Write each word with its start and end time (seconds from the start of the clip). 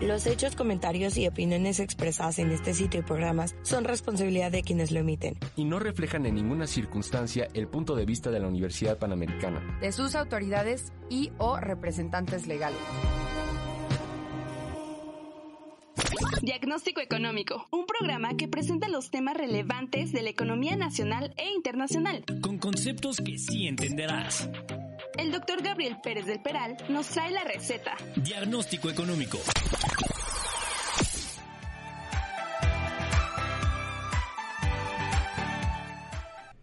Los 0.00 0.26
hechos, 0.26 0.56
comentarios 0.56 1.16
y 1.16 1.26
opiniones 1.26 1.78
expresadas 1.78 2.38
en 2.38 2.50
este 2.50 2.74
sitio 2.74 3.00
y 3.00 3.02
programas 3.02 3.54
son 3.62 3.84
responsabilidad 3.84 4.50
de 4.50 4.62
quienes 4.62 4.90
lo 4.90 5.00
emiten. 5.00 5.36
Y 5.56 5.64
no 5.64 5.78
reflejan 5.78 6.26
en 6.26 6.34
ninguna 6.34 6.66
circunstancia 6.66 7.48
el 7.54 7.68
punto 7.68 7.94
de 7.94 8.04
vista 8.04 8.30
de 8.30 8.40
la 8.40 8.48
Universidad 8.48 8.98
Panamericana. 8.98 9.78
De 9.80 9.92
sus 9.92 10.14
autoridades 10.14 10.92
y 11.08 11.30
o 11.38 11.58
representantes 11.58 12.46
legales. 12.46 12.78
Diagnóstico 16.42 17.00
Económico, 17.00 17.66
un 17.70 17.86
programa 17.86 18.36
que 18.36 18.48
presenta 18.48 18.88
los 18.88 19.10
temas 19.10 19.36
relevantes 19.36 20.12
de 20.12 20.22
la 20.22 20.30
economía 20.30 20.76
nacional 20.76 21.32
e 21.38 21.50
internacional. 21.52 22.24
Con 22.42 22.58
conceptos 22.58 23.18
que 23.24 23.38
sí 23.38 23.66
entenderás. 23.66 24.50
El 25.16 25.32
doctor 25.32 25.62
Gabriel 25.62 25.96
Pérez 26.02 26.26
del 26.26 26.42
Peral 26.42 26.76
nos 26.88 27.08
trae 27.08 27.30
la 27.30 27.44
receta. 27.44 27.96
Diagnóstico 28.16 28.90
Económico. 28.90 29.38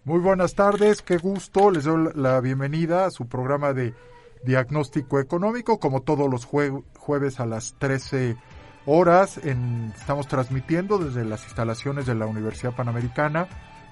Muy 0.03 0.19
buenas 0.19 0.55
tardes, 0.55 1.03
qué 1.03 1.17
gusto, 1.17 1.69
les 1.69 1.83
doy 1.83 2.09
la 2.15 2.39
bienvenida 2.41 3.05
a 3.05 3.11
su 3.11 3.27
programa 3.27 3.71
de 3.71 3.93
Diagnóstico 4.43 5.19
Económico, 5.19 5.79
como 5.79 6.01
todos 6.01 6.27
los 6.27 6.45
jueves 6.45 7.39
a 7.39 7.45
las 7.45 7.75
13 7.77 8.35
horas. 8.87 9.37
En, 9.43 9.93
estamos 9.95 10.27
transmitiendo 10.27 10.97
desde 10.97 11.23
las 11.23 11.43
instalaciones 11.43 12.07
de 12.07 12.15
la 12.15 12.25
Universidad 12.25 12.75
Panamericana, 12.75 13.47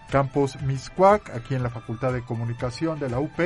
Campus 0.09 0.59
Miscuac, 0.63 1.29
aquí 1.29 1.53
en 1.53 1.61
la 1.61 1.69
Facultad 1.69 2.11
de 2.11 2.23
Comunicación 2.23 2.99
de 2.99 3.09
la 3.11 3.19
UP. 3.19 3.39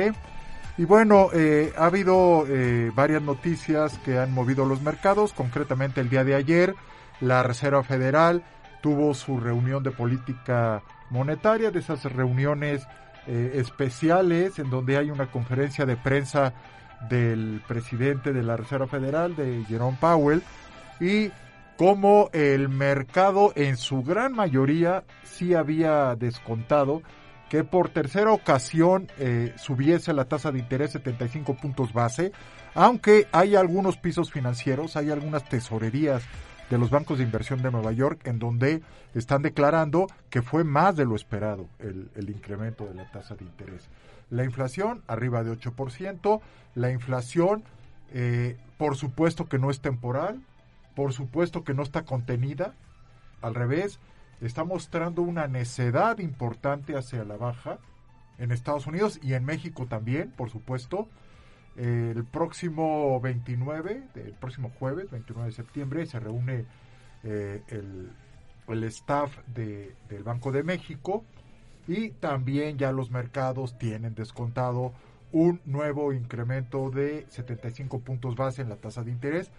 Y 0.78 0.86
bueno, 0.86 1.28
eh, 1.34 1.70
ha 1.76 1.84
habido 1.84 2.46
eh, 2.48 2.90
varias 2.94 3.20
noticias 3.20 3.98
que 3.98 4.18
han 4.18 4.32
movido 4.32 4.64
los 4.64 4.80
mercados. 4.80 5.34
Concretamente 5.34 6.00
el 6.00 6.08
día 6.08 6.24
de 6.24 6.34
ayer, 6.34 6.74
la 7.20 7.42
Reserva 7.42 7.82
Federal 7.82 8.42
tuvo 8.80 9.12
su 9.12 9.38
reunión 9.38 9.82
de 9.82 9.90
política 9.90 10.82
monetaria, 11.14 11.70
de 11.70 11.78
esas 11.78 12.02
reuniones 12.04 12.86
eh, 13.26 13.52
especiales 13.54 14.58
en 14.58 14.68
donde 14.68 14.98
hay 14.98 15.10
una 15.10 15.30
conferencia 15.30 15.86
de 15.86 15.96
prensa 15.96 16.52
del 17.08 17.62
presidente 17.66 18.32
de 18.32 18.42
la 18.42 18.56
Reserva 18.56 18.88
Federal, 18.88 19.36
de 19.36 19.64
Jerome 19.68 19.96
Powell, 20.00 20.42
y 21.00 21.30
como 21.76 22.30
el 22.32 22.68
mercado 22.68 23.52
en 23.54 23.76
su 23.76 24.02
gran 24.02 24.32
mayoría 24.32 25.04
sí 25.22 25.54
había 25.54 26.16
descontado 26.16 27.02
que 27.48 27.62
por 27.62 27.90
tercera 27.90 28.32
ocasión 28.32 29.06
eh, 29.18 29.52
subiese 29.56 30.12
la 30.12 30.24
tasa 30.24 30.50
de 30.50 30.58
interés 30.58 30.92
75 30.92 31.54
puntos 31.54 31.92
base, 31.92 32.32
aunque 32.74 33.28
hay 33.30 33.54
algunos 33.54 33.96
pisos 33.96 34.32
financieros, 34.32 34.96
hay 34.96 35.10
algunas 35.10 35.48
tesorerías 35.48 36.22
de 36.70 36.78
los 36.78 36.90
bancos 36.90 37.18
de 37.18 37.24
inversión 37.24 37.62
de 37.62 37.70
Nueva 37.70 37.92
York 37.92 38.26
en 38.26 38.38
donde 38.38 38.82
están 39.14 39.42
declarando 39.42 40.06
que 40.30 40.42
fue 40.42 40.64
más 40.64 40.96
de 40.96 41.04
lo 41.04 41.14
esperado 41.14 41.68
el, 41.78 42.10
el 42.14 42.30
incremento 42.30 42.86
de 42.86 42.94
la 42.94 43.10
tasa 43.10 43.34
de 43.34 43.44
interés. 43.44 43.88
La 44.30 44.44
inflación 44.44 45.02
arriba 45.06 45.44
de 45.44 45.52
8%, 45.52 46.40
la 46.74 46.90
inflación 46.90 47.64
eh, 48.16 48.56
por 48.78 48.96
supuesto 48.96 49.48
que 49.48 49.58
no 49.58 49.70
es 49.70 49.80
temporal, 49.80 50.40
por 50.94 51.12
supuesto 51.12 51.64
que 51.64 51.74
no 51.74 51.82
está 51.82 52.04
contenida, 52.04 52.74
al 53.42 53.54
revés, 53.56 53.98
está 54.40 54.62
mostrando 54.64 55.22
una 55.22 55.48
necedad 55.48 56.18
importante 56.18 56.96
hacia 56.96 57.24
la 57.24 57.36
baja 57.36 57.78
en 58.38 58.52
Estados 58.52 58.86
Unidos 58.86 59.18
y 59.20 59.34
en 59.34 59.44
México 59.44 59.86
también, 59.86 60.30
por 60.30 60.50
supuesto. 60.50 61.08
El 61.76 62.24
próximo 62.24 63.20
29, 63.20 64.02
el 64.14 64.32
próximo 64.32 64.70
jueves, 64.78 65.10
29 65.10 65.48
de 65.48 65.54
septiembre, 65.54 66.06
se 66.06 66.20
reúne 66.20 66.66
eh, 67.24 67.62
el, 67.68 68.10
el, 68.68 68.84
staff 68.84 69.36
de, 69.48 69.94
del 70.08 70.22
Banco 70.22 70.52
de 70.52 70.62
México 70.62 71.24
y 71.88 72.10
también 72.10 72.78
ya 72.78 72.92
los 72.92 73.10
mercados 73.10 73.76
tienen 73.78 74.14
descontado 74.14 74.92
un 75.32 75.60
nuevo 75.64 76.12
incremento 76.12 76.90
de 76.90 77.26
75 77.28 77.98
puntos 78.00 78.36
base 78.36 78.62
en 78.62 78.68
la 78.68 78.76
tasa 78.76 79.02
de 79.02 79.10
interés 79.10 79.50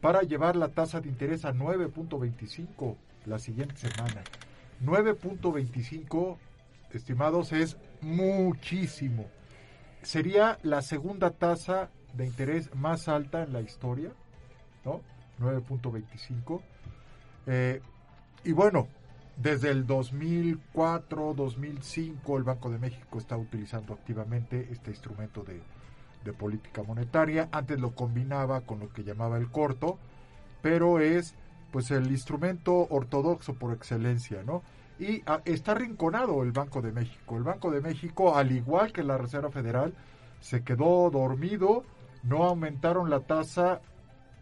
para 0.00 0.22
llevar 0.22 0.54
la 0.54 0.68
tasa 0.68 1.00
de 1.00 1.08
interés 1.08 1.44
a 1.44 1.52
9.25 1.52 2.96
la 3.26 3.38
siguiente 3.38 3.76
semana. 3.76 4.22
9.25, 4.84 6.36
estimados, 6.92 7.52
es 7.52 7.76
muchísimo. 8.00 9.26
Sería 10.04 10.58
la 10.62 10.82
segunda 10.82 11.30
tasa 11.30 11.88
de 12.12 12.26
interés 12.26 12.74
más 12.74 13.08
alta 13.08 13.42
en 13.42 13.52
la 13.52 13.62
historia, 13.62 14.10
¿no? 14.84 15.00
9.25. 15.40 16.60
Eh, 17.46 17.80
y 18.44 18.52
bueno, 18.52 18.86
desde 19.36 19.70
el 19.70 19.86
2004, 19.86 21.34
2005, 21.34 22.36
el 22.36 22.44
Banco 22.44 22.70
de 22.70 22.78
México 22.78 23.18
está 23.18 23.36
utilizando 23.36 23.94
activamente 23.94 24.68
este 24.70 24.90
instrumento 24.90 25.42
de, 25.42 25.60
de 26.24 26.32
política 26.32 26.82
monetaria. 26.82 27.48
Antes 27.50 27.80
lo 27.80 27.94
combinaba 27.94 28.60
con 28.60 28.80
lo 28.80 28.90
que 28.90 29.04
llamaba 29.04 29.38
el 29.38 29.50
corto, 29.50 29.98
pero 30.62 31.00
es 31.00 31.34
pues 31.72 31.90
el 31.90 32.10
instrumento 32.10 32.86
ortodoxo 32.90 33.54
por 33.54 33.72
excelencia, 33.74 34.42
¿no? 34.44 34.62
Y 34.98 35.22
ah, 35.26 35.40
está 35.44 35.74
rinconado 35.74 36.42
el 36.42 36.52
Banco 36.52 36.80
de 36.80 36.92
México. 36.92 37.36
El 37.36 37.42
Banco 37.42 37.70
de 37.70 37.80
México, 37.80 38.36
al 38.36 38.52
igual 38.52 38.92
que 38.92 39.02
la 39.02 39.18
Reserva 39.18 39.50
Federal, 39.50 39.94
se 40.40 40.62
quedó 40.62 41.10
dormido, 41.10 41.84
no 42.22 42.44
aumentaron 42.44 43.10
la 43.10 43.20
tasa 43.20 43.80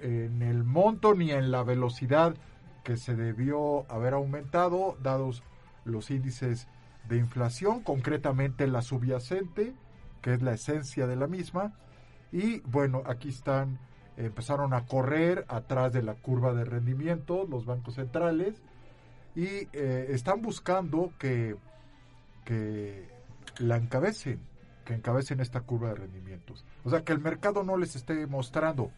en 0.00 0.42
el 0.42 0.64
monto 0.64 1.14
ni 1.14 1.30
en 1.30 1.50
la 1.50 1.62
velocidad 1.62 2.34
que 2.84 2.96
se 2.96 3.14
debió 3.14 3.90
haber 3.90 4.14
aumentado, 4.14 4.96
dados 5.02 5.42
los 5.84 6.10
índices 6.10 6.66
de 7.08 7.18
inflación, 7.18 7.82
concretamente 7.82 8.66
la 8.66 8.82
subyacente, 8.82 9.74
que 10.20 10.34
es 10.34 10.42
la 10.42 10.54
esencia 10.54 11.06
de 11.06 11.16
la 11.16 11.28
misma. 11.28 11.72
Y 12.32 12.60
bueno, 12.60 13.02
aquí 13.06 13.28
están 13.28 13.78
empezaron 14.16 14.74
a 14.74 14.84
correr 14.86 15.44
atrás 15.48 15.92
de 15.92 16.02
la 16.02 16.14
curva 16.14 16.52
de 16.52 16.64
rendimiento 16.64 17.46
los 17.48 17.64
bancos 17.64 17.94
centrales 17.94 18.60
y 19.34 19.68
eh, 19.72 20.06
están 20.10 20.42
buscando 20.42 21.12
que, 21.18 21.56
que 22.44 23.08
la 23.58 23.76
encabecen, 23.76 24.40
que 24.84 24.94
encabecen 24.94 25.40
esta 25.40 25.60
curva 25.60 25.90
de 25.90 25.94
rendimientos. 25.96 26.64
O 26.84 26.90
sea, 26.90 27.02
que 27.02 27.12
el 27.12 27.20
mercado 27.20 27.62
no 27.62 27.76
les 27.76 27.96
esté 27.96 28.26
mostrando. 28.26 28.90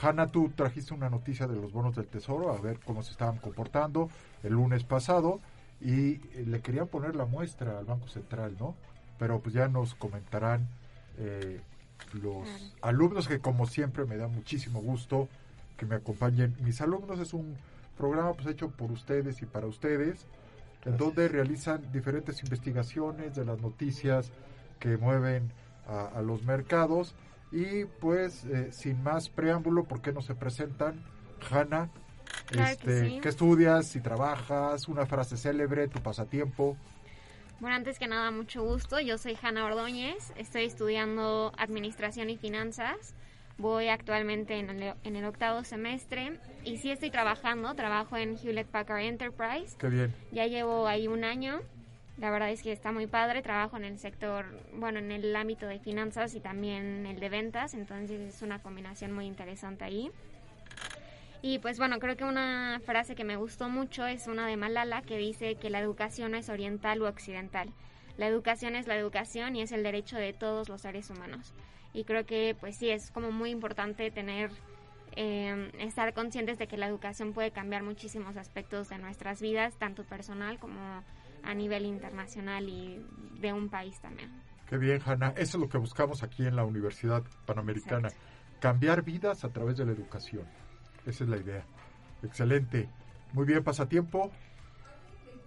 Hanna, 0.00 0.28
tú 0.28 0.50
trajiste 0.54 0.94
una 0.94 1.10
noticia 1.10 1.46
de 1.46 1.56
los 1.56 1.72
bonos 1.72 1.96
del 1.96 2.06
Tesoro, 2.06 2.52
a 2.52 2.60
ver 2.60 2.78
cómo 2.84 3.02
se 3.02 3.10
estaban 3.10 3.38
comportando 3.38 4.10
el 4.44 4.52
lunes 4.52 4.84
pasado 4.84 5.40
y 5.80 6.12
eh, 6.12 6.44
le 6.46 6.60
querían 6.60 6.86
poner 6.86 7.16
la 7.16 7.24
muestra 7.24 7.78
al 7.78 7.84
Banco 7.84 8.08
Central, 8.08 8.56
¿no? 8.58 8.76
Pero 9.18 9.40
pues 9.40 9.54
ya 9.54 9.66
nos 9.66 9.96
comentarán 9.96 10.68
eh, 11.18 11.60
los 12.12 12.48
alumnos 12.80 13.26
que 13.26 13.40
como 13.40 13.66
siempre 13.66 14.04
me 14.04 14.16
da 14.16 14.28
muchísimo 14.28 14.80
gusto 14.80 15.28
que 15.76 15.86
me 15.86 15.96
acompañen. 15.96 16.56
Mis 16.60 16.80
alumnos 16.80 17.18
es 17.18 17.32
un 17.32 17.56
programa 17.98 18.32
pues 18.32 18.46
hecho 18.46 18.70
por 18.70 18.90
ustedes 18.90 19.42
y 19.42 19.46
para 19.46 19.66
ustedes, 19.66 20.26
en 20.84 20.96
donde 20.96 21.28
realizan 21.28 21.92
diferentes 21.92 22.42
investigaciones 22.42 23.34
de 23.34 23.44
las 23.44 23.60
noticias 23.60 24.32
que 24.78 24.96
mueven 24.96 25.52
a, 25.86 26.20
los 26.22 26.44
mercados 26.44 27.14
y 27.50 27.84
pues 27.84 28.44
eh, 28.44 28.70
sin 28.72 29.02
más 29.02 29.28
preámbulo, 29.28 29.84
¿por 29.84 30.00
qué 30.02 30.12
no 30.12 30.20
se 30.20 30.34
presentan? 30.34 31.02
Hanna, 31.50 31.90
este, 32.50 33.20
¿qué 33.20 33.28
estudias? 33.28 33.86
Si 33.86 34.00
trabajas, 34.00 34.86
una 34.88 35.06
frase 35.06 35.36
célebre, 35.36 35.88
tu 35.88 36.00
pasatiempo. 36.00 36.76
Bueno, 37.60 37.74
antes 37.74 37.98
que 37.98 38.06
nada, 38.06 38.30
mucho 38.30 38.62
gusto. 38.62 39.00
Yo 39.00 39.18
soy 39.18 39.36
Hanna 39.40 39.64
Ordóñez, 39.64 40.32
estoy 40.36 40.64
estudiando 40.64 41.52
Administración 41.56 42.30
y 42.30 42.36
Finanzas. 42.36 43.14
Voy 43.58 43.88
actualmente 43.88 44.54
en 44.54 44.70
el, 44.70 44.94
en 45.02 45.16
el, 45.16 45.24
octavo 45.24 45.64
semestre 45.64 46.38
y 46.64 46.76
sí 46.76 46.92
estoy 46.92 47.10
trabajando, 47.10 47.74
trabajo 47.74 48.16
en 48.16 48.38
Hewlett 48.38 48.68
Packard 48.68 49.00
Enterprise. 49.00 49.76
Qué 49.76 49.88
bien. 49.88 50.14
Ya 50.30 50.46
llevo 50.46 50.86
ahí 50.86 51.08
un 51.08 51.24
año. 51.24 51.60
La 52.18 52.30
verdad 52.30 52.50
es 52.50 52.62
que 52.62 52.70
está 52.70 52.92
muy 52.92 53.08
padre. 53.08 53.42
Trabajo 53.42 53.76
en 53.76 53.84
el 53.84 53.98
sector, 53.98 54.46
bueno, 54.74 55.00
en 55.00 55.10
el 55.10 55.34
ámbito 55.34 55.66
de 55.66 55.80
finanzas 55.80 56.36
y 56.36 56.40
también 56.40 57.04
el 57.04 57.18
de 57.18 57.28
ventas, 57.28 57.74
entonces 57.74 58.20
es 58.20 58.42
una 58.42 58.60
combinación 58.60 59.10
muy 59.12 59.26
interesante 59.26 59.82
ahí. 59.84 60.12
Y 61.42 61.58
pues 61.58 61.78
bueno, 61.78 61.98
creo 61.98 62.16
que 62.16 62.24
una 62.24 62.80
frase 62.84 63.16
que 63.16 63.24
me 63.24 63.36
gustó 63.36 63.68
mucho 63.68 64.06
es 64.06 64.28
una 64.28 64.46
de 64.46 64.56
Malala 64.56 65.02
que 65.02 65.18
dice 65.18 65.56
que 65.56 65.70
la 65.70 65.80
educación 65.80 66.30
no 66.30 66.38
es 66.38 66.48
oriental 66.48 67.02
u 67.02 67.06
occidental. 67.06 67.70
la 68.16 68.26
educación 68.26 68.74
es 68.74 68.88
la 68.88 68.96
educación 68.96 69.54
y 69.54 69.62
es 69.62 69.70
el 69.70 69.84
derecho 69.84 70.16
de 70.16 70.32
todos 70.32 70.68
los 70.68 70.80
seres 70.80 71.10
humanos. 71.10 71.54
Y 71.92 72.04
creo 72.04 72.26
que 72.26 72.56
pues 72.58 72.76
sí, 72.76 72.90
es 72.90 73.10
como 73.10 73.30
muy 73.30 73.50
importante 73.50 74.10
tener, 74.10 74.50
eh, 75.16 75.70
estar 75.78 76.12
conscientes 76.14 76.58
de 76.58 76.66
que 76.66 76.76
la 76.76 76.86
educación 76.86 77.32
puede 77.32 77.50
cambiar 77.50 77.82
muchísimos 77.82 78.36
aspectos 78.36 78.88
de 78.88 78.98
nuestras 78.98 79.40
vidas, 79.40 79.76
tanto 79.76 80.04
personal 80.04 80.58
como 80.58 81.02
a 81.42 81.54
nivel 81.54 81.86
internacional 81.86 82.68
y 82.68 83.04
de 83.40 83.52
un 83.52 83.68
país 83.68 84.00
también. 84.00 84.30
Qué 84.68 84.76
bien, 84.76 85.00
Hanna. 85.04 85.28
Eso 85.36 85.56
es 85.56 85.62
lo 85.62 85.68
que 85.68 85.78
buscamos 85.78 86.22
aquí 86.22 86.46
en 86.46 86.54
la 86.54 86.64
Universidad 86.64 87.22
Panamericana. 87.46 88.10
Cambiar 88.60 89.02
vidas 89.02 89.44
a 89.44 89.48
través 89.48 89.78
de 89.78 89.86
la 89.86 89.92
educación. 89.92 90.44
Esa 91.06 91.24
es 91.24 91.30
la 91.30 91.38
idea. 91.38 91.64
Excelente. 92.22 92.88
Muy 93.32 93.46
bien, 93.46 93.64
pasatiempo. 93.64 94.30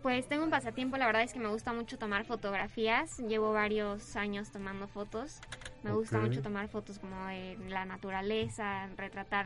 Pues 0.01 0.27
tengo 0.27 0.43
un 0.43 0.49
pasatiempo, 0.49 0.97
la 0.97 1.05
verdad 1.05 1.21
es 1.21 1.31
que 1.31 1.39
me 1.39 1.49
gusta 1.49 1.73
mucho 1.73 1.97
tomar 1.99 2.25
fotografías. 2.25 3.19
Llevo 3.19 3.53
varios 3.53 4.15
años 4.15 4.51
tomando 4.51 4.87
fotos. 4.87 5.39
Me 5.83 5.91
gusta 5.93 6.19
mucho 6.19 6.41
tomar 6.41 6.67
fotos 6.69 6.97
como 6.99 7.25
de 7.27 7.57
la 7.69 7.85
naturaleza, 7.85 8.87
retratar 8.97 9.45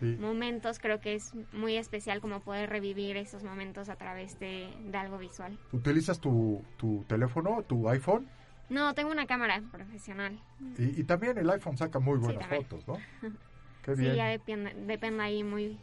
Sí. 0.00 0.16
momentos. 0.20 0.78
Creo 0.78 1.00
que 1.00 1.14
es 1.14 1.32
muy 1.52 1.76
especial 1.76 2.20
como 2.20 2.40
poder 2.40 2.68
revivir 2.68 3.16
esos 3.16 3.44
momentos 3.44 3.88
a 3.88 3.96
través 3.96 4.38
de, 4.40 4.68
de 4.90 4.98
algo 4.98 5.18
visual. 5.18 5.56
¿Utilizas 5.72 6.20
tu, 6.20 6.62
tu 6.76 7.04
teléfono, 7.08 7.62
tu 7.62 7.88
iPhone? 7.88 8.26
No, 8.68 8.92
tengo 8.94 9.10
una 9.10 9.26
cámara 9.26 9.62
profesional. 9.70 10.38
Y, 10.78 11.00
y 11.00 11.04
también 11.04 11.38
el 11.38 11.48
iPhone 11.48 11.76
saca 11.78 11.98
muy 12.00 12.18
buenas 12.18 12.46
fotos, 12.48 12.86
¿no? 12.88 12.98
Qué 13.84 13.94
Sí, 13.94 14.02
bien. 14.02 14.16
ya 14.16 14.26
depende, 14.26 14.74
depende 14.86 15.22
ahí 15.22 15.44
muy 15.44 15.78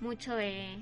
mucho 0.00 0.34
de, 0.34 0.78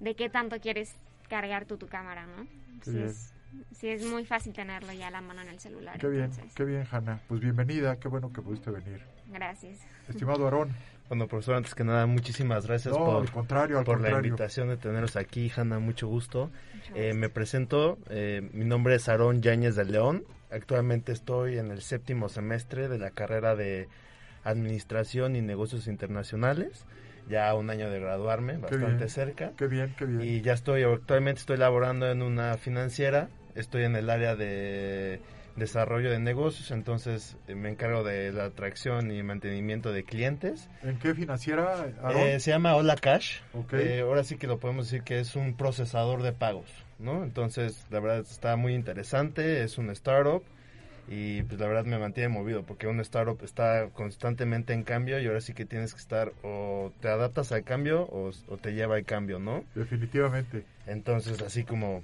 de 0.00 0.14
qué 0.16 0.28
tanto 0.28 0.58
quieres 0.60 0.96
cargar 1.28 1.64
tú 1.64 1.76
tu 1.76 1.86
cámara, 1.86 2.26
¿no? 2.26 2.46
Sí 2.82 2.90
bien. 2.92 3.04
es, 3.06 3.32
sí 3.72 3.88
es 3.88 4.04
muy 4.04 4.24
fácil 4.24 4.52
tenerlo 4.52 4.92
ya 4.92 5.08
a 5.08 5.10
la 5.10 5.20
mano 5.20 5.42
en 5.42 5.48
el 5.48 5.58
celular. 5.60 5.98
Qué 5.98 6.08
bien, 6.08 6.24
entonces, 6.24 6.52
qué 6.54 6.64
bien, 6.64 6.86
Hanna. 6.90 7.20
Pues 7.28 7.40
bienvenida, 7.40 7.96
qué 7.98 8.08
bueno 8.08 8.32
que 8.32 8.42
pudiste 8.42 8.70
venir. 8.70 9.00
Gracias. 9.32 9.80
Estimado 10.08 10.44
Aarón, 10.44 10.70
Bueno, 11.08 11.26
profesor, 11.26 11.56
antes 11.56 11.74
que 11.74 11.82
nada, 11.84 12.06
muchísimas 12.06 12.66
gracias 12.66 12.94
no, 12.96 13.04
por, 13.04 13.22
al 13.22 13.30
contrario, 13.30 13.78
al 13.78 13.84
por 13.84 13.96
la 13.96 14.08
contrario. 14.08 14.28
invitación 14.28 14.68
de 14.68 14.76
tenerlos 14.76 15.16
aquí, 15.16 15.50
Hanna, 15.54 15.78
mucho 15.78 16.06
gusto. 16.08 16.50
Mucho 16.74 16.94
Eh, 16.96 17.14
me 17.14 17.28
presento, 17.30 17.98
eh, 18.10 18.48
mi 18.52 18.64
nombre 18.64 18.94
es 18.96 19.08
Aarón 19.08 19.40
Yáñez 19.42 19.76
de 19.76 19.84
León. 19.86 20.24
Actualmente 20.50 21.12
estoy 21.12 21.58
en 21.58 21.70
el 21.70 21.80
séptimo 21.82 22.28
semestre 22.28 22.88
de 22.88 22.98
la 22.98 23.10
carrera 23.10 23.56
de 23.56 23.88
Administración 24.44 25.36
y 25.36 25.40
Negocios 25.42 25.86
Internacionales. 25.88 26.84
Ya 27.28 27.54
un 27.54 27.70
año 27.70 27.90
de 27.90 28.00
graduarme, 28.00 28.58
bastante 28.58 28.96
bien. 28.96 29.08
cerca. 29.08 29.52
Qué 29.56 29.66
bien, 29.66 29.94
qué 29.98 30.04
bien. 30.04 30.20
Y 30.22 30.40
ya 30.42 30.52
estoy, 30.52 30.82
actualmente 30.82 31.40
estoy 31.40 31.56
laborando 31.56 32.10
en 32.10 32.22
una 32.22 32.56
financiera. 32.56 33.28
Estoy 33.54 33.84
en 33.84 33.96
el 33.96 34.10
área 34.10 34.34
de 34.34 35.20
desarrollo 35.56 36.10
de 36.10 36.18
negocios, 36.18 36.70
entonces 36.70 37.36
eh, 37.46 37.54
me 37.54 37.68
encargo 37.68 38.02
de 38.02 38.32
la 38.32 38.46
atracción 38.46 39.10
y 39.10 39.22
mantenimiento 39.22 39.92
de 39.92 40.04
clientes. 40.04 40.68
¿En 40.82 40.98
qué 40.98 41.14
financiera? 41.14 41.86
Eh, 42.10 42.40
se 42.40 42.50
llama 42.50 42.74
Hola 42.74 42.96
Cash. 42.96 43.38
Ok. 43.52 43.74
Eh, 43.74 44.00
ahora 44.00 44.24
sí 44.24 44.36
que 44.36 44.46
lo 44.46 44.58
podemos 44.58 44.90
decir 44.90 45.04
que 45.04 45.20
es 45.20 45.36
un 45.36 45.54
procesador 45.54 46.22
de 46.22 46.32
pagos, 46.32 46.66
¿no? 46.98 47.22
Entonces, 47.22 47.86
la 47.90 48.00
verdad 48.00 48.20
está 48.20 48.56
muy 48.56 48.74
interesante, 48.74 49.62
es 49.62 49.78
un 49.78 49.90
startup 49.90 50.42
y 51.08 51.42
pues 51.42 51.60
la 51.60 51.66
verdad 51.66 51.84
me 51.84 51.98
mantiene 51.98 52.28
movido 52.28 52.62
porque 52.62 52.86
un 52.86 53.00
startup 53.00 53.38
está 53.42 53.88
constantemente 53.92 54.72
en 54.72 54.82
cambio 54.84 55.20
y 55.20 55.26
ahora 55.26 55.40
sí 55.40 55.52
que 55.54 55.64
tienes 55.64 55.92
que 55.94 56.00
estar 56.00 56.32
o 56.42 56.92
te 57.00 57.08
adaptas 57.08 57.52
al 57.52 57.64
cambio 57.64 58.02
o, 58.02 58.30
o 58.48 58.56
te 58.56 58.72
lleva 58.72 58.96
al 58.96 59.04
cambio, 59.04 59.38
¿no? 59.38 59.64
Definitivamente. 59.74 60.64
Entonces, 60.86 61.40
así 61.40 61.64
como, 61.64 62.02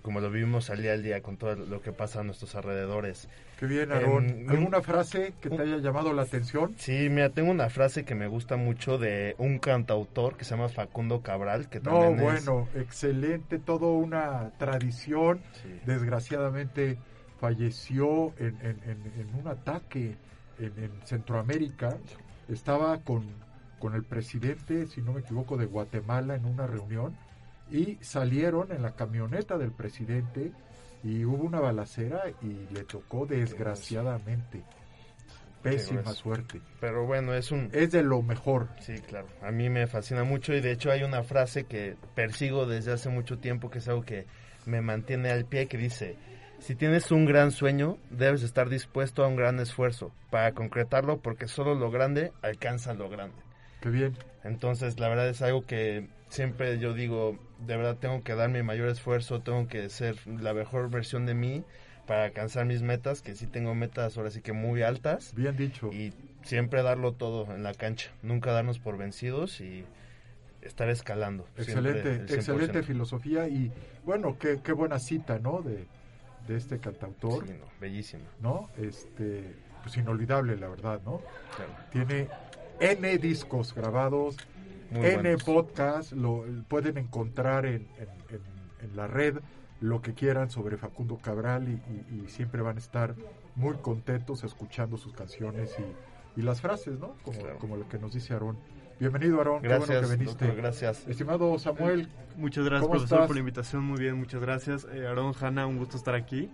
como 0.00 0.20
lo 0.20 0.30
vivimos 0.30 0.70
al 0.70 0.80
día 0.80 0.92
al 0.92 1.02
día 1.02 1.20
con 1.20 1.36
todo 1.36 1.54
lo 1.54 1.82
que 1.82 1.92
pasa 1.92 2.20
a 2.20 2.24
nuestros 2.24 2.54
alrededores. 2.54 3.28
Qué 3.60 3.66
bien, 3.66 3.92
Aarón. 3.92 4.28
Em, 4.28 4.50
¿Alguna 4.50 4.80
frase 4.80 5.34
que 5.40 5.50
te 5.50 5.60
haya 5.62 5.76
llamado 5.76 6.12
la 6.14 6.22
atención? 6.22 6.74
Sí, 6.78 7.08
mira, 7.10 7.28
tengo 7.30 7.50
una 7.50 7.68
frase 7.68 8.04
que 8.04 8.14
me 8.14 8.26
gusta 8.26 8.56
mucho 8.56 8.96
de 8.98 9.34
un 9.38 9.58
cantautor 9.58 10.36
que 10.36 10.44
se 10.44 10.52
llama 10.56 10.68
Facundo 10.68 11.20
Cabral, 11.20 11.68
que 11.68 11.78
No, 11.80 12.00
también 12.00 12.14
es... 12.14 12.46
bueno, 12.46 12.68
excelente, 12.74 13.58
todo 13.58 13.92
una 13.92 14.50
tradición. 14.58 15.40
Sí. 15.62 15.68
Desgraciadamente 15.84 16.96
falleció 17.52 18.32
en, 18.38 18.56
en- 18.62 18.80
en- 18.88 19.12
en 19.20 19.34
un 19.40 19.48
ataque 19.48 20.14
en, 20.60 20.72
en 20.84 20.92
Centroamérica. 21.04 21.98
Estaba 22.48 22.98
con, 22.98 23.24
con 23.80 23.94
el 23.96 24.04
presidente, 24.04 24.86
si 24.86 25.02
no 25.02 25.12
me 25.12 25.20
equivoco, 25.22 25.56
de 25.56 25.66
Guatemala 25.66 26.36
en 26.36 26.44
una 26.44 26.68
reunión 26.68 27.16
y 27.68 27.98
salieron 28.00 28.70
en 28.70 28.82
la 28.82 28.92
camioneta 28.92 29.58
del 29.58 29.72
presidente 29.72 30.52
y 31.02 31.24
hubo 31.24 31.42
una 31.42 31.58
balacera 31.58 32.22
y 32.42 32.72
le 32.72 32.84
tocó 32.84 33.26
desgraciadamente. 33.26 34.62
Pésima 35.64 36.12
suerte. 36.12 36.60
Pero 36.80 37.06
bueno, 37.06 37.34
es 37.34 37.50
un... 37.50 37.70
Es 37.72 37.90
de 37.90 38.04
lo 38.04 38.22
mejor. 38.22 38.68
Sí, 38.80 38.94
claro. 39.00 39.26
A 39.42 39.50
mí 39.50 39.68
me 39.68 39.86
fascina 39.88 40.22
mucho 40.22 40.52
y 40.54 40.60
de 40.60 40.70
hecho 40.72 40.92
hay 40.92 41.02
una 41.02 41.24
frase 41.24 41.64
que 41.64 41.96
persigo 42.14 42.66
desde 42.66 42.92
hace 42.92 43.08
mucho 43.08 43.38
tiempo 43.38 43.68
que 43.70 43.78
es 43.78 43.88
algo 43.88 44.02
que 44.02 44.26
me 44.66 44.80
mantiene 44.80 45.30
al 45.30 45.44
pie 45.44 45.66
que 45.66 45.76
dice, 45.78 46.16
si 46.62 46.76
tienes 46.76 47.10
un 47.10 47.24
gran 47.24 47.50
sueño, 47.50 47.98
debes 48.10 48.44
estar 48.44 48.68
dispuesto 48.68 49.24
a 49.24 49.28
un 49.28 49.34
gran 49.34 49.58
esfuerzo 49.58 50.12
para 50.30 50.52
concretarlo 50.52 51.18
porque 51.18 51.48
solo 51.48 51.74
lo 51.74 51.90
grande 51.90 52.32
alcanza 52.40 52.94
lo 52.94 53.10
grande. 53.10 53.34
Qué 53.80 53.90
bien. 53.90 54.16
Entonces, 54.44 55.00
la 55.00 55.08
verdad 55.08 55.28
es 55.28 55.42
algo 55.42 55.66
que 55.66 56.06
siempre 56.28 56.78
yo 56.78 56.94
digo, 56.94 57.36
de 57.66 57.76
verdad 57.76 57.96
tengo 57.96 58.22
que 58.22 58.36
dar 58.36 58.48
mi 58.48 58.62
mayor 58.62 58.88
esfuerzo, 58.88 59.40
tengo 59.40 59.66
que 59.66 59.88
ser 59.88 60.16
la 60.26 60.54
mejor 60.54 60.88
versión 60.88 61.26
de 61.26 61.34
mí 61.34 61.64
para 62.06 62.24
alcanzar 62.24 62.64
mis 62.64 62.82
metas, 62.82 63.22
que 63.22 63.34
sí 63.34 63.48
tengo 63.48 63.74
metas 63.74 64.16
ahora 64.16 64.30
sí 64.30 64.40
que 64.40 64.52
muy 64.52 64.82
altas 64.82 65.34
Bien 65.34 65.56
dicho. 65.56 65.90
y 65.92 66.12
siempre 66.44 66.84
darlo 66.84 67.12
todo 67.12 67.52
en 67.52 67.64
la 67.64 67.74
cancha, 67.74 68.12
nunca 68.22 68.52
darnos 68.52 68.78
por 68.78 68.96
vencidos 68.96 69.60
y 69.60 69.84
estar 70.60 70.88
escalando. 70.90 71.44
Excelente, 71.56 72.08
el 72.08 72.28
100%. 72.28 72.34
excelente 72.34 72.82
filosofía 72.84 73.48
y 73.48 73.72
bueno, 74.04 74.38
qué, 74.38 74.60
qué 74.62 74.72
buena 74.72 75.00
cita, 75.00 75.40
¿no? 75.40 75.60
De, 75.60 75.86
de 76.46 76.56
este 76.56 76.78
cantautor, 76.78 77.46
Sí, 77.46 77.54
no. 78.40 78.68
Este, 78.76 79.54
pues 79.82 79.96
inolvidable, 79.96 80.56
la 80.56 80.68
verdad, 80.68 81.00
¿no? 81.04 81.20
claro. 81.56 81.72
Tiene 81.90 82.28
N 82.80 83.18
discos 83.18 83.74
grabados, 83.74 84.36
Muy 84.90 85.06
N 85.06 85.14
buenos. 85.22 85.44
podcasts, 85.44 86.12
lo 86.12 86.44
pueden 86.68 86.98
encontrar 86.98 87.64
en, 87.66 87.86
en- 87.98 88.36
en- 88.36 88.88
en 88.90 88.96
la 88.96 89.06
red 89.06 89.38
lo 89.80 90.00
que 90.02 90.14
quieran 90.14 90.50
sobre 90.50 90.76
Facundo 90.76 91.16
Cabral 91.18 91.68
y, 91.68 91.72
y- 92.14 92.22
y 92.24 92.28
siempre 92.28 92.62
van 92.62 92.76
a 92.76 92.80
estar 92.80 93.14
muy 93.56 93.76
contentos 93.76 94.44
escuchando 94.44 94.96
sus 94.96 95.12
canciones 95.12 95.74
y, 96.36 96.40
y 96.40 96.42
las 96.42 96.60
frases, 96.60 96.98
¿no? 96.98 97.14
Como, 97.24 97.38
Claro. 97.38 97.58
como 97.58 97.76
lo 97.76 97.88
que 97.88 97.98
nos 97.98 98.12
dice 98.14 98.32
Aarón. 98.32 98.58
Bienvenido, 99.02 99.38
Aarón. 99.38 99.62
qué 99.62 99.66
Gracias, 99.66 99.88
bueno 99.88 100.08
que 100.10 100.16
viniste. 100.16 100.44
doctor, 100.44 100.62
gracias. 100.62 101.08
Estimado 101.08 101.58
Samuel, 101.58 102.06
Muchas 102.36 102.64
gracias, 102.64 102.82
¿Cómo 102.82 102.92
profesor, 102.92 103.16
estás? 103.18 103.26
por 103.26 103.34
la 103.34 103.40
invitación. 103.40 103.82
Muy 103.82 103.98
bien, 103.98 104.14
muchas 104.14 104.40
gracias. 104.40 104.86
Eh, 104.92 105.08
Aarón, 105.08 105.34
Hanna, 105.40 105.66
un 105.66 105.76
gusto 105.78 105.96
estar 105.96 106.14
aquí. 106.14 106.48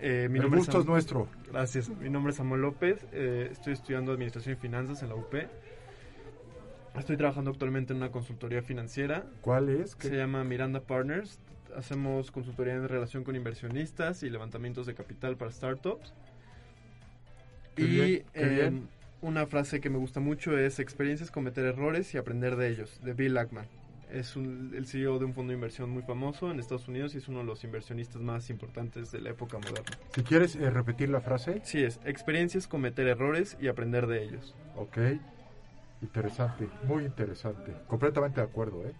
Eh, 0.00 0.28
mi 0.30 0.36
el 0.38 0.44
nombre 0.44 0.60
gusto 0.60 0.80
es 0.80 0.86
nuestro. 0.86 1.28
Gracias. 1.52 1.90
Mi 1.90 2.08
nombre 2.08 2.30
es 2.30 2.38
Samuel 2.38 2.62
López. 2.62 3.04
eh, 3.12 3.50
estoy 3.52 3.74
estudiando 3.74 4.12
Administración 4.12 4.54
y 4.54 4.56
Finanzas 4.56 5.02
en 5.02 5.10
la 5.10 5.14
UP. 5.14 5.34
Estoy 6.98 7.18
trabajando 7.18 7.50
actualmente 7.50 7.92
en 7.92 7.98
una 7.98 8.10
consultoría 8.10 8.62
financiera. 8.62 9.26
¿Cuál 9.42 9.68
es? 9.68 9.94
¿Qué- 9.94 10.08
Se 10.08 10.16
llama 10.16 10.42
Miranda 10.42 10.80
Partners. 10.80 11.38
Hacemos 11.76 12.30
consultoría 12.30 12.72
en 12.72 12.88
relación 12.88 13.24
con 13.24 13.36
inversionistas 13.36 14.22
y 14.22 14.30
levantamientos 14.30 14.86
de 14.86 14.94
capital 14.94 15.36
para 15.36 15.50
startups. 15.50 16.14
Qué 17.74 17.82
y 17.82 17.86
bien, 17.88 18.06
qué 18.32 18.40
eh, 18.42 18.48
bien. 18.48 18.88
Una 19.24 19.46
frase 19.46 19.80
que 19.80 19.88
me 19.88 19.96
gusta 19.96 20.20
mucho 20.20 20.58
es 20.58 20.78
experiencias 20.78 21.30
cometer 21.30 21.64
errores 21.64 22.12
y 22.14 22.18
aprender 22.18 22.56
de 22.56 22.68
ellos, 22.68 23.00
de 23.02 23.14
Bill 23.14 23.38
Ackman. 23.38 23.66
Es 24.12 24.36
un- 24.36 24.72
el 24.76 24.86
CEO 24.86 25.18
de 25.18 25.24
un 25.24 25.32
fondo 25.32 25.50
de 25.50 25.54
inversión 25.54 25.88
muy 25.88 26.02
famoso 26.02 26.50
en 26.50 26.60
Estados 26.60 26.88
Unidos 26.88 27.14
y 27.14 27.18
es 27.18 27.28
uno 27.28 27.38
de 27.38 27.46
los 27.46 27.64
inversionistas 27.64 28.20
más 28.20 28.50
importantes 28.50 29.10
de 29.10 29.22
la 29.22 29.30
época 29.30 29.56
moderna. 29.58 29.96
Si 30.14 30.22
quieres 30.22 30.54
eh, 30.56 30.68
repetir 30.68 31.08
la 31.08 31.22
frase, 31.22 31.62
Sí, 31.64 31.82
es 31.82 32.00
experiencias 32.04 32.68
cometer 32.68 33.08
errores 33.08 33.56
y 33.60 33.68
aprender 33.68 34.06
de 34.06 34.24
ellos. 34.24 34.54
ok. 34.76 34.98
Interesante, 36.02 36.68
muy 36.82 37.04
interesante. 37.06 37.72
Completamente 37.86 38.40
de 38.42 38.46
acuerdo, 38.46 38.84
¿eh? 38.86 38.92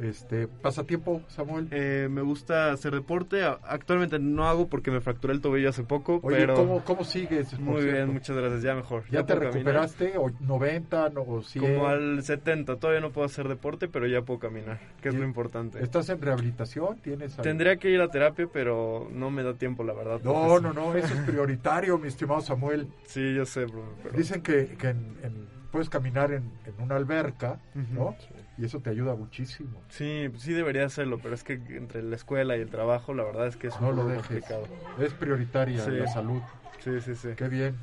Este, 0.00 0.48
pasatiempo, 0.48 1.22
Samuel. 1.28 1.68
Eh, 1.70 2.08
me 2.10 2.22
gusta 2.22 2.72
hacer 2.72 2.92
deporte. 2.94 3.42
Actualmente 3.44 4.18
no 4.18 4.48
hago 4.48 4.66
porque 4.68 4.90
me 4.90 5.00
fracturé 5.00 5.34
el 5.34 5.40
tobillo 5.40 5.68
hace 5.68 5.84
poco, 5.84 6.18
Oye, 6.22 6.38
pero 6.38 6.54
¿cómo, 6.54 6.82
¿cómo 6.84 7.04
sigues? 7.04 7.58
muy 7.60 7.82
bien, 7.82 7.94
cierto? 7.96 8.12
muchas 8.12 8.36
gracias. 8.36 8.62
Ya 8.62 8.74
mejor. 8.74 9.04
¿Ya, 9.10 9.24
te 9.24 9.34
caminar. 9.34 9.52
recuperaste? 9.54 10.14
¿O 10.18 10.30
90 10.40 11.10
no, 11.10 11.22
o 11.22 11.42
100? 11.42 11.62
Como 11.74 11.86
al 11.88 12.22
70. 12.22 12.76
Todavía 12.76 13.00
no 13.00 13.12
puedo 13.12 13.26
hacer 13.26 13.48
deporte, 13.48 13.88
pero 13.88 14.06
ya 14.06 14.22
puedo 14.22 14.40
caminar, 14.40 14.80
que 15.00 15.10
es 15.10 15.14
¿Y- 15.14 15.18
lo 15.18 15.24
importante. 15.24 15.82
¿Estás 15.82 16.08
en 16.08 16.20
rehabilitación? 16.20 16.98
¿Tienes 16.98 17.32
algo? 17.32 17.42
Tendría 17.42 17.76
que 17.76 17.90
ir 17.90 18.00
a 18.00 18.08
terapia, 18.08 18.48
pero 18.52 19.08
no 19.12 19.30
me 19.30 19.42
da 19.42 19.54
tiempo, 19.54 19.84
la 19.84 19.92
verdad. 19.92 20.20
No, 20.24 20.58
no, 20.58 20.72
no, 20.72 20.94
eso 20.96 21.14
es 21.14 21.20
prioritario, 21.20 21.98
mi 21.98 22.08
estimado 22.08 22.40
Samuel. 22.40 22.88
Sí, 23.04 23.22
Sí, 23.22 23.34
yo 23.34 23.46
sé, 23.46 23.66
bro, 23.66 23.84
pero... 24.02 24.16
Dicen 24.16 24.42
que, 24.42 24.66
que 24.78 24.88
en- 24.88 25.16
en- 25.22 25.61
puedes 25.72 25.88
caminar 25.88 26.30
en, 26.32 26.44
en 26.66 26.80
una 26.80 26.94
alberca. 26.96 27.58
¿no? 27.74 28.14
y 28.58 28.66
eso 28.66 28.78
te 28.80 28.90
ayuda 28.90 29.16
muchísimo. 29.16 29.80
Sí, 29.88 30.28
sí 30.36 30.52
debería 30.52 30.84
hacerlo, 30.84 31.18
pero 31.20 31.34
es 31.34 31.42
que 31.42 31.54
entre 31.54 32.02
la 32.02 32.14
escuela 32.14 32.56
y 32.56 32.60
el 32.60 32.68
trabajo, 32.68 33.14
la 33.14 33.24
verdad 33.24 33.46
es 33.48 33.56
que 33.56 33.68
es 33.68 33.80
No 33.80 33.90
lo 33.90 34.06
dejes. 34.06 34.26
complicado. 34.26 34.68
Es 35.00 35.14
prioritaria 35.14 35.82
Sí. 35.84 35.90
la 35.90 36.06
salud. 36.06 36.42
Sí, 36.84 37.00
sí, 37.00 37.14
sí. 37.16 37.28
Qué 37.34 37.48
bien. 37.48 37.76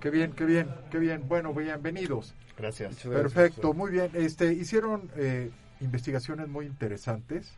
Qué 0.00 0.10
bien, 0.10 0.32
qué 0.32 0.44
bien, 0.46 0.68
qué 0.90 0.98
bien. 0.98 1.28
Bueno, 1.28 1.52
bienvenidos. 1.54 2.34
Gracias. 2.58 2.96
Perfecto, 3.04 3.72
muy 3.74 3.90
bien. 3.92 4.10
Este, 4.14 4.52
hicieron 4.54 5.10
eh, 5.16 5.50
investigaciones 5.80 6.48
muy 6.48 6.66
interesantes. 6.66 7.52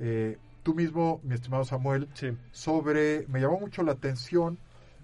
Eh, 0.00 0.36
tú 0.62 0.74
mismo, 0.74 1.20
mi 1.22 1.34
estimado 1.34 1.64
Samuel, 1.64 2.08
Sí. 2.14 2.36
sobre, 2.50 3.24
me 3.28 3.40
llamó 3.40 3.60
mucho 3.60 3.82
la 3.82 3.92
atención 3.92 4.58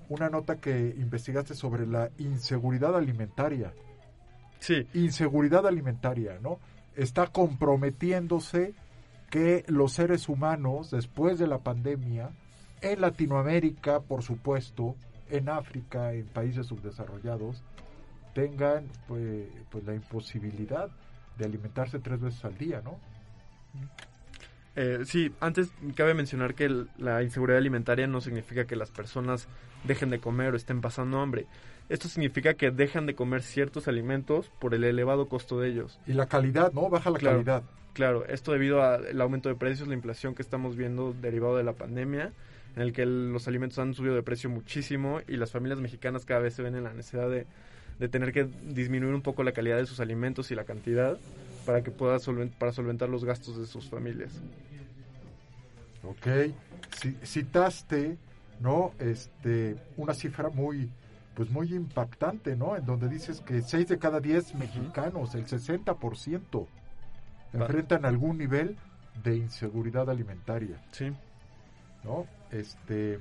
una 0.08 0.28
nota 0.28 0.56
que 0.56 0.94
investigaste 0.96 1.54
sobre 1.54 1.86
la 1.86 2.10
inseguridad 2.18 2.96
alimentaria. 2.96 3.72
Sí, 4.58 4.86
Inseguridad 4.94 5.66
alimentaria, 5.66 6.38
¿no? 6.40 6.58
Está 6.94 7.26
comprometiéndose 7.26 8.75
que 9.30 9.64
los 9.68 9.92
seres 9.92 10.28
humanos, 10.28 10.90
después 10.90 11.38
de 11.38 11.46
la 11.46 11.58
pandemia, 11.58 12.30
en 12.80 13.00
Latinoamérica, 13.00 14.00
por 14.00 14.22
supuesto, 14.22 14.96
en 15.28 15.48
África, 15.48 16.12
en 16.12 16.26
países 16.26 16.66
subdesarrollados, 16.66 17.62
tengan 18.34 18.86
pues, 19.08 19.48
pues 19.70 19.84
la 19.84 19.94
imposibilidad 19.94 20.90
de 21.38 21.44
alimentarse 21.44 21.98
tres 21.98 22.20
veces 22.20 22.44
al 22.44 22.56
día, 22.56 22.80
¿no? 22.82 22.98
Eh, 24.76 25.00
sí, 25.06 25.33
antes 25.40 25.71
cabe 25.95 26.12
mencionar 26.14 26.54
que 26.54 26.66
el- 26.66 26.88
la 26.99 27.23
inseguridad 27.23 27.59
alimentaria 27.59 28.06
no 28.06 28.21
significa 28.21 28.66
que 28.66 28.76
las 28.76 28.90
personas 28.90 29.49
dejen 29.85 30.11
de 30.11 30.18
comer 30.21 30.52
o 30.52 30.56
estén 30.56 30.80
pasando 30.83 31.18
hambre. 31.21 31.47
Esto 31.88 32.09
significa 32.09 32.54
que 32.54 32.71
dejan 32.71 33.06
de 33.06 33.14
comer 33.14 33.42
ciertos 33.42 33.88
alimentos 33.88 34.50
por 34.61 34.75
el 34.75 34.85
elevado 34.85 35.28
costo 35.28 35.59
de 35.61 35.68
ellos. 35.71 35.99
Y 36.06 36.12
la 36.12 36.26
calidad, 36.26 36.73
¿no? 36.73 36.90
Baja 36.90 37.11
la 37.11 37.18
Claro. 37.18 37.37
calidad. 37.38 37.62
Claro, 37.95 38.26
esto 38.26 38.52
debido 38.52 38.83
al 38.83 39.18
aumento 39.21 39.49
de 39.49 39.54
precios, 39.54 39.88
la 39.88 39.95
inflación 39.95 40.35
que 40.35 40.42
estamos 40.42 40.76
viendo 40.76 41.14
derivado 41.18 41.56
de 41.56 41.64
la 41.64 41.73
pandemia, 41.73 42.33
en 42.75 42.83
el 42.83 42.92
que 42.92 43.02
el- 43.02 43.33
los 43.33 43.49
alimentos 43.49 43.78
han 43.78 43.95
subido 43.95 44.14
de 44.14 44.23
precio 44.23 44.50
muchísimo 44.50 45.21
y 45.26 45.38
las 45.38 45.50
familias 45.52 45.80
mexicanas 45.80 46.26
cada 46.26 46.40
vez 46.40 46.52
se 46.52 46.62
ven 46.62 46.75
en 46.75 46.85
la 46.85 46.92
necesidad 46.92 47.30
de, 47.30 47.47
de 47.99 48.09
tener 48.09 48.33
que 48.33 48.45
disminuir 48.45 49.15
un 49.15 49.23
poco 49.23 49.43
la 49.43 49.53
calidad 49.53 49.76
de 49.79 49.87
sus 49.87 50.00
alimentos 50.00 50.50
y 50.50 50.55
la 50.55 50.65
cantidad 50.65 51.19
para 51.65 51.83
que 51.83 51.91
pueda 51.91 52.17
solven- 52.19 52.50
para 52.50 52.73
solventar 52.73 53.09
los 53.09 53.25
gastos 53.25 53.59
de 53.59 53.67
sus 53.67 53.88
familias. 53.88 54.33
Ok. 56.03 56.26
Ci- 57.00 57.17
citaste, 57.25 58.17
¿no? 58.61 58.93
Este, 58.99 59.76
una 59.97 60.15
cifra 60.15 60.49
muy, 60.50 60.91
pues 61.35 61.50
muy 61.50 61.75
impactante, 61.75 62.55
¿no? 62.57 62.76
En 62.76 62.85
donde 62.87 63.09
dices 63.09 63.41
que 63.41 63.62
6 63.62 63.88
de 63.88 63.99
cada 63.99 64.21
10 64.21 64.55
mexicanos, 64.55 65.35
el 65.35 65.47
60%, 65.47 66.67
enfrentan 67.53 68.05
algún 68.05 68.38
nivel 68.38 68.76
de 69.25 69.37
inseguridad 69.37 70.09
alimentaria, 70.11 70.81
Sí. 70.93 71.11
¿no? 72.05 72.26
Este, 72.53 73.19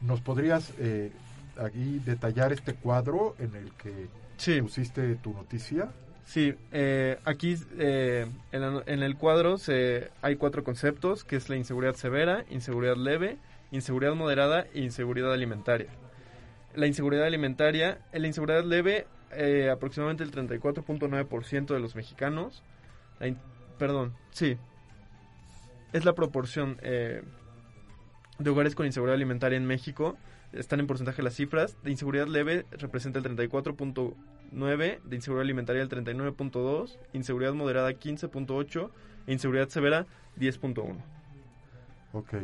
¿nos 0.00 0.20
podrías 0.20 0.72
eh, 0.78 1.12
aquí 1.58 2.00
detallar 2.04 2.52
este 2.52 2.74
cuadro 2.74 3.34
en 3.38 3.54
el 3.54 3.72
que 3.72 4.08
Sí. 4.36 4.60
pusiste 4.62 5.16
tu 5.16 5.32
noticia? 5.32 5.88
Sí, 6.24 6.54
eh, 6.72 7.18
aquí 7.24 7.56
eh, 7.78 8.26
en, 8.52 8.60
la- 8.60 8.82
en 8.86 9.02
el 9.02 9.16
cuadro 9.16 9.56
se, 9.58 10.10
hay 10.22 10.36
cuatro 10.36 10.62
conceptos, 10.62 11.24
que 11.24 11.36
es 11.36 11.48
la 11.48 11.56
inseguridad 11.56 11.94
severa, 11.94 12.44
inseguridad 12.50 12.96
leve, 12.96 13.38
inseguridad 13.72 14.14
moderada 14.14 14.66
e 14.74 14.80
inseguridad 14.80 15.32
alimentaria. 15.32 15.88
La 16.74 16.86
inseguridad 16.86 17.24
alimentaria, 17.24 17.98
en 18.12 18.22
la 18.22 18.28
inseguridad 18.28 18.62
leve, 18.64 19.06
eh, 19.32 19.70
aproximadamente 19.70 20.22
el 20.22 20.30
34.9% 20.30 21.66
de 21.74 21.80
los 21.80 21.96
mexicanos, 21.96 22.62
la 23.20 23.28
in- 23.28 23.38
perdón, 23.78 24.12
sí, 24.30 24.56
es 25.94 26.04
la 26.04 26.14
proporción 26.14 26.76
de 26.82 28.50
hogares 28.50 28.74
con 28.74 28.86
inseguridad 28.86 29.14
alimentaria 29.14 29.56
en 29.56 29.66
México, 29.66 30.16
están 30.52 30.80
en 30.80 30.86
porcentaje 30.86 31.22
las 31.22 31.34
cifras, 31.34 31.76
de 31.82 31.90
inseguridad 31.90 32.26
leve 32.26 32.64
representa 32.72 33.18
el 33.18 33.24
34.9, 33.24 35.02
de 35.02 35.16
inseguridad 35.16 35.42
alimentaria 35.42 35.82
el 35.82 35.88
39.2, 35.88 36.96
inseguridad 37.12 37.54
moderada 37.54 37.90
15.8 37.92 38.90
e 39.26 39.32
inseguridad 39.32 39.68
severa 39.68 40.06
10.1. 40.38 40.96
Ok, 42.12 42.34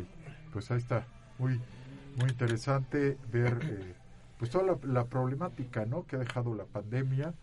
pues 0.53 0.69
ahí 0.71 0.77
está. 0.77 1.07
Muy, 1.39 1.59
muy 2.17 2.29
interesante 2.29 3.17
ver 3.31 3.57
eh, 3.63 3.93
pues 4.37 4.51
toda 4.51 4.77
la, 4.83 5.05
problemática 5.05 5.85
¿no? 5.85 6.05
que 6.05 6.15
ha 6.15 6.19
dejado 6.19 6.53
la 6.55 6.65
pandemia 6.65 7.33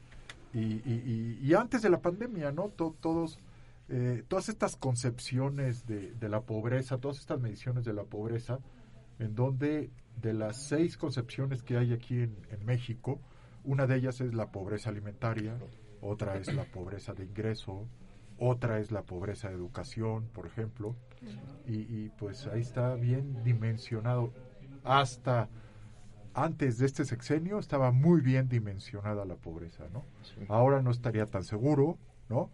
y- 0.55 1.39
y 1.43 1.55
antes 1.55 1.83
de 1.83 1.91
la 1.91 2.01
pandemia, 2.01 2.53
¿no? 2.53 2.69
To- 2.69 2.95
todos, 3.01 3.39
eh, 3.89 4.23
todas 4.29 4.49
estas 4.49 4.77
concepciones 4.77 5.87
de, 5.87 6.13
de 6.13 6.29
la 6.29 6.43
pobreza, 6.43 6.99
todas 6.99 7.19
estas 7.19 7.41
mediciones 7.41 7.85
de 7.85 7.93
la 7.95 8.05
pobreza, 8.05 8.59
en 9.23 9.35
donde 9.35 9.91
de 10.21 10.33
las 10.35 10.57
seis 10.69 10.97
concepciones 10.97 11.63
que 11.63 11.77
hay 11.77 11.93
aquí 11.93 12.21
en, 12.21 12.37
en 12.51 12.65
México, 12.65 13.21
una 13.65 13.87
de 13.87 13.97
ellas 13.97 14.21
es 14.21 14.35
la 14.35 14.51
pobreza 14.51 14.91
alimentaria, 14.91 15.57
otra 16.01 16.37
es 16.37 16.53
la 16.53 16.65
pobreza 16.65 17.13
de 17.15 17.25
ingreso, 17.25 17.87
otra 18.39 18.79
es 18.79 18.91
la 18.91 19.03
pobreza 19.03 19.49
de 19.49 19.55
educación, 19.55 20.29
por 20.35 20.47
ejemplo, 20.47 20.97
y, 21.67 21.75
y, 21.83 22.11
pues 22.19 22.47
ahí 22.49 22.61
está 22.61 22.95
bien 22.97 23.43
dimensionado. 23.45 24.33
Hasta 24.85 25.49
antes 26.35 26.79
de 26.79 26.87
este 26.87 27.05
sexenio 27.05 27.59
estaba 27.59 27.93
muy 27.93 28.21
bien 28.21 28.49
dimensionada 28.49 29.25
la 29.25 29.37
pobreza, 29.37 29.85
¿no? 29.93 30.05
Ahora 30.49 30.83
no 30.83 30.91
estaría 30.91 31.27
tan 31.27 31.45
seguro, 31.45 31.99
¿no? 32.29 32.51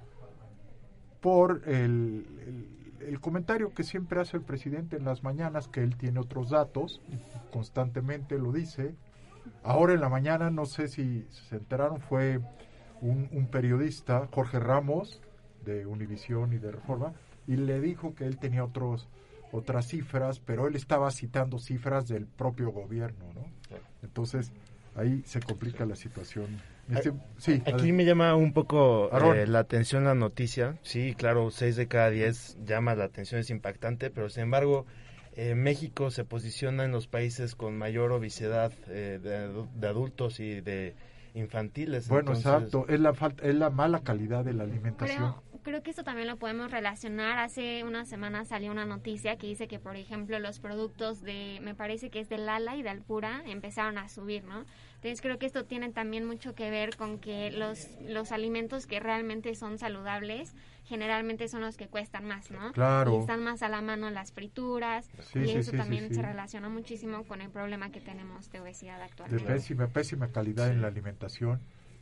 Por 1.20 1.62
el, 1.66 2.26
el- 2.46 2.77
el 3.00 3.20
comentario 3.20 3.72
que 3.74 3.84
siempre 3.84 4.20
hace 4.20 4.36
el 4.36 4.42
presidente 4.42 4.96
en 4.96 5.04
las 5.04 5.22
mañanas, 5.22 5.68
que 5.68 5.82
él 5.82 5.96
tiene 5.96 6.20
otros 6.20 6.50
datos, 6.50 7.00
constantemente 7.52 8.38
lo 8.38 8.52
dice. 8.52 8.94
Ahora 9.62 9.94
en 9.94 10.00
la 10.00 10.08
mañana, 10.08 10.50
no 10.50 10.66
sé 10.66 10.88
si 10.88 11.26
se 11.30 11.56
enteraron, 11.56 12.00
fue 12.00 12.40
un, 13.00 13.28
un 13.32 13.46
periodista, 13.46 14.28
Jorge 14.32 14.58
Ramos, 14.58 15.20
de 15.64 15.86
Univisión 15.86 16.52
y 16.52 16.58
de 16.58 16.72
Reforma, 16.72 17.12
y 17.46 17.56
le 17.56 17.80
dijo 17.80 18.14
que 18.14 18.24
él 18.24 18.38
tenía 18.38 18.64
otros 18.64 19.08
otras 19.52 19.86
cifras, 19.88 20.40
pero 20.40 20.66
él 20.66 20.76
estaba 20.76 21.10
citando 21.10 21.58
cifras 21.58 22.06
del 22.06 22.26
propio 22.26 22.70
gobierno, 22.70 23.32
¿no? 23.34 23.46
Entonces, 24.02 24.52
ahí 24.94 25.22
se 25.24 25.40
complica 25.40 25.84
la 25.86 25.96
situación. 25.96 26.46
Este- 26.90 27.12
sí, 27.36 27.62
Aquí 27.66 27.92
me 27.92 28.04
llama 28.04 28.34
un 28.34 28.52
poco 28.52 29.08
eh, 29.34 29.46
la 29.46 29.58
atención 29.60 30.04
la 30.04 30.14
noticia. 30.14 30.78
Sí, 30.82 31.14
claro, 31.16 31.50
6 31.50 31.76
de 31.76 31.86
cada 31.88 32.10
10 32.10 32.56
llama 32.64 32.94
la 32.94 33.04
atención, 33.04 33.40
es 33.40 33.50
impactante, 33.50 34.10
pero 34.10 34.28
sin 34.30 34.44
embargo, 34.44 34.86
eh, 35.34 35.54
México 35.54 36.10
se 36.10 36.24
posiciona 36.24 36.84
en 36.84 36.92
los 36.92 37.06
países 37.06 37.54
con 37.54 37.76
mayor 37.78 38.10
obesidad 38.12 38.72
eh, 38.88 39.20
de, 39.22 39.48
adu- 39.48 39.70
de 39.74 39.86
adultos 39.88 40.40
y 40.40 40.60
de 40.60 40.94
infantiles. 41.34 42.08
Bueno, 42.08 42.32
entonces- 42.32 42.46
exacto, 42.52 42.86
es 42.88 43.00
la 43.00 43.14
falta, 43.14 43.44
es 43.46 43.54
la 43.54 43.70
mala 43.70 44.00
calidad 44.00 44.44
de 44.44 44.54
la 44.54 44.64
alimentación. 44.64 45.18
Creo, 45.18 45.42
creo 45.62 45.82
que 45.82 45.90
esto 45.90 46.02
también 46.02 46.26
lo 46.26 46.36
podemos 46.38 46.70
relacionar. 46.70 47.38
Hace 47.38 47.84
unas 47.84 48.08
semanas 48.08 48.48
salió 48.48 48.72
una 48.72 48.86
noticia 48.86 49.36
que 49.36 49.46
dice 49.46 49.68
que, 49.68 49.78
por 49.78 49.96
ejemplo, 49.96 50.38
los 50.40 50.58
productos 50.58 51.20
de, 51.22 51.60
me 51.62 51.74
parece 51.74 52.10
que 52.10 52.20
es 52.20 52.28
de 52.28 52.38
Lala 52.38 52.76
y 52.76 52.82
de 52.82 52.88
Alpura, 52.88 53.42
empezaron 53.46 53.98
a 53.98 54.08
subir, 54.08 54.42
¿no? 54.44 54.64
Entonces 54.98 55.20
creo 55.20 55.38
que 55.38 55.46
esto 55.46 55.64
tiene 55.64 55.90
también 55.92 56.24
mucho 56.24 56.54
que 56.56 56.70
ver 56.70 56.96
con 56.96 57.18
que 57.18 57.52
los, 57.52 57.86
los 58.08 58.32
alimentos 58.32 58.86
que 58.86 58.98
realmente 58.98 59.54
son 59.54 59.78
saludables 59.78 60.54
generalmente 60.84 61.48
son 61.48 61.60
los 61.60 61.76
que 61.76 61.86
cuestan 61.86 62.24
más, 62.24 62.50
¿no? 62.50 62.72
Claro. 62.72 63.16
Y 63.16 63.20
están 63.20 63.44
más 63.44 63.62
a 63.62 63.68
la 63.68 63.80
mano 63.82 64.10
las 64.10 64.32
frituras 64.32 65.08
Sí, 65.32 65.40
y 65.40 65.44
sí, 65.44 65.50
eso 65.52 65.62
sí, 65.64 65.70
sí, 65.72 65.76
también 65.76 66.08
sí. 66.08 66.14
se 66.14 66.22
relaciona 66.22 66.68
muchísimo 66.68 67.24
con 67.24 67.42
el 67.42 67.50
problema 67.50 67.90
que 67.92 68.00
tenemos 68.00 68.50
de 68.50 68.60
obesidad 68.60 68.96
De 68.98 69.04
actualmente. 69.04 69.44
pésima, 69.46 69.86
pésima 69.88 70.28
calidad 70.28 70.68
en 70.70 70.80
la 70.80 70.88
alimentación 70.88 71.60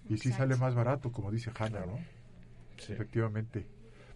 y 0.09 0.19
sí 0.19 0.29
Exacto. 0.29 0.37
sale 0.37 0.57
más 0.57 0.75
barato, 0.77 1.11
como 1.13 1.31
dice 1.33 1.51
Hanna, 1.59 1.81
¿no? 1.85 1.99
Sí. 2.79 2.93
Efectivamente. 2.93 3.67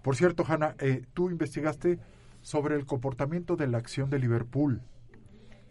Por 0.02 0.14
cierto, 0.16 0.44
Hanna, 0.48 0.74
eh, 0.78 1.02
tú 1.14 1.30
investigaste 1.30 1.98
sobre 2.40 2.76
el 2.76 2.86
comportamiento 2.86 3.56
de 3.56 3.66
la 3.66 3.78
acción 3.78 4.08
de 4.08 4.18
Liverpool, 4.20 4.80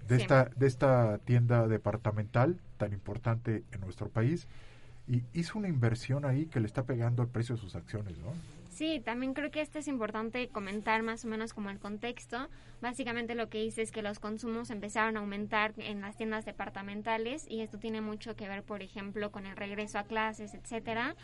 de, 0.10 0.18
Sí. 0.18 0.22
esta, 0.24 0.46
de 0.56 0.68
esta 0.68 1.20
tienda 1.20 1.68
departamental 1.68 2.60
tan 2.78 2.92
importante 2.94 3.64
en 3.72 3.80
nuestro 3.82 4.10
país, 4.10 4.48
y 5.08 5.24
hizo 5.34 5.58
una 5.58 5.68
inversión 5.70 6.26
ahí 6.26 6.46
que 6.48 6.60
le 6.60 6.68
está 6.68 6.84
pegando 6.84 7.22
al 7.24 7.30
precio 7.30 7.56
de 7.56 7.62
sus 7.62 7.76
acciones, 7.76 8.18
¿no? 8.18 8.34
Sí, 8.70 9.02
también 9.04 9.34
creo 9.34 9.52
que 9.52 9.60
esto 9.62 9.78
es 9.80 9.88
importante 9.88 10.48
comentar 10.50 11.02
más 11.04 11.26
o 11.26 11.28
menos 11.28 11.54
como 11.54 11.70
el 11.70 11.80
contexto. 11.80 12.48
Básicamente 12.82 13.36
lo 13.36 13.50
que 13.50 13.58
dice 13.62 13.82
es 13.82 13.92
que 13.92 14.02
los 14.02 14.20
consumos 14.20 14.70
empezaron 14.70 15.18
a 15.18 15.20
aumentar 15.20 15.74
en 15.78 16.00
las 16.02 16.16
tiendas 16.16 16.46
departamentales 16.46 17.46
y 17.50 17.62
esto 17.62 17.78
tiene 17.78 18.00
mucho 18.02 18.36
que 18.36 18.48
ver, 18.48 18.64
por 18.64 18.82
ejemplo, 18.82 19.32
con 19.32 19.46
el 19.46 19.58
regreso 19.58 20.00
a 20.00 20.04
clases, 20.04 20.54
etcétera. 20.54 21.16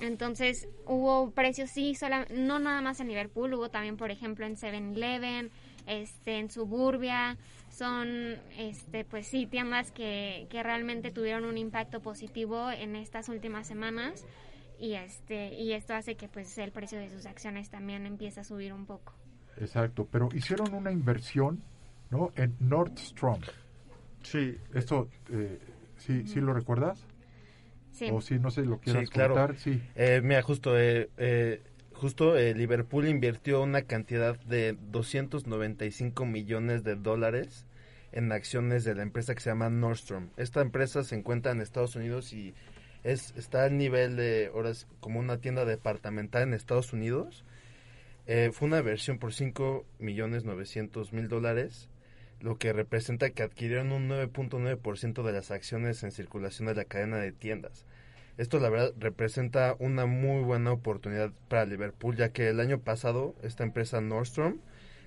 Entonces 0.00 0.68
hubo 0.86 1.30
precios, 1.32 1.70
sí, 1.70 1.94
sola- 1.94 2.26
no 2.30 2.58
nada 2.58 2.80
más 2.80 3.00
en 3.00 3.08
Liverpool, 3.08 3.52
hubo 3.54 3.68
también, 3.68 3.96
por 3.96 4.10
ejemplo, 4.10 4.46
en 4.46 4.56
7-Eleven, 4.56 5.50
este, 5.86 6.38
en 6.38 6.50
Suburbia. 6.50 7.36
Son, 7.78 8.08
este, 8.58 9.04
pues 9.04 9.28
sí, 9.28 9.46
tiendas 9.46 9.92
que, 9.92 10.48
que 10.50 10.62
realmente 10.64 11.12
tuvieron 11.12 11.44
un 11.44 11.56
impacto 11.56 12.00
positivo 12.02 12.70
en 12.72 12.96
estas 12.96 13.28
últimas 13.28 13.68
semanas. 13.68 14.26
y 14.80 14.94
este 14.94 15.54
y 15.54 15.72
esto 15.72 15.94
hace 15.94 16.16
que 16.16 16.28
pues 16.28 16.56
el 16.58 16.72
precio 16.72 16.98
de 16.98 17.08
sus 17.10 17.24
acciones 17.26 17.70
también 17.70 18.04
empiece 18.06 18.40
a 18.40 18.44
subir 18.44 18.72
un 18.72 18.84
poco. 18.86 19.12
Exacto, 19.58 20.08
pero 20.10 20.28
hicieron 20.34 20.74
una 20.74 20.90
inversión, 20.90 21.62
¿no? 22.10 22.32
En 22.36 22.56
Nordstrom. 22.60 23.40
Sí. 24.22 24.56
Esto, 24.74 25.08
eh, 25.30 25.58
¿sí, 25.98 26.26
¿sí 26.26 26.40
lo 26.40 26.52
recuerdas? 26.54 27.04
Sí. 27.92 28.08
O 28.12 28.20
si 28.20 28.38
no 28.40 28.50
sé, 28.50 28.62
lo 28.64 28.78
quieras 28.78 29.04
Sí, 29.04 29.10
claro. 29.12 29.34
contar, 29.34 29.56
sí. 29.56 29.80
Eh, 29.94 30.20
mira, 30.22 30.42
justo, 30.42 30.78
eh, 30.78 31.10
eh, 31.16 31.62
justo 31.92 32.36
eh, 32.36 32.54
Liverpool 32.54 33.08
invirtió 33.08 33.62
una 33.62 33.82
cantidad 33.82 34.38
de 34.40 34.76
295 34.90 36.24
millones 36.26 36.84
de 36.84 36.94
dólares 36.96 37.66
en 38.12 38.32
acciones 38.32 38.84
de 38.84 38.94
la 38.94 39.02
empresa 39.02 39.34
que 39.34 39.40
se 39.40 39.50
llama 39.50 39.70
Nordstrom. 39.70 40.30
Esta 40.36 40.60
empresa 40.60 41.04
se 41.04 41.14
encuentra 41.14 41.52
en 41.52 41.60
Estados 41.60 41.96
Unidos 41.96 42.32
y 42.32 42.54
es 43.04 43.32
está 43.36 43.64
al 43.64 43.76
nivel 43.76 44.16
de, 44.16 44.50
ahora 44.52 44.70
es 44.70 44.86
como 45.00 45.20
una 45.20 45.38
tienda 45.38 45.64
departamental 45.64 46.42
en 46.42 46.54
Estados 46.54 46.92
Unidos. 46.92 47.44
Eh, 48.26 48.50
fue 48.52 48.68
una 48.68 48.82
versión 48.82 49.18
por 49.18 49.32
5 49.32 49.86
millones 49.98 50.44
900 50.44 51.12
mil 51.12 51.28
dólares, 51.28 51.88
lo 52.40 52.58
que 52.58 52.72
representa 52.72 53.30
que 53.30 53.42
adquirieron 53.42 53.92
un 53.92 54.08
9.9% 54.08 55.22
de 55.22 55.32
las 55.32 55.50
acciones 55.50 56.02
en 56.02 56.12
circulación 56.12 56.68
de 56.68 56.74
la 56.74 56.84
cadena 56.84 57.16
de 57.16 57.32
tiendas. 57.32 57.86
Esto 58.36 58.60
la 58.60 58.68
verdad 58.68 58.92
representa 58.98 59.74
una 59.80 60.06
muy 60.06 60.44
buena 60.44 60.70
oportunidad 60.70 61.32
para 61.48 61.66
Liverpool, 61.66 62.16
ya 62.16 62.28
que 62.28 62.48
el 62.48 62.60
año 62.60 62.78
pasado 62.78 63.34
esta 63.42 63.64
empresa 63.64 64.00
Nordstrom, 64.00 64.60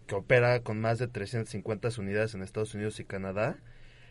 que 0.07 0.15
opera 0.15 0.61
con 0.61 0.79
más 0.79 0.99
de 0.99 1.07
350 1.07 1.89
unidades 1.99 2.33
en 2.33 2.41
Estados 2.41 2.73
Unidos 2.75 2.99
y 2.99 3.05
Canadá, 3.05 3.57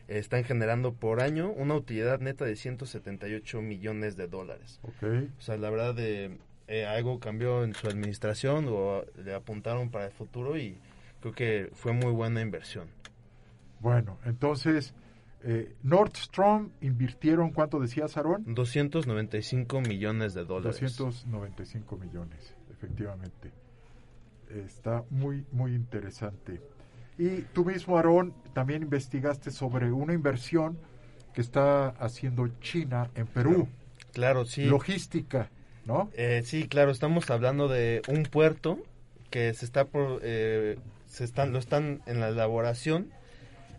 eh, 0.09 0.19
están 0.19 0.45
generando 0.45 0.93
por 0.93 1.21
año 1.21 1.51
una 1.51 1.75
utilidad 1.75 2.21
neta 2.21 2.45
de 2.45 2.57
178 2.57 3.63
millones 3.63 4.17
de 4.17 4.29
dólares. 4.29 4.81
Ok. 4.83 5.05
O 5.39 5.41
sea, 5.41 5.57
la 5.57 5.71
verdad 5.71 5.95
de 5.95 6.39
eh, 6.69 6.87
algo 6.87 7.19
cambió 7.19 7.65
en 7.65 7.75
su 7.75 7.89
administración 7.89 8.67
o 8.69 9.05
le 9.25 9.35
apuntaron 9.35 9.91
para 9.91 10.07
el 10.07 10.13
futuro 10.13 10.57
y 10.57 10.79
creo 11.21 11.35
que 11.35 11.71
fue 11.73 11.93
muy 11.93 12.13
buena 12.13 12.41
inversión. 12.41 12.89
Bueno, 13.81 14.19
entonces, 14.25 14.95
eh, 15.43 15.75
Nordstrom 15.83 16.71
invirtieron, 16.81 17.51
¿cuánto 17.51 17.81
decías, 17.81 18.17
Aaron? 18.17 18.55
295 18.55 19.81
millones 19.81 20.35
de 20.35 20.45
dólares. 20.45 20.81
295 20.81 21.97
millones, 21.97 22.55
efectivamente. 22.71 23.51
Está 24.51 25.05
muy, 25.11 25.47
muy 25.53 25.75
interesante. 25.75 26.61
Y 27.19 27.43
tú 27.53 27.65
mismo, 27.65 27.97
Aarón, 27.97 28.35
también 28.53 28.83
investigaste 28.83 29.51
sobre 29.51 29.93
una 29.93 30.15
inversión 30.15 30.79
que 31.35 31.41
está 31.41 31.89
haciendo 31.89 32.49
China 32.61 33.11
en 33.15 33.27
Perú. 33.27 33.69
Claro, 34.13 34.45
sí. 34.45 34.65
Logística, 34.65 35.51
¿no? 35.85 36.11
Eh, 36.15 36.43
sí, 36.45 36.67
claro, 36.67 36.91
estamos 36.91 37.31
hablando 37.31 37.69
de 37.69 38.03
un 38.09 38.25
puerto 38.25 38.79
que 39.31 39.53
se 39.55 39.65
está 39.65 39.85
por, 39.85 40.21
eh, 40.23 40.79
se 41.07 41.25
están, 41.25 41.53
lo 41.53 41.59
están 41.59 42.03
en 42.07 42.21
la 42.21 42.29
elaboración 42.29 43.11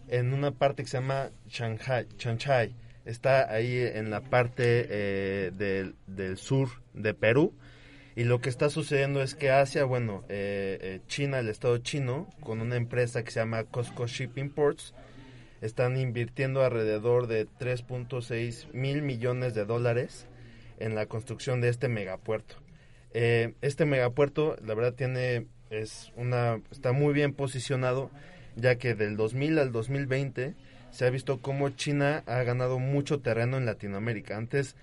en 0.07 0.33
una 0.33 0.51
parte 0.51 0.83
que 0.83 0.89
se 0.89 0.97
llama 0.97 1.29
Shanghai, 1.47 2.07
Shanghai. 2.17 2.75
Está 3.05 3.51
ahí 3.51 3.77
en 3.77 4.11
la 4.11 4.21
parte 4.21 4.85
eh, 4.89 5.51
del, 5.55 5.95
del 6.05 6.37
sur 6.37 6.69
de 6.93 7.13
Perú. 7.13 7.53
Y 8.15 8.25
lo 8.25 8.41
que 8.41 8.49
está 8.49 8.69
sucediendo 8.69 9.21
es 9.21 9.35
que 9.35 9.51
Asia, 9.51 9.85
bueno, 9.85 10.23
eh, 10.27 10.77
eh, 10.81 10.99
China, 11.07 11.39
el 11.39 11.47
Estado 11.47 11.77
chino, 11.77 12.27
con 12.41 12.59
una 12.59 12.75
empresa 12.75 13.23
que 13.23 13.31
se 13.31 13.39
llama 13.39 13.63
Costco 13.63 14.07
Shipping 14.07 14.49
Ports, 14.49 14.93
están 15.61 15.95
invirtiendo 15.97 16.63
alrededor 16.63 17.27
de 17.27 17.47
3.6 17.47 18.71
mil 18.73 19.01
millones 19.01 19.53
de 19.53 19.65
dólares 19.65 20.27
en 20.79 20.95
la 20.95 21.05
construcción 21.05 21.61
de 21.61 21.69
este 21.69 21.87
megapuerto. 21.87 22.55
Eh, 23.13 23.53
este 23.61 23.85
megapuerto, 23.85 24.57
la 24.65 24.73
verdad, 24.73 24.93
tiene 24.93 25.47
es 25.69 26.11
una 26.17 26.61
está 26.69 26.91
muy 26.91 27.13
bien 27.13 27.33
posicionado, 27.33 28.11
ya 28.55 28.75
que 28.75 28.93
del 28.93 29.15
2000 29.15 29.59
al 29.59 29.71
2020 29.71 30.55
se 30.91 31.05
ha 31.05 31.09
visto 31.09 31.39
cómo 31.41 31.69
China 31.69 32.23
ha 32.25 32.43
ganado 32.43 32.77
mucho 32.77 33.21
terreno 33.21 33.57
en 33.57 33.65
Latinoamérica. 33.65 34.35
Antes 34.35 34.75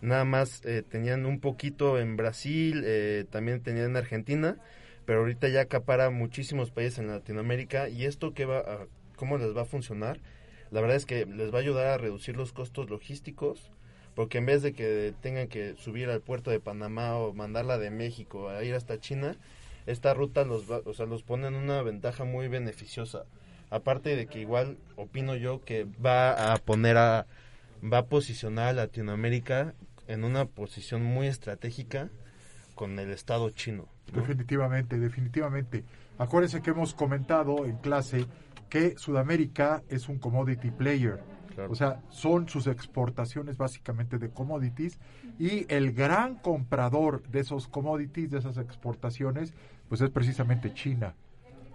nada 0.00 0.24
más 0.24 0.64
eh, 0.64 0.82
tenían 0.82 1.26
un 1.26 1.40
poquito 1.40 1.98
en 1.98 2.16
Brasil, 2.16 2.82
eh, 2.84 3.24
también 3.30 3.62
tenían 3.62 3.90
en 3.90 3.96
Argentina, 3.96 4.56
pero 5.04 5.20
ahorita 5.20 5.48
ya 5.48 5.62
acapara 5.62 6.10
muchísimos 6.10 6.70
países 6.70 6.98
en 6.98 7.08
Latinoamérica 7.08 7.88
y 7.88 8.04
esto 8.04 8.34
qué 8.34 8.44
va 8.44 8.58
a, 8.58 8.86
cómo 9.16 9.38
les 9.38 9.56
va 9.56 9.62
a 9.62 9.66
funcionar. 9.66 10.20
La 10.70 10.80
verdad 10.80 10.96
es 10.96 11.06
que 11.06 11.26
les 11.26 11.52
va 11.52 11.58
a 11.58 11.62
ayudar 11.62 11.86
a 11.86 11.98
reducir 11.98 12.36
los 12.36 12.52
costos 12.52 12.90
logísticos, 12.90 13.70
porque 14.14 14.38
en 14.38 14.46
vez 14.46 14.62
de 14.62 14.72
que 14.72 15.14
tengan 15.20 15.48
que 15.48 15.74
subir 15.76 16.08
al 16.08 16.20
puerto 16.20 16.50
de 16.50 16.60
Panamá 16.60 17.16
o 17.16 17.32
mandarla 17.32 17.78
de 17.78 17.90
México 17.90 18.48
a 18.48 18.62
ir 18.64 18.74
hasta 18.74 18.98
China, 18.98 19.36
esta 19.86 20.14
ruta 20.14 20.44
los 20.44 20.70
va, 20.70 20.80
o 20.84 20.94
sea, 20.94 21.06
los 21.06 21.22
pone 21.22 21.46
en 21.46 21.54
una 21.54 21.82
ventaja 21.82 22.24
muy 22.24 22.48
beneficiosa. 22.48 23.24
Aparte 23.70 24.16
de 24.16 24.26
que 24.26 24.40
igual 24.40 24.78
opino 24.96 25.34
yo 25.36 25.64
que 25.64 25.86
va 26.04 26.52
a 26.52 26.56
poner 26.58 26.96
a 26.96 27.26
va 27.84 27.98
a 27.98 28.06
posicionar 28.06 28.68
a 28.68 28.72
Latinoamérica 28.72 29.74
en 30.06 30.24
una 30.24 30.46
posición 30.46 31.04
muy 31.04 31.26
estratégica 31.26 32.08
con 32.74 32.98
el 32.98 33.10
Estado 33.10 33.50
chino. 33.50 33.88
¿no? 34.12 34.20
Definitivamente, 34.20 34.98
definitivamente. 34.98 35.84
Acuérdense 36.18 36.62
que 36.62 36.70
hemos 36.70 36.94
comentado 36.94 37.64
en 37.66 37.76
clase 37.76 38.26
que 38.68 38.96
Sudamérica 38.96 39.82
es 39.88 40.08
un 40.08 40.18
commodity 40.18 40.70
player. 40.70 41.20
Claro. 41.54 41.70
O 41.70 41.74
sea, 41.76 42.02
son 42.10 42.48
sus 42.48 42.66
exportaciones 42.66 43.56
básicamente 43.56 44.18
de 44.18 44.30
commodities 44.30 44.98
y 45.38 45.72
el 45.72 45.92
gran 45.92 46.36
comprador 46.36 47.22
de 47.28 47.40
esos 47.40 47.68
commodities, 47.68 48.30
de 48.30 48.38
esas 48.38 48.56
exportaciones, 48.56 49.52
pues 49.88 50.00
es 50.00 50.10
precisamente 50.10 50.74
China. 50.74 51.14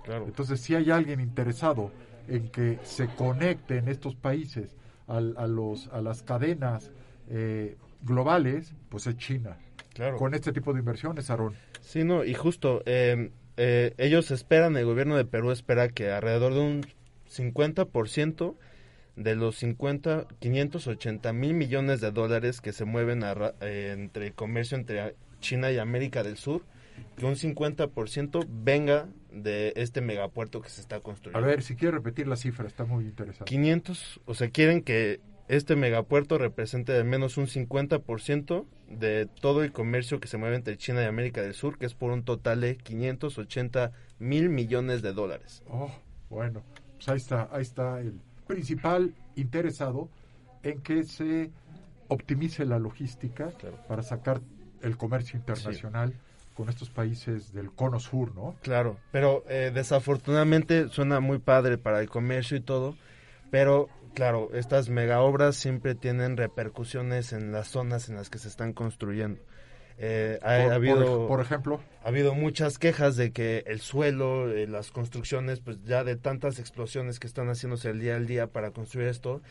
Claro. 0.04 0.26
Entonces, 0.26 0.60
si 0.60 0.76
hay 0.76 0.92
alguien 0.92 1.22
interesado 1.22 1.92
en 2.28 2.50
que 2.50 2.80
se 2.84 3.08
conecten 3.08 3.88
estos 3.88 4.16
países 4.16 4.76
al- 5.10 5.36
a, 5.38 5.46
los, 5.48 5.88
a 5.90 6.02
las 6.02 6.24
cadenas 6.24 6.92
eh, 7.30 7.76
globales, 8.04 8.74
pues 8.90 9.06
es 9.08 9.18
China. 9.18 9.58
Claro. 9.94 10.16
Con 10.18 10.34
este 10.34 10.54
tipo 10.54 10.72
de 10.72 10.80
inversiones, 10.80 11.30
Aarón. 11.30 11.56
Sí, 11.82 12.04
no, 12.06 12.24
y 12.24 12.34
justo, 12.34 12.82
eh, 12.86 13.32
eh, 13.58 13.94
ellos 13.98 14.32
esperan, 14.32 14.78
el 14.78 14.86
gobierno 14.86 15.18
de 15.18 15.26
Perú 15.26 15.52
espera 15.52 15.90
que 15.90 16.10
alrededor 16.12 16.54
de 16.54 16.60
un 16.62 16.86
50% 17.30 18.56
de 19.16 19.36
los 19.36 19.58
50, 19.58 20.28
580 20.40 21.34
mil 21.34 21.54
millones 21.54 22.00
de 22.00 22.12
dólares 22.12 22.62
que 22.62 22.72
se 22.72 22.86
mueven 22.86 23.24
a 23.24 23.36
entre 23.62 24.28
el 24.28 24.34
comercio 24.34 24.78
entre 24.78 25.16
China 25.42 25.72
y 25.72 25.78
América 25.78 26.24
del 26.24 26.38
Sur, 26.38 26.64
que 27.18 27.26
un 27.26 27.36
50% 27.36 28.46
venga 28.50 29.08
de 29.32 29.74
este 29.76 30.02
megapuerto 30.02 30.62
que 30.62 30.70
se 30.70 30.82
está 30.82 30.98
A 30.98 31.00
construyendo. 31.02 31.46
ver, 31.46 31.62
si 31.62 31.76
quiere 31.76 31.98
repetir 31.98 32.28
la 32.28 32.36
cifra, 32.36 32.68
está 32.68 32.86
muy 32.86 33.06
interesante. 33.06 33.46
500, 33.46 34.22
o 34.26 34.34
sea, 34.34 34.50
quieren 34.50 34.82
que 34.82 35.20
este 35.48 35.76
megapuerto 35.76 36.38
represente 36.38 36.96
al 36.96 37.06
menos 37.06 37.38
un 37.38 37.48
50% 37.48 38.66
de 38.90 39.26
todo 39.28 39.64
el 39.64 39.72
comercio 39.72 40.20
que 40.20 40.28
se 40.28 40.38
mueve 40.38 40.56
entre 40.56 40.78
China 40.78 41.02
y 41.04 41.06
América 41.06 41.42
del 41.42 41.54
Sur, 41.54 41.78
que 41.78 41.86
es 41.86 41.94
por 41.94 42.12
un 42.12 42.24
total 42.24 42.62
de 42.62 42.78
580 42.78 43.92
mil 44.20 44.50
millones 44.50 45.02
de 45.02 45.14
dólares. 45.14 45.64
Oh, 45.68 45.92
bueno, 46.30 46.64
pues 46.96 47.10
ahí 47.10 47.18
está, 47.18 47.50
ahí 47.52 47.62
está 47.62 48.00
el 48.00 48.20
principal 48.48 49.14
interesado 49.36 50.10
en 50.64 50.82
que 50.82 51.04
se 51.04 51.52
optimice 52.08 52.66
la 52.66 52.80
logística 52.80 53.52
Claro. 53.52 53.78
para 53.88 54.02
sacar 54.04 54.42
el 54.82 54.98
comercio 54.98 55.38
internacional 55.38 56.14
con 56.60 56.68
estos 56.68 56.90
países 56.90 57.54
del 57.54 57.72
cono 57.72 58.02
sur, 58.02 58.36
¿no? 58.36 58.58
Claro, 58.62 58.98
pero 59.14 59.46
eh, 59.48 59.72
desafortunadamente 59.74 60.90
suena 60.90 61.22
muy 61.22 61.40
padre 61.40 61.78
para 61.78 62.02
el 62.02 62.10
comercio 62.10 62.58
y 62.58 62.60
todo, 62.60 62.98
pero 63.50 63.88
claro, 64.14 64.50
estas 64.54 64.90
mega 64.90 65.22
obras 65.22 65.56
siempre 65.56 65.96
tienen 65.96 66.36
repercusiones 66.36 67.32
en 67.32 67.54
las 67.54 67.70
zonas 67.70 68.10
en 68.10 68.16
las 68.16 68.30
que 68.30 68.40
se 68.40 68.50
están 68.50 68.74
construyendo. 68.74 69.42
Eh, 70.00 70.38
ha, 70.42 70.64
Por, 70.64 70.72
ha 70.74 70.76
habido, 70.76 71.06
por- 71.20 71.28
por 71.30 71.40
ejemplo, 71.42 71.80
ha 72.04 72.10
habido 72.10 72.34
muchas 72.34 72.78
quejas 72.78 73.16
de 73.16 73.32
que 73.32 73.64
el 73.66 73.80
suelo, 73.80 74.52
eh, 74.52 74.68
las 74.68 74.92
construcciones, 74.92 75.62
pues 75.62 75.82
ya 75.86 76.04
de 76.04 76.18
tantas 76.18 76.60
explosiones 76.60 77.20
que 77.22 77.28
están 77.28 77.48
haciéndose 77.48 77.90
el 77.90 78.02
día 78.02 78.18
al 78.18 78.28
día 78.28 78.48
para 78.48 78.72
construir 78.72 79.08
esto, 79.08 79.42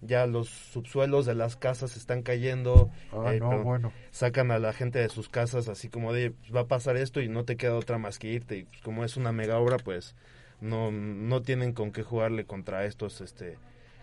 ya 0.00 0.26
los 0.26 0.48
subsuelos 0.48 1.26
de 1.26 1.34
las 1.34 1.56
casas 1.56 1.96
están 1.96 2.22
cayendo, 2.22 2.90
ah, 3.12 3.34
eh, 3.34 3.40
no, 3.40 3.48
perdón, 3.48 3.64
bueno, 3.64 3.92
sacan 4.10 4.50
a 4.50 4.58
la 4.58 4.72
gente 4.72 4.98
de 4.98 5.08
sus 5.08 5.28
casas 5.28 5.68
así 5.68 5.88
como 5.88 6.12
de 6.12 6.32
pues, 6.32 6.54
va 6.54 6.60
a 6.60 6.66
pasar 6.68 6.96
esto 6.96 7.20
y 7.20 7.28
no 7.28 7.44
te 7.44 7.56
queda 7.56 7.74
otra 7.74 7.98
más 7.98 8.18
que 8.18 8.28
irte 8.28 8.58
y 8.58 8.64
pues, 8.64 8.80
como 8.82 9.04
es 9.04 9.16
una 9.16 9.32
mega 9.32 9.58
obra 9.58 9.78
pues 9.78 10.14
no 10.60 10.90
no 10.90 11.42
tienen 11.42 11.72
con 11.72 11.92
qué 11.92 12.02
jugarle 12.02 12.44
contra 12.44 12.84
estos 12.84 13.20
este 13.20 13.58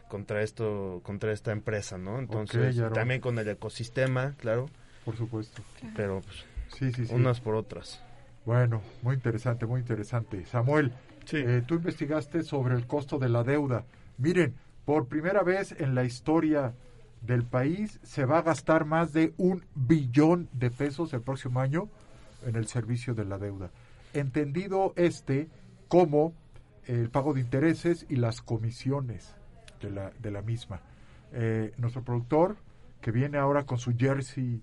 contra 0.07 0.41
esto 0.41 1.01
contra 1.03 1.31
esta 1.31 1.51
empresa 1.51 1.97
no 1.97 2.19
entonces 2.19 2.79
también 2.93 3.21
con 3.21 3.39
el 3.39 3.47
ecosistema 3.47 4.35
claro 4.37 4.69
por 5.05 5.17
supuesto. 5.17 5.61
pero 5.95 6.21
pues 6.21 6.45
Sí, 6.77 6.91
sí, 6.91 7.05
sí. 7.05 7.13
unas 7.13 7.39
por 7.39 7.55
otras 7.55 8.01
Bueno, 8.45 8.81
muy 9.01 9.15
interesante, 9.15 9.65
muy 9.65 9.79
interesante. 9.79 10.45
Samuel, 10.45 10.91
eh, 11.31 11.61
tú 11.65 11.75
investigaste 11.75 12.43
sobre 12.43 12.75
el 12.75 12.87
costo 12.87 13.17
de 13.17 13.29
la 13.29 13.43
deuda. 13.43 13.85
Miren, 14.17 14.55
por 14.85 15.07
primera 15.07 15.43
vez 15.43 15.73
en 15.79 15.95
la 15.95 16.03
historia 16.03 16.73
del 17.21 17.43
país 17.43 17.99
se 18.03 18.25
va 18.25 18.39
a 18.39 18.41
gastar 18.41 18.85
más 18.85 19.13
de 19.13 19.33
un 19.37 19.63
billón 19.75 20.49
de 20.51 20.69
pesos 20.71 21.13
el 21.13 21.21
próximo 21.21 21.59
año 21.61 21.87
en 22.45 22.55
el 22.55 22.67
servicio 22.67 23.13
de 23.13 23.23
la 23.25 23.37
deuda. 23.37 23.71
Entendido 24.13 24.93
este 24.97 25.47
como 25.87 26.33
el 26.85 27.09
pago 27.09 27.33
de 27.33 27.39
intereses 27.41 28.05
y 28.09 28.17
las 28.17 28.41
comisiones 28.41 29.35
de 29.81 29.89
la, 29.89 30.11
de 30.19 30.31
la 30.31 30.41
misma. 30.41 30.81
Eh, 31.31 31.73
nuestro 31.77 32.03
productor, 32.03 32.57
que 32.99 33.11
viene 33.11 33.37
ahora 33.37 33.63
con 33.65 33.77
su 33.77 33.95
jersey 33.97 34.61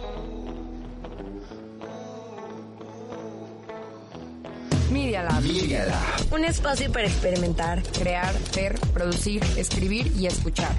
Media 5.23 5.85
Lab. 5.85 6.33
Un 6.33 6.45
espacio 6.45 6.91
para 6.91 7.07
experimentar, 7.07 7.81
Crear, 7.83 8.33
ver, 8.55 8.79
producir, 8.93 9.43
escribir 9.57 10.11
y 10.15 10.27
escuchar. 10.27 10.71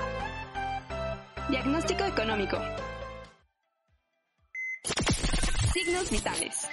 Diagnóstico 1.50 2.04
económico. 2.04 2.58
Signos 5.74 6.12
vitales. 6.12 6.68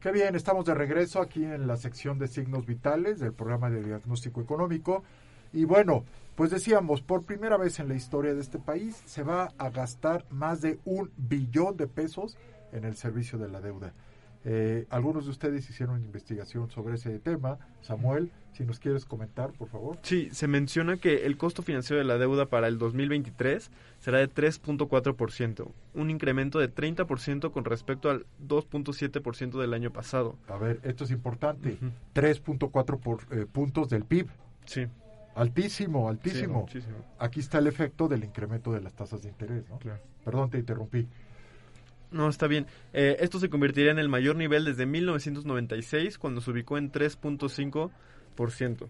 Qué 0.00 0.12
bien, 0.12 0.34
estamos 0.34 0.66
de 0.66 0.74
regreso 0.74 1.20
aquí 1.20 1.44
en 1.44 1.66
la 1.66 1.76
sección 1.76 2.18
de 2.18 2.28
signos 2.28 2.66
vitales 2.66 3.20
del 3.20 3.32
programa 3.32 3.70
de 3.70 3.82
diagnóstico 3.82 4.40
económico. 4.42 5.02
Y 5.52 5.64
bueno, 5.64 6.04
pues 6.36 6.50
decíamos, 6.50 7.00
por 7.00 7.24
primera 7.24 7.56
vez 7.56 7.78
en 7.80 7.88
la 7.88 7.94
historia 7.94 8.34
de 8.34 8.40
este 8.40 8.58
país 8.58 9.00
se 9.06 9.22
va 9.22 9.52
a 9.56 9.70
gastar 9.70 10.26
más 10.30 10.60
de 10.60 10.78
un 10.84 11.10
billón 11.16 11.76
de 11.76 11.86
pesos 11.86 12.36
en 12.72 12.84
el 12.84 12.96
servicio 12.96 13.38
de 13.38 13.48
la 13.48 13.60
deuda. 13.60 13.94
Eh, 14.44 14.86
algunos 14.90 15.24
de 15.24 15.30
ustedes 15.30 15.68
hicieron 15.70 16.02
investigación 16.04 16.70
sobre 16.70 16.96
ese 16.96 17.18
tema. 17.18 17.58
Samuel, 17.80 18.30
si 18.52 18.64
nos 18.64 18.78
quieres 18.78 19.04
comentar, 19.06 19.52
por 19.52 19.68
favor. 19.68 19.98
Sí, 20.02 20.28
se 20.32 20.46
menciona 20.46 20.98
que 20.98 21.24
el 21.26 21.36
costo 21.36 21.62
financiero 21.62 21.98
de 21.98 22.04
la 22.04 22.18
deuda 22.18 22.46
para 22.46 22.68
el 22.68 22.78
2023 22.78 23.70
será 24.00 24.18
de 24.18 24.28
3.4%, 24.28 25.72
un 25.94 26.10
incremento 26.10 26.58
de 26.58 26.72
30% 26.72 27.50
con 27.52 27.64
respecto 27.64 28.10
al 28.10 28.26
2.7% 28.46 29.60
del 29.60 29.72
año 29.72 29.92
pasado. 29.92 30.36
A 30.48 30.58
ver, 30.58 30.80
esto 30.82 31.04
es 31.04 31.10
importante. 31.10 31.78
Ujú. 31.80 31.90
3.4 32.14 33.00
por, 33.00 33.22
eh, 33.30 33.46
puntos 33.50 33.88
del 33.88 34.04
PIB. 34.04 34.28
Sí, 34.66 34.86
Altísimo, 35.34 36.08
altísimo. 36.08 36.66
Aquí 37.18 37.40
está 37.40 37.58
el 37.58 37.66
efecto 37.66 38.06
del 38.06 38.24
incremento 38.24 38.72
de 38.72 38.80
las 38.80 38.94
tasas 38.94 39.22
de 39.22 39.28
interés, 39.30 39.68
¿no? 39.68 39.78
Claro. 39.78 40.00
Perdón, 40.24 40.50
te 40.50 40.58
interrumpí. 40.58 41.08
No, 42.14 42.28
está 42.28 42.46
bien. 42.46 42.66
Eh, 42.92 43.16
esto 43.20 43.40
se 43.40 43.50
convertiría 43.50 43.90
en 43.90 43.98
el 43.98 44.08
mayor 44.08 44.36
nivel 44.36 44.64
desde 44.64 44.86
1996, 44.86 46.16
cuando 46.16 46.40
se 46.40 46.50
ubicó 46.52 46.78
en 46.78 46.92
3.5%. 46.92 48.88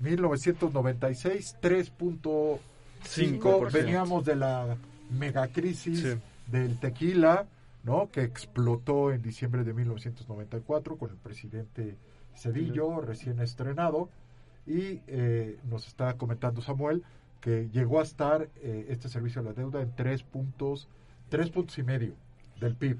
1996, 0.00 1.56
3.5. 1.60 2.58
5%. 3.04 3.72
Veníamos 3.72 4.24
de 4.24 4.36
la 4.36 4.76
megacrisis 5.10 6.00
Sí. 6.02 6.14
del 6.50 6.78
tequila, 6.78 7.46
¿no? 7.84 8.08
Que 8.10 8.22
explotó 8.22 9.12
en 9.12 9.22
diciembre 9.22 9.64
de 9.64 9.72
1994 9.72 10.96
con 10.96 11.10
el 11.10 11.16
presidente 11.16 11.96
Cedillo, 12.34 13.00
recién 13.00 13.40
estrenado. 13.40 14.08
Y 14.66 15.00
eh, 15.06 15.58
nos 15.68 15.86
está 15.88 16.14
comentando 16.14 16.60
Samuel 16.60 17.02
que 17.40 17.68
llegó 17.72 18.00
a 18.00 18.02
estar 18.02 18.48
eh, 18.62 18.86
este 18.90 19.08
servicio 19.08 19.40
a 19.40 19.44
la 19.44 19.52
deuda 19.52 19.80
en 19.80 19.94
3 19.94 20.22
3 21.28 21.50
puntos 21.50 21.78
y 21.78 21.82
medio 21.82 22.14
del 22.60 22.74
PIB. 22.76 22.98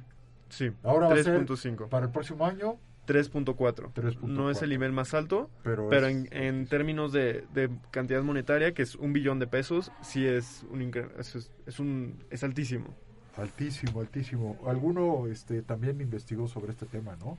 Sí, 0.49 0.71
Ahora 0.83 1.09
va 1.09 1.15
a 1.15 1.23
ser 1.23 1.45
3.5. 1.47 1.89
para 1.89 2.07
el 2.07 2.13
próximo 2.13 2.47
año, 2.47 2.77
3.4. 3.07 3.93
3.4. 3.93 4.19
No 4.23 4.51
es 4.51 4.63
el 4.63 4.71
nivel 4.71 4.93
más 4.93 5.15
alto, 5.15 5.51
pero, 5.63 5.89
pero 5.89 6.07
es- 6.07 6.15
en, 6.15 6.29
en 6.33 6.67
términos 6.67 7.13
de, 7.13 7.45
de 7.55 7.71
cantidad 7.91 8.23
monetaria, 8.23 8.73
que 8.75 8.83
es 8.83 8.95
un 8.95 9.13
billón 9.13 9.39
de 9.39 9.47
pesos, 9.47 9.93
sí 10.03 10.27
es 10.27 10.65
un 10.71 10.83
es, 11.19 11.51
es- 11.67 11.81
un 11.81 12.23
es 12.31 12.45
altísimo. 12.45 12.95
Altísimo, 13.37 14.01
altísimo. 14.01 14.59
Alguno 14.67 15.27
este, 15.29 15.63
también 15.63 16.01
investigó 16.01 16.49
sobre 16.49 16.73
este 16.73 16.87
tema, 16.87 17.17
¿no? 17.17 17.39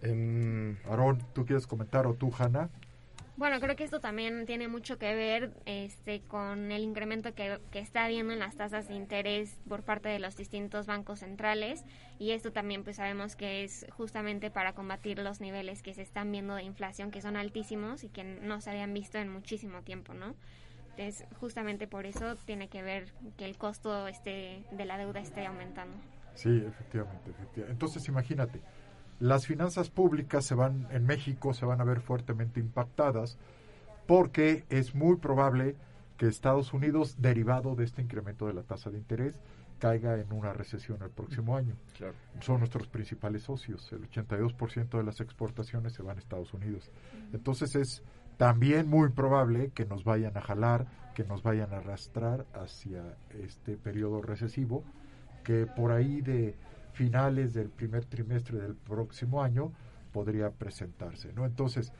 Em, 0.00 0.76
Aarón, 0.88 1.18
¿tú 1.32 1.44
quieres 1.44 1.66
comentar 1.66 2.06
o 2.06 2.14
tú, 2.14 2.32
Hanna? 2.38 2.68
Bueno, 3.36 3.60
creo 3.60 3.76
que 3.76 3.84
esto 3.84 3.98
también 3.98 4.44
tiene 4.44 4.68
mucho 4.68 4.98
que 4.98 5.14
ver 5.14 5.54
este, 5.64 6.20
con 6.20 6.70
el 6.70 6.82
incremento 6.82 7.34
que, 7.34 7.58
está 7.72 8.04
habiendo 8.04 8.34
en 8.34 8.38
las 8.38 8.56
tasas 8.56 8.88
de 8.88 8.94
interés 8.94 9.58
por 9.66 9.82
parte 9.82 10.10
de 10.10 10.18
los 10.18 10.36
distintos 10.36 10.86
bancos 10.86 11.20
centrales 11.20 11.82
y 12.18 12.32
esto 12.32 12.52
también 12.52 12.84
pues 12.84 12.96
sabemos 12.96 13.34
que 13.34 13.64
es 13.64 13.86
justamente 13.90 14.50
para 14.50 14.74
combatir 14.74 15.18
los 15.18 15.40
niveles 15.40 15.82
que 15.82 15.94
se 15.94 16.02
están 16.02 16.30
viendo 16.30 16.54
de 16.54 16.62
inflación 16.62 17.10
que 17.10 17.22
son 17.22 17.36
altísimos 17.36 18.04
y 18.04 18.10
que 18.10 18.22
no 18.22 18.60
se 18.60 18.70
habían 18.70 18.92
visto 18.92 19.16
en 19.16 19.30
muchísimo 19.30 19.80
tiempo, 19.82 20.12
¿no? 20.12 20.34
Entonces, 20.96 21.26
justamente 21.40 21.86
por 21.86 22.04
eso 22.04 22.36
tiene 22.44 22.68
que 22.68 22.82
ver 22.82 23.12
que 23.38 23.46
el 23.46 23.56
costo 23.56 24.08
este, 24.08 24.62
de 24.72 24.84
la 24.84 24.98
deuda 24.98 25.20
esté 25.20 25.46
aumentando. 25.46 25.96
Sí, 26.34 26.62
efectivamente, 26.66 27.30
efectivamente. 27.30 27.72
Entonces, 27.72 28.06
imagínate, 28.08 28.60
las 29.22 29.46
finanzas 29.46 29.88
públicas 29.88 30.44
se 30.44 30.56
van 30.56 30.88
en 30.90 31.06
México 31.06 31.54
se 31.54 31.64
van 31.64 31.80
a 31.80 31.84
ver 31.84 32.00
fuertemente 32.00 32.58
impactadas 32.58 33.38
porque 34.06 34.64
es 34.68 34.96
muy 34.96 35.16
probable 35.16 35.76
que 36.16 36.26
Estados 36.26 36.72
Unidos, 36.72 37.14
derivado 37.20 37.76
de 37.76 37.84
este 37.84 38.02
incremento 38.02 38.48
de 38.48 38.54
la 38.54 38.64
tasa 38.64 38.90
de 38.90 38.98
interés, 38.98 39.40
caiga 39.78 40.18
en 40.18 40.32
una 40.32 40.52
recesión 40.52 41.00
el 41.02 41.10
próximo 41.10 41.56
año. 41.56 41.76
claro. 41.96 42.14
Son 42.40 42.58
nuestros 42.58 42.88
principales 42.88 43.44
socios. 43.44 43.92
El 43.92 44.10
82% 44.10 44.98
de 44.98 45.04
las 45.04 45.20
exportaciones 45.20 45.92
se 45.92 46.02
van 46.02 46.16
a 46.16 46.20
Estados 46.20 46.52
Unidos. 46.52 46.90
Entonces 47.32 47.76
es 47.76 48.02
también 48.38 48.88
muy 48.88 49.10
probable 49.10 49.70
que 49.72 49.84
nos 49.84 50.02
vayan 50.02 50.36
a 50.36 50.40
jalar, 50.40 50.86
que 51.14 51.22
nos 51.22 51.44
vayan 51.44 51.72
a 51.72 51.76
arrastrar 51.76 52.44
hacia 52.54 53.16
este 53.40 53.76
periodo 53.76 54.20
recesivo, 54.20 54.82
que 55.44 55.66
por 55.66 55.92
ahí 55.92 56.22
de 56.22 56.56
finales 56.92 57.54
del 57.54 57.68
primer 57.68 58.04
trimestre 58.04 58.58
del 58.58 58.74
próximo 58.74 59.42
año 59.42 59.72
podría 60.12 60.50
presentarse. 60.50 61.32
¿no? 61.32 61.46
Entonces, 61.46 61.92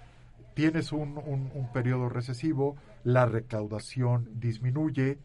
tienes 0.55 0.93
un, 0.93 1.19
un, 1.19 1.73
periodo 1.73 2.09
recesivo, 2.09 2.77
la 3.05 3.27
recaudación 3.27 4.29
disminuye, 4.35 5.19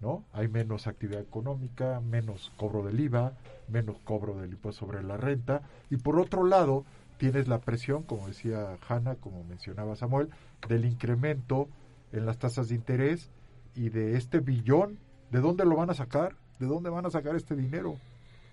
¿no? 0.00 0.24
Hay 0.32 0.48
menos 0.48 0.86
actividad 0.86 1.20
económica, 1.20 2.00
menos 2.00 2.52
cobro 2.56 2.84
del 2.84 3.00
IVA, 3.00 3.34
menos 3.68 3.98
cobro 4.04 4.36
del 4.40 4.52
impuesto 4.52 4.86
sobre 4.86 5.02
la 5.02 5.16
renta 5.16 5.62
y 5.90 5.96
por 5.96 6.18
otro 6.18 6.44
lado 6.44 6.84
tienes 7.18 7.48
la 7.48 7.58
presión, 7.58 8.02
como 8.04 8.28
decía 8.28 8.78
Hanna, 8.88 9.16
como 9.16 9.44
mencionaba 9.44 9.94
Samuel, 9.94 10.30
del 10.68 10.86
incremento 10.86 11.68
en 12.12 12.24
las 12.24 12.38
tasas 12.38 12.68
de 12.68 12.76
interés 12.76 13.30
y 13.74 13.90
de 13.90 14.16
este 14.16 14.40
billón. 14.40 14.98
¿De 15.30 15.40
dónde 15.40 15.64
lo 15.64 15.76
van 15.76 15.90
a 15.90 15.94
sacar? 15.94 16.34
¿De 16.58 16.66
dónde 16.66 16.88
van 16.88 17.04
a 17.04 17.10
sacar 17.10 17.36
este 17.36 17.54
dinero? 17.54 17.96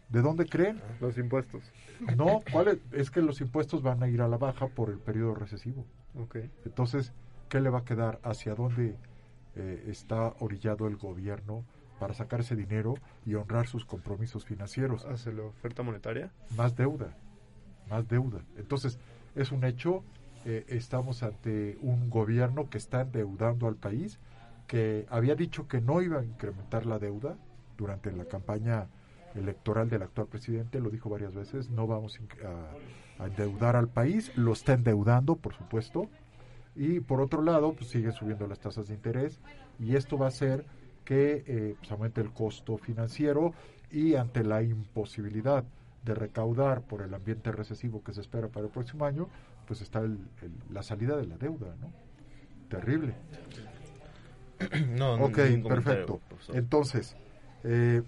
¿De 0.09 0.21
dónde 0.21 0.45
creen? 0.45 0.81
Los 1.01 1.17
impuestos. 1.17 1.63
No, 2.15 2.41
¿cuál 2.51 2.69
es? 2.69 2.79
es 2.91 3.11
que 3.11 3.21
los 3.21 3.41
impuestos 3.41 3.81
van 3.81 4.01
a 4.03 4.07
ir 4.07 4.21
a 4.21 4.27
la 4.27 4.37
baja 4.37 4.67
por 4.67 4.89
el 4.89 4.99
periodo 4.99 5.35
recesivo. 5.35 5.85
Ok. 6.15 6.37
Entonces, 6.65 7.13
¿qué 7.49 7.59
le 7.59 7.69
va 7.69 7.79
a 7.79 7.85
quedar? 7.85 8.19
¿Hacia 8.23 8.55
dónde 8.55 8.95
eh, 9.55 9.83
está 9.87 10.33
orillado 10.39 10.87
el 10.87 10.95
gobierno 10.95 11.65
para 11.99 12.13
sacar 12.13 12.39
ese 12.39 12.55
dinero 12.55 12.95
y 13.25 13.33
honrar 13.33 13.67
sus 13.67 13.85
compromisos 13.85 14.45
financieros? 14.45 15.05
¿Hace 15.05 15.33
la 15.33 15.43
oferta 15.43 15.83
monetaria? 15.83 16.31
Más 16.55 16.75
deuda, 16.75 17.15
más 17.89 18.07
deuda. 18.07 18.41
Entonces, 18.55 18.99
es 19.35 19.51
un 19.51 19.63
hecho, 19.65 20.03
eh, 20.45 20.65
estamos 20.69 21.23
ante 21.23 21.77
un 21.81 22.09
gobierno 22.09 22.69
que 22.69 22.77
está 22.77 23.01
endeudando 23.01 23.67
al 23.67 23.75
país, 23.75 24.19
que 24.67 25.05
había 25.09 25.35
dicho 25.35 25.67
que 25.67 25.81
no 25.81 26.01
iba 26.01 26.19
a 26.19 26.23
incrementar 26.23 26.85
la 26.85 26.99
deuda 26.99 27.35
durante 27.77 28.11
la 28.11 28.25
campaña 28.25 28.87
electoral 29.37 29.89
del 29.89 30.03
actual 30.03 30.27
presidente, 30.27 30.79
lo 30.79 30.89
dijo 30.89 31.09
varias 31.09 31.33
veces, 31.33 31.69
no 31.69 31.87
vamos 31.87 32.19
a, 33.19 33.23
a 33.23 33.27
endeudar 33.27 33.75
al 33.75 33.87
país, 33.89 34.31
lo 34.35 34.53
está 34.53 34.73
endeudando, 34.73 35.35
por 35.35 35.53
supuesto, 35.53 36.09
y 36.75 36.99
por 36.99 37.21
otro 37.21 37.41
lado, 37.41 37.73
pues 37.73 37.89
siguen 37.89 38.11
subiendo 38.11 38.45
las 38.47 38.59
tasas 38.59 38.87
de 38.87 38.93
interés 38.93 39.39
y 39.79 39.95
esto 39.95 40.17
va 40.17 40.25
a 40.25 40.29
hacer 40.29 40.65
que 41.05 41.43
eh, 41.47 41.75
pues, 41.79 41.91
aumente 41.91 42.21
el 42.21 42.31
costo 42.31 42.77
financiero 42.77 43.53
y 43.91 44.15
ante 44.15 44.43
la 44.43 44.61
imposibilidad 44.61 45.63
de 46.03 46.13
recaudar 46.13 46.81
por 46.81 47.01
el 47.01 47.13
ambiente 47.13 47.51
recesivo 47.51 48.03
que 48.03 48.13
se 48.13 48.21
espera 48.21 48.47
para 48.49 48.65
el 48.67 48.71
próximo 48.71 49.05
año, 49.05 49.27
pues 49.65 49.81
está 49.81 49.99
el- 49.99 50.19
el- 50.41 50.73
la 50.73 50.83
salida 50.83 51.17
de 51.17 51.25
la 51.27 51.37
deuda, 51.37 51.75
¿no? 51.81 51.91
Terrible. 52.69 53.13
No, 54.97 55.17
no, 55.17 55.25
ok, 55.25 55.37
perfecto. 55.69 56.19
Entonces, 56.57 57.15
eh, 57.63 58.01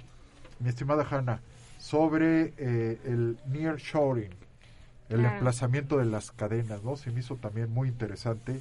mi 0.60 0.70
estimada 0.70 1.06
Hanna, 1.10 1.42
sobre 1.78 2.54
eh, 2.58 3.00
el 3.06 3.38
nearshoring, 3.48 4.32
el 5.10 5.20
Claro. 5.20 5.36
emplazamiento 5.36 5.98
de 5.98 6.06
las 6.06 6.32
cadenas, 6.32 6.84
¿no? 6.84 6.96
Se 6.96 7.12
me 7.12 7.22
hizo 7.22 7.36
también 7.38 7.70
muy 7.72 7.88
interesante 7.88 8.60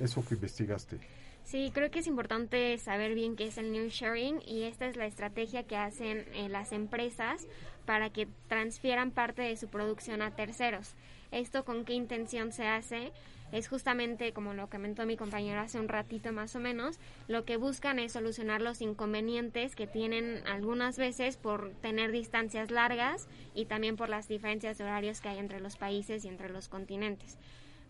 eso 0.00 0.24
que 0.26 0.34
investigaste. 0.34 0.98
Sí, 1.44 1.70
creo 1.74 1.90
que 1.90 1.98
es 1.98 2.06
importante 2.06 2.78
saber 2.78 3.14
bien 3.14 3.34
qué 3.36 3.48
es 3.48 3.58
el 3.58 3.72
new 3.72 3.88
sharing 3.88 4.40
y 4.46 4.62
esta 4.62 4.86
es 4.86 4.96
la 4.96 5.06
estrategia 5.06 5.64
que 5.64 5.76
hacen 5.76 6.24
eh, 6.34 6.48
las 6.48 6.72
empresas 6.72 7.46
para 7.84 8.10
que 8.10 8.28
transfieran 8.48 9.10
parte 9.10 9.42
de 9.42 9.56
su 9.56 9.68
producción 9.68 10.22
a 10.22 10.30
terceros. 10.30 10.94
Esto 11.32 11.64
con 11.64 11.84
qué 11.84 11.94
intención 11.94 12.52
se 12.52 12.66
hace 12.68 13.12
es 13.52 13.68
justamente 13.68 14.32
como 14.32 14.54
lo 14.54 14.68
comentó 14.68 15.06
mi 15.06 15.16
compañero 15.16 15.60
hace 15.60 15.78
un 15.78 15.88
ratito 15.88 16.32
más 16.32 16.56
o 16.56 16.60
menos, 16.60 16.98
lo 17.28 17.44
que 17.44 17.58
buscan 17.58 17.98
es 17.98 18.12
solucionar 18.12 18.62
los 18.62 18.80
inconvenientes 18.80 19.76
que 19.76 19.86
tienen 19.86 20.42
algunas 20.46 20.98
veces 20.98 21.36
por 21.36 21.70
tener 21.82 22.10
distancias 22.10 22.70
largas 22.70 23.28
y 23.54 23.66
también 23.66 23.96
por 23.96 24.08
las 24.08 24.26
diferencias 24.26 24.78
de 24.78 24.84
horarios 24.84 25.20
que 25.20 25.28
hay 25.28 25.38
entre 25.38 25.60
los 25.60 25.76
países 25.76 26.24
y 26.24 26.28
entre 26.28 26.48
los 26.48 26.68
continentes. 26.68 27.36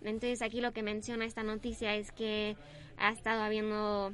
Entonces 0.03 0.43
aquí 0.43 0.61
lo 0.61 0.73
que 0.73 0.83
menciona 0.83 1.25
esta 1.25 1.45
noticia 1.45 1.95
es 1.95 2.11
que 2.11 2.57
ha 2.99 3.11
estado 3.11 3.43
habiendo 3.43 4.13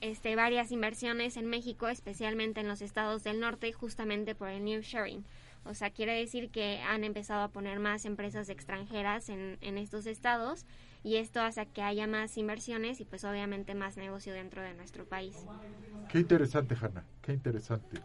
este, 0.00 0.36
varias 0.36 0.70
inversiones 0.70 1.36
en 1.36 1.46
México, 1.46 1.88
especialmente 1.88 2.60
en 2.60 2.68
los 2.68 2.82
estados 2.82 3.24
del 3.24 3.40
norte, 3.40 3.72
justamente 3.72 4.34
por 4.34 4.48
el 4.48 4.64
New 4.64 4.82
Sharing. 4.82 5.24
O 5.64 5.74
sea, 5.74 5.90
quiere 5.90 6.12
decir 6.12 6.50
que 6.50 6.80
han 6.80 7.04
empezado 7.04 7.42
a 7.42 7.48
poner 7.48 7.78
más 7.80 8.04
empresas 8.04 8.48
extranjeras 8.48 9.28
en, 9.28 9.58
en 9.60 9.78
estos 9.78 10.06
estados 10.06 10.66
y 11.02 11.16
esto 11.16 11.40
hace 11.40 11.66
que 11.66 11.82
haya 11.82 12.06
más 12.06 12.36
inversiones 12.38 13.00
y 13.00 13.04
pues 13.04 13.24
obviamente 13.24 13.74
más 13.74 13.96
negocio 13.96 14.32
dentro 14.32 14.62
de 14.62 14.74
nuestro 14.74 15.04
país. 15.04 15.36
Qué 16.08 16.18
interesante, 16.18 16.76
Hanna, 16.80 17.04
qué 17.22 17.32
interesante. 17.32 18.00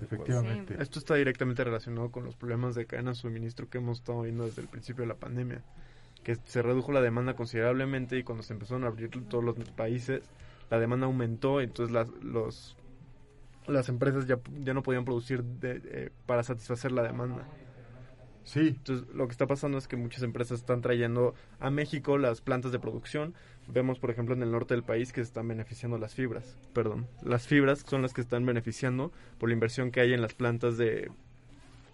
Efectivamente. 0.00 0.76
Esto 0.80 0.98
está 0.98 1.14
directamente 1.14 1.64
relacionado 1.64 2.10
con 2.10 2.24
los 2.24 2.36
problemas 2.36 2.74
de 2.74 2.86
cadena 2.86 3.10
de 3.10 3.16
suministro 3.16 3.68
que 3.68 3.78
hemos 3.78 3.98
estado 3.98 4.22
viendo 4.22 4.44
desde 4.44 4.62
el 4.62 4.68
principio 4.68 5.02
de 5.02 5.08
la 5.08 5.16
pandemia, 5.16 5.62
que 6.22 6.36
se 6.44 6.62
redujo 6.62 6.92
la 6.92 7.00
demanda 7.00 7.34
considerablemente 7.34 8.18
y 8.18 8.22
cuando 8.22 8.42
se 8.42 8.52
empezaron 8.52 8.84
a 8.84 8.88
abrir 8.88 9.10
todos 9.28 9.42
los 9.42 9.56
países, 9.70 10.22
la 10.70 10.78
demanda 10.78 11.06
aumentó, 11.06 11.60
entonces 11.60 11.92
las, 11.92 12.08
los, 12.22 12.76
las 13.68 13.88
empresas 13.88 14.26
ya, 14.26 14.38
ya 14.60 14.74
no 14.74 14.82
podían 14.82 15.04
producir 15.04 15.42
de- 15.42 15.80
eh, 15.84 16.10
para 16.26 16.42
satisfacer 16.42 16.92
la 16.92 17.02
demanda. 17.02 17.46
Sí. 18.44 18.74
Entonces, 18.76 19.08
lo 19.12 19.26
que 19.26 19.32
está 19.32 19.46
pasando 19.48 19.76
es 19.76 19.88
que 19.88 19.96
muchas 19.96 20.22
empresas 20.22 20.60
están 20.60 20.80
trayendo 20.80 21.34
a 21.58 21.68
México 21.70 22.16
las 22.16 22.40
plantas 22.40 22.70
de 22.70 22.78
producción. 22.78 23.34
Vemos, 23.66 23.98
por 23.98 24.10
ejemplo, 24.10 24.36
en 24.36 24.42
el 24.44 24.52
norte 24.52 24.74
del 24.74 24.84
país 24.84 25.12
que 25.12 25.20
se 25.20 25.26
están 25.28 25.48
beneficiando 25.48 25.98
las 25.98 26.14
fibras. 26.14 26.56
Perdón. 26.72 27.08
Las 27.24 27.48
fibras 27.48 27.80
son 27.84 28.02
las 28.02 28.14
que 28.14 28.20
están 28.20 28.46
beneficiando 28.46 29.10
por 29.38 29.48
la 29.48 29.54
inversión 29.54 29.90
que 29.90 30.00
hay 30.00 30.12
en 30.12 30.22
las 30.22 30.34
plantas 30.34 30.78
de... 30.78 31.10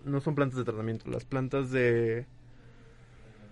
No 0.04 0.20
son 0.20 0.34
plantas 0.34 0.58
de 0.58 0.64
tratamiento, 0.64 1.08
las 1.10 1.24
plantas 1.24 1.70
de... 1.70 2.26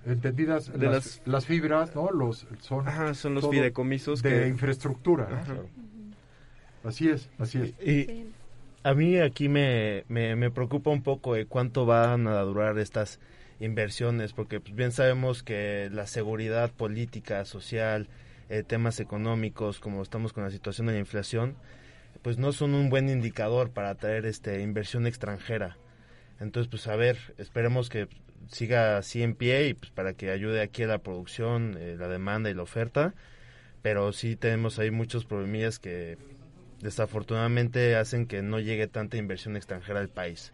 Entendidas 0.06 0.72
De 0.72 0.86
las, 0.86 0.94
las- 0.94 1.22
las 1.26 1.46
fibras, 1.46 1.94
¿no? 1.94 2.10
Los, 2.10 2.46
son, 2.60 2.88
Ajá, 2.88 3.12
son 3.14 3.34
los 3.34 3.48
fideicomisos 3.48 4.22
de 4.22 4.30
que- 4.30 4.48
infraestructura. 4.48 5.28
¿no? 5.28 5.36
Ajá. 5.36 5.54
Así 6.84 7.08
es, 7.08 7.28
así 7.38 7.58
es. 7.58 7.86
Y 7.86 8.26
a 8.82 8.94
mí 8.94 9.18
aquí 9.18 9.48
me, 9.48 10.04
me, 10.08 10.36
me 10.36 10.50
preocupa 10.50 10.90
un 10.90 11.02
poco 11.02 11.34
de 11.34 11.46
cuánto 11.46 11.86
van 11.86 12.26
a 12.26 12.40
durar 12.40 12.78
estas 12.78 13.20
inversiones, 13.60 14.32
porque 14.32 14.60
pues, 14.60 14.74
bien 14.74 14.92
sabemos 14.92 15.42
que 15.42 15.90
la 15.92 16.06
seguridad 16.06 16.70
política, 16.70 17.44
social, 17.44 18.08
eh, 18.48 18.62
temas 18.62 18.98
económicos, 19.00 19.78
como 19.78 20.02
estamos 20.02 20.32
con 20.32 20.42
la 20.42 20.50
situación 20.50 20.86
de 20.86 20.94
la 20.94 20.98
inflación, 20.98 21.56
pues 22.22 22.38
no 22.38 22.52
son 22.52 22.74
un 22.74 22.90
buen 22.90 23.08
indicador 23.08 23.70
para 23.70 23.90
atraer 23.90 24.26
este 24.26 24.60
inversión 24.62 25.06
extranjera. 25.06 25.76
Entonces, 26.40 26.68
pues 26.68 26.86
a 26.88 26.96
ver, 26.96 27.18
esperemos 27.38 27.90
que 27.90 28.08
siga 28.48 28.96
así 28.96 29.22
en 29.22 29.34
pie 29.34 29.68
y 29.68 29.74
pues 29.74 29.92
para 29.92 30.14
que 30.14 30.30
ayude 30.30 30.62
aquí 30.62 30.82
a 30.82 30.86
la 30.86 30.98
producción, 30.98 31.76
eh, 31.78 31.96
la 31.98 32.08
demanda 32.08 32.50
y 32.50 32.54
la 32.54 32.62
oferta, 32.62 33.14
pero 33.82 34.12
sí 34.12 34.36
tenemos 34.36 34.78
ahí 34.78 34.90
muchos 34.90 35.26
problemillas 35.26 35.78
que 35.78 36.18
desafortunadamente 36.80 37.96
hacen 37.96 38.26
que 38.26 38.42
no 38.42 38.58
llegue 38.58 38.86
tanta 38.86 39.16
inversión 39.16 39.56
extranjera 39.56 40.00
al 40.00 40.08
país. 40.08 40.52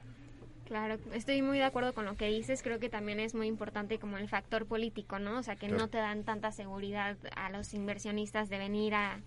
Claro, 0.66 0.98
estoy 1.14 1.42
muy 1.42 1.58
de 1.58 1.64
acuerdo 1.64 1.92
con 1.92 2.04
lo 2.06 2.16
que 2.16 2.26
dices. 2.26 2.62
Creo 2.62 2.80
que 2.80 2.88
también 2.88 3.20
es 3.20 3.34
muy 3.34 3.46
importante 3.46 3.98
como 4.00 4.18
el 4.18 4.28
factor 4.28 4.66
político, 4.66 5.20
¿no? 5.20 5.38
O 5.38 5.42
sea, 5.42 5.54
que 5.54 5.68
Claro. 5.68 5.82
no 5.82 5.88
te 5.88 5.98
dan 5.98 6.24
tanta 6.24 6.50
seguridad 6.50 7.16
a 7.36 7.50
los 7.50 7.72
inversionistas 7.72 8.48
de 8.48 8.58
venir 8.58 8.94
a, 8.94 9.20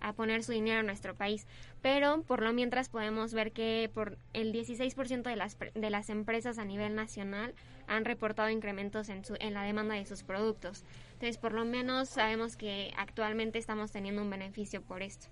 a 0.00 0.12
poner 0.14 0.42
su 0.42 0.50
dinero 0.50 0.80
en 0.80 0.86
nuestro 0.86 1.14
país. 1.14 1.46
Pero 1.80 2.22
por 2.22 2.42
lo 2.42 2.52
mientras 2.52 2.88
podemos 2.88 3.32
ver 3.32 3.52
que 3.52 3.88
por 3.94 4.18
el 4.32 4.52
16% 4.52 5.22
de 5.30 5.36
las, 5.36 5.56
de 5.74 5.90
las 5.90 6.10
empresas 6.10 6.58
a 6.58 6.64
nivel 6.64 6.96
nacional 6.96 7.54
han 7.86 8.04
reportado 8.04 8.50
incrementos 8.50 9.10
en, 9.10 9.24
su, 9.24 9.36
en 9.38 9.54
la 9.54 9.62
demanda 9.62 9.94
de 9.94 10.06
sus 10.06 10.24
productos. 10.24 10.82
Entonces, 11.12 11.38
por 11.38 11.52
lo 11.52 11.64
menos 11.64 12.08
sabemos 12.08 12.56
que 12.56 12.92
actualmente 12.96 13.60
estamos 13.60 13.92
teniendo 13.92 14.22
un 14.22 14.30
beneficio 14.30 14.82
por 14.82 15.02
esto. 15.02 15.28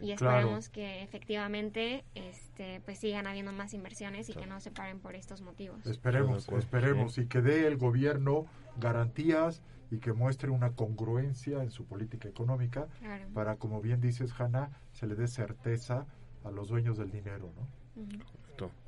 Y 0.00 0.14
Claro. 0.16 0.38
esperamos 0.38 0.68
que 0.68 1.02
efectivamente 1.02 2.04
este, 2.14 2.80
pues 2.84 2.98
sigan 2.98 3.26
habiendo 3.26 3.52
más 3.52 3.74
inversiones 3.74 4.28
y 4.28 4.34
que 4.34 4.46
no 4.46 4.60
se 4.60 4.70
paren 4.70 4.98
por 5.00 5.14
estos 5.14 5.40
motivos. 5.42 5.84
Esperemos, 5.86 6.48
esperemos. 6.48 7.18
Y 7.18 7.26
que 7.26 7.40
dé 7.42 7.66
el 7.66 7.76
gobierno 7.76 8.46
garantías 8.78 9.62
y 9.90 9.98
que 9.98 10.12
muestre 10.12 10.48
una 10.50 10.70
congruencia 10.70 11.62
en 11.62 11.70
su 11.70 11.84
política 11.84 12.28
económica 12.28 12.86
Claro. 13.00 13.26
para, 13.34 13.56
como 13.56 13.80
bien 13.82 14.00
dices, 14.00 14.32
Hanna, 14.38 14.70
se 14.92 15.06
le 15.06 15.14
dé 15.14 15.28
certeza 15.28 16.06
a 16.44 16.50
los 16.50 16.68
dueños 16.68 16.96
del 16.96 17.10
dinero, 17.10 17.52
¿no? 17.56 17.68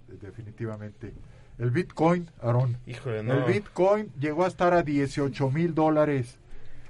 De- 0.09 0.17
Definitivamente. 0.19 1.14
El 1.59 1.71
Bitcoin, 1.71 2.29
Aarón. 2.43 2.77
Híjole, 2.87 3.21
El. 3.21 3.45
Bitcoin 3.45 4.11
llegó 4.19 4.45
a 4.45 4.49
estar 4.49 4.73
a 4.75 4.83
18 4.83 5.51
mil 5.51 5.75
dólares. 5.75 6.38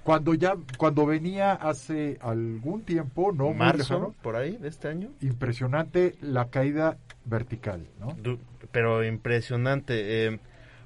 Cuando 0.05 0.35
ya, 0.35 0.55
cuando 0.79 1.07
venía 1.07 1.53
hace 1.55 2.19
algún 2.21 2.83
tiempo, 2.83 3.33
no 3.33 3.53
marzo, 3.55 3.95
lejano, 3.95 4.15
por 4.23 4.37
ahí, 4.37 4.57
de 4.59 4.69
este 4.69 4.87
año. 4.89 5.09
impresionante 5.23 6.15
la 6.21 6.51
caída 6.51 6.99
vertical, 7.25 7.87
¿no? 7.99 8.15
Du- 8.23 8.39
Pero 8.71 9.03
impresionante. 9.05 10.27
eh, 10.27 10.39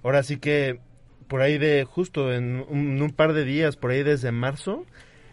ahora 0.03 0.23
sí 0.23 0.39
que 0.39 0.79
por 1.27 1.43
ahí 1.43 1.59
de 1.59 1.85
justo 1.85 2.33
en 2.33 2.65
un, 2.71 2.93
en 2.97 3.03
un 3.03 3.11
par 3.11 3.33
de 3.35 3.45
días, 3.45 3.77
por 3.77 3.91
ahí 3.91 4.03
desde 4.03 4.31
marzo, 4.33 4.87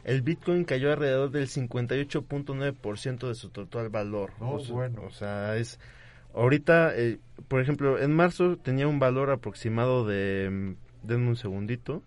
el 0.03 0.21
Bitcoin 0.23 0.65
cayó 0.65 0.91
alrededor 0.91 1.31
del 1.31 1.47
58.9% 1.47 3.27
de 3.27 3.35
su 3.35 3.49
total 3.49 3.89
valor. 3.89 4.31
Oh, 4.39 4.55
o, 4.55 4.59
sea, 4.59 4.75
bueno. 4.75 5.01
o 5.05 5.11
sea, 5.11 5.57
es 5.57 5.79
ahorita, 6.33 6.91
eh, 6.95 7.19
por 7.47 7.61
ejemplo, 7.61 7.99
en 7.99 8.11
marzo 8.13 8.57
tenía 8.57 8.87
un 8.87 8.99
valor 8.99 9.29
aproximado 9.31 10.05
de, 10.05 10.49
mm, 10.51 11.07
denme 11.07 11.29
un 11.29 11.35
segundito, 11.35 12.03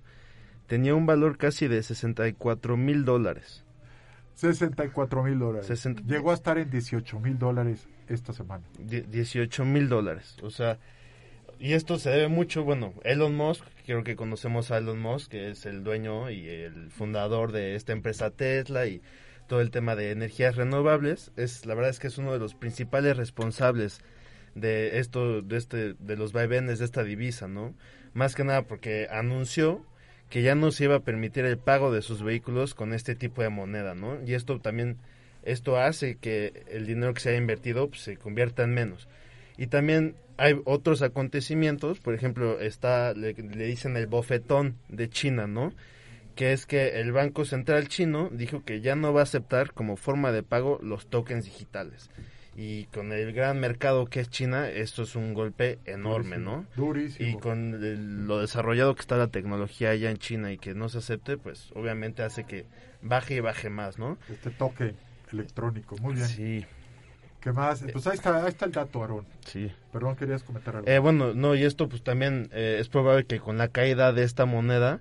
tenía 0.69 0.95
un 0.95 1.07
valor 1.07 1.37
casi 1.37 1.67
de 1.67 1.83
64 1.83 2.77
mil 2.77 3.05
dólares. 3.05 3.65
64 4.35 5.25
mil 5.25 5.39
dólares. 5.39 5.85
Llegó 6.07 6.31
a 6.31 6.35
estar 6.35 6.59
en 6.59 6.71
18 6.71 7.19
mil 7.19 7.39
dólares 7.39 7.89
esta 8.09 8.33
semana. 8.33 8.63
Die- 8.79 9.03
18 9.03 9.65
mil 9.65 9.89
dólares. 9.89 10.37
O 10.43 10.51
sea, 10.51 10.79
y 11.59 11.73
esto 11.73 11.99
se 11.99 12.11
debe 12.11 12.29
mucho, 12.29 12.63
bueno, 12.63 12.95
Elon 13.03 13.35
Musk, 13.35 13.65
creo 13.85 14.05
que 14.05 14.15
conocemos 14.15 14.71
a 14.71 14.79
Elon 14.79 15.01
Musk, 15.01 15.33
que 15.33 15.51
es 15.51 15.67
el 15.67 15.83
dueño 15.83 16.31
y 16.31 16.47
el 16.49 16.91
fundador 16.93 17.51
de 17.51 17.75
esta 17.75 17.93
empresa 17.93 18.31
Tesla 18.31 18.87
y 18.87 19.03
todo 19.49 19.61
el 19.61 19.73
tema 19.73 19.97
de 19.97 20.13
energías 20.13 20.55
renovables, 20.55 21.33
es 21.37 21.67
la 21.67 21.75
verdad 21.75 21.91
es 21.91 21.99
que 21.99 22.07
es 22.07 22.19
uno 22.19 22.33
de 22.33 22.39
los 22.39 22.55
principales 22.55 23.17
responsables 23.17 24.03
de 24.55 24.99
esto 25.01 25.41
de 25.43 25.57
este 25.57 25.95
de 25.95 26.17
los 26.17 26.33
vaivenes 26.33 26.79
de 26.79 26.85
esta 26.85 27.03
divisa, 27.03 27.49
¿no? 27.49 27.75
Más 28.13 28.35
que 28.35 28.45
nada 28.45 28.63
porque 28.67 29.09
anunció 29.11 29.85
que 30.29 30.43
ya 30.43 30.55
no 30.55 30.71
se 30.71 30.85
iba 30.85 30.97
a 30.97 31.01
permitir 31.01 31.45
el 31.45 31.59
pago 31.59 31.93
de 31.93 32.03
sus 32.03 32.23
vehículos 32.23 32.75
con 32.75 32.93
este 32.93 33.15
tipo 33.15 33.43
de 33.43 33.49
moneda, 33.49 33.95
¿no? 33.95 34.23
Y 34.25 34.35
esto 34.35 34.59
también 34.61 34.99
esto 35.43 35.79
hace 35.79 36.17
que 36.17 36.65
el 36.69 36.87
dinero 36.87 37.15
que 37.15 37.21
se 37.21 37.31
haya 37.31 37.39
invertido 37.39 37.89
pues, 37.89 38.03
se 38.03 38.17
convierta 38.17 38.65
en 38.65 38.75
menos. 38.75 39.09
Y 39.57 39.69
también 39.69 40.15
hay 40.37 40.61
otros 40.65 41.03
acontecimientos, 41.03 42.01
por 42.01 42.15
ejemplo, 42.15 42.61
está 42.61 43.13
le, 43.15 43.33
le 43.33 43.67
dicen 43.67 43.97
el 43.97 44.07
bofetón 44.07 44.77
de 44.89 45.09
China, 45.09 45.47
¿no? 45.47 45.73
que 46.39 46.53
es 46.53 46.67
que 46.67 47.01
el 47.01 47.11
Banco 47.11 47.45
Central 47.45 47.89
chino 47.89 48.31
dijo 48.31 48.63
que 48.65 48.81
ya 48.81 48.95
no 48.95 49.13
va 49.13 49.23
a 49.23 49.25
aceptar 49.25 49.73
como 49.73 49.97
forma 49.97 50.31
de 50.31 50.45
pago 50.45 50.79
los 50.81 51.09
tokens 51.09 51.47
digitales. 51.47 52.11
Y 52.61 52.87
con 52.87 53.13
el 53.13 53.33
gran 53.33 53.61
mercado 53.61 54.07
que 54.07 54.19
es 54.19 54.31
China, 54.31 54.69
esto 54.69 55.05
es 55.05 55.15
un 55.15 55.33
golpe 55.33 55.79
enorme, 55.85 56.39
¿no? 56.39 56.67
Durísimo. 56.75 57.29
Y 57.29 57.35
con 57.41 57.75
el- 57.75 58.27
lo 58.27 58.41
desarrollado 58.41 58.97
que 58.97 59.01
está 59.01 59.17
la 59.17 59.29
tecnología 59.29 59.91
allá 59.91 60.11
en 60.11 60.17
China 60.17 60.51
y 60.51 60.59
que 60.59 60.75
no 60.75 60.89
se 60.89 60.99
acepte, 60.99 61.37
pues 61.37 61.71
obviamente 61.77 62.25
hace 62.25 62.43
que 62.43 62.67
baje 63.01 63.37
y 63.37 63.41
baje 63.41 63.71
más, 63.71 63.97
¿no? 64.01 64.19
Este 64.29 64.51
toque 64.51 64.97
electrónico, 65.31 65.97
muy 65.99 66.15
bien. 66.15 66.27
Sí. 66.27 66.67
¿Qué 67.41 67.53
más? 67.53 67.85
Pues 67.93 68.05
ahí 68.09 68.15
está, 68.17 68.43
ahí 68.43 68.49
está 68.49 68.65
el 68.67 68.73
dato, 68.73 69.03
Aarón. 69.03 69.25
Sí. 69.47 69.71
Perdón, 69.93 70.17
querías 70.17 70.43
comentar 70.43 70.75
algo. 70.75 70.89
Eh, 70.89 70.99
bueno, 70.99 71.35
no, 71.35 71.55
y 71.55 71.63
esto 71.63 71.89
pues 71.89 72.03
también 72.03 72.49
eh, 72.53 72.79
es 72.81 72.89
probable 72.89 73.25
que 73.25 73.39
con 73.39 73.57
la 73.57 73.69
caída 73.69 74.13
de 74.13 74.25
esta 74.25 74.47
moneda, 74.47 74.99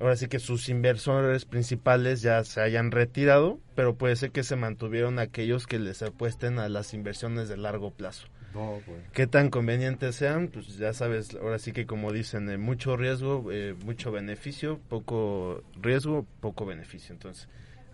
ahora 0.00 0.16
sí 0.16 0.28
que 0.28 0.38
sus 0.38 0.68
inversores 0.68 1.44
principales 1.44 2.22
ya 2.22 2.42
se 2.44 2.60
hayan 2.60 2.90
retirado, 2.90 3.60
pero 3.74 3.96
puede 3.96 4.16
ser 4.16 4.30
que 4.30 4.42
se 4.42 4.56
mantuvieron 4.56 5.18
aquellos 5.18 5.66
que 5.66 5.78
les 5.78 6.02
apuesten 6.02 6.58
a 6.58 6.68
las 6.68 6.94
inversiones 6.94 7.48
de 7.48 7.56
largo 7.56 7.90
plazo. 7.90 8.26
No, 8.52 8.80
bueno. 8.86 9.02
Qué 9.12 9.26
tan 9.26 9.50
convenientes 9.50 10.14
sean, 10.14 10.48
pues 10.48 10.76
ya 10.76 10.92
sabes, 10.92 11.34
ahora 11.34 11.58
sí 11.58 11.72
que 11.72 11.86
como 11.86 12.12
dicen, 12.12 12.48
eh, 12.50 12.56
mucho 12.58 12.96
riesgo, 12.96 13.50
eh, 13.50 13.74
mucho 13.84 14.12
beneficio, 14.12 14.78
poco 14.88 15.62
riesgo, 15.80 16.24
poco 16.40 16.64
beneficio. 16.64 17.12
Entonces, 17.14 17.48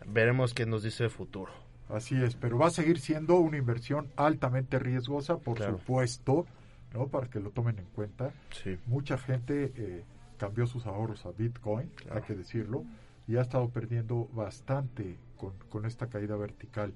veremos 0.07 0.53
qué 0.53 0.67
nos 0.67 0.83
dice 0.83 1.05
el 1.05 1.11
futuro. 1.11 1.51
Así 1.89 2.15
es, 2.23 2.37
pero 2.37 2.59
va 2.59 2.67
a 2.69 2.71
seguir 2.71 3.01
siendo 3.01 3.37
una 3.41 3.57
inversión 3.57 4.09
altamente 4.17 4.79
riesgosa, 4.79 5.39
por 5.39 5.57
Claro. 5.57 5.79
supuesto, 5.79 6.47
¿no? 6.93 7.09
Para 7.09 7.29
que 7.29 7.41
lo 7.41 7.51
tomen 7.51 7.79
en 7.79 7.87
cuenta. 7.87 8.33
Sí. 8.63 8.79
Mucha 8.87 9.17
gente 9.19 9.73
eh, 9.77 10.05
cambió 10.41 10.67
sus 10.67 10.87
ahorros 10.87 11.27
a 11.27 11.33
Bitcoin, 11.33 11.93
hay 12.11 12.23
que 12.23 12.35
decirlo, 12.35 12.85
y 13.29 13.37
ha 13.37 13.43
estado 13.43 13.69
perdiendo 13.69 14.27
bastante 14.33 15.19
con, 15.37 15.53
con 15.69 15.85
esta 15.85 16.07
caída 16.07 16.35
vertical 16.37 16.95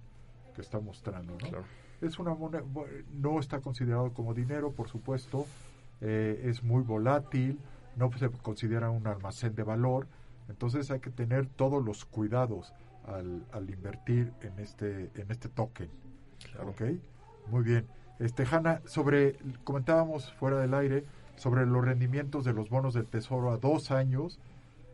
que 0.54 0.62
está 0.62 0.80
mostrando, 0.80 1.32
¿no? 1.32 1.38
Claro. 1.38 1.64
Es 2.00 2.18
una 2.18 2.34
moneda, 2.34 2.64
no 3.12 3.38
está 3.38 3.60
considerado 3.60 4.14
como 4.14 4.32
dinero, 4.32 4.72
por 4.72 4.88
supuesto, 4.88 5.44
eh, 6.00 6.40
es 6.46 6.64
muy 6.64 6.82
volátil, 6.82 7.60
no 7.96 8.10
se 8.16 8.30
considera 8.30 8.88
un 8.88 9.06
almacén 9.06 9.54
de 9.54 9.62
valor, 9.62 10.06
entonces 10.48 10.90
hay 10.90 11.00
que 11.00 11.10
tener 11.10 11.46
todos 11.46 11.84
los 11.84 12.06
cuidados 12.06 12.72
al, 13.06 13.44
al 13.52 13.68
invertir 13.68 14.32
en 14.40 14.58
este 14.58 15.10
en 15.16 15.30
este 15.30 15.50
token, 15.50 15.90
¿ok? 16.66 16.82
Muy 17.50 17.62
bien. 17.62 17.86
Este 18.18 18.46
Hanna, 18.50 18.80
sobre 18.86 19.36
comentábamos 19.64 20.32
fuera 20.32 20.58
del 20.60 20.72
aire 20.72 21.04
sobre 21.36 21.66
los 21.66 21.84
rendimientos 21.84 22.44
de 22.44 22.52
los 22.52 22.68
bonos 22.68 22.94
del 22.94 23.06
Tesoro 23.06 23.50
a 23.50 23.56
dos 23.56 23.90
años, 23.90 24.38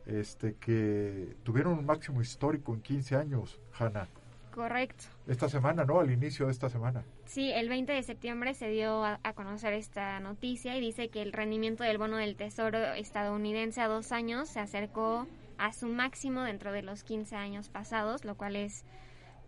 este 0.07 0.55
que 0.55 1.37
tuvieron 1.43 1.79
un 1.79 1.87
máximo 1.87 2.21
histórico 2.21 2.75
en 2.75 2.83
15 2.83 3.17
años, 3.17 3.61
Hanna. 3.79 4.09
Correcto. 4.53 5.05
Esta 5.29 5.49
semana, 5.49 5.85
¿no? 5.85 6.01
Al 6.01 6.11
inicio 6.11 6.47
de 6.47 6.53
esta 6.53 6.69
semana. 6.69 7.05
Sí, 7.25 7.53
el 7.53 7.69
20 7.69 7.93
de 7.93 8.03
septiembre 8.03 8.55
se 8.55 8.69
dio 8.69 9.05
a, 9.05 9.21
a 9.23 9.33
conocer 9.33 9.73
esta 9.75 10.19
noticia 10.19 10.77
y 10.77 10.81
dice 10.81 11.09
que 11.09 11.23
el 11.23 11.33
rendimiento 11.33 11.85
del 11.85 11.99
bono 11.99 12.17
del 12.17 12.35
Tesoro 12.35 12.79
estadounidense 12.95 13.81
a 13.81 13.87
dos 13.87 14.11
años 14.11 14.49
se 14.49 14.59
acercó 14.59 15.29
a 15.57 15.73
su 15.73 15.87
máximo 15.87 16.43
dentro 16.43 16.73
de 16.73 16.83
los 16.83 17.05
15 17.05 17.37
años 17.37 17.69
pasados, 17.69 18.25
lo 18.25 18.35
cual 18.35 18.57
es 18.57 18.85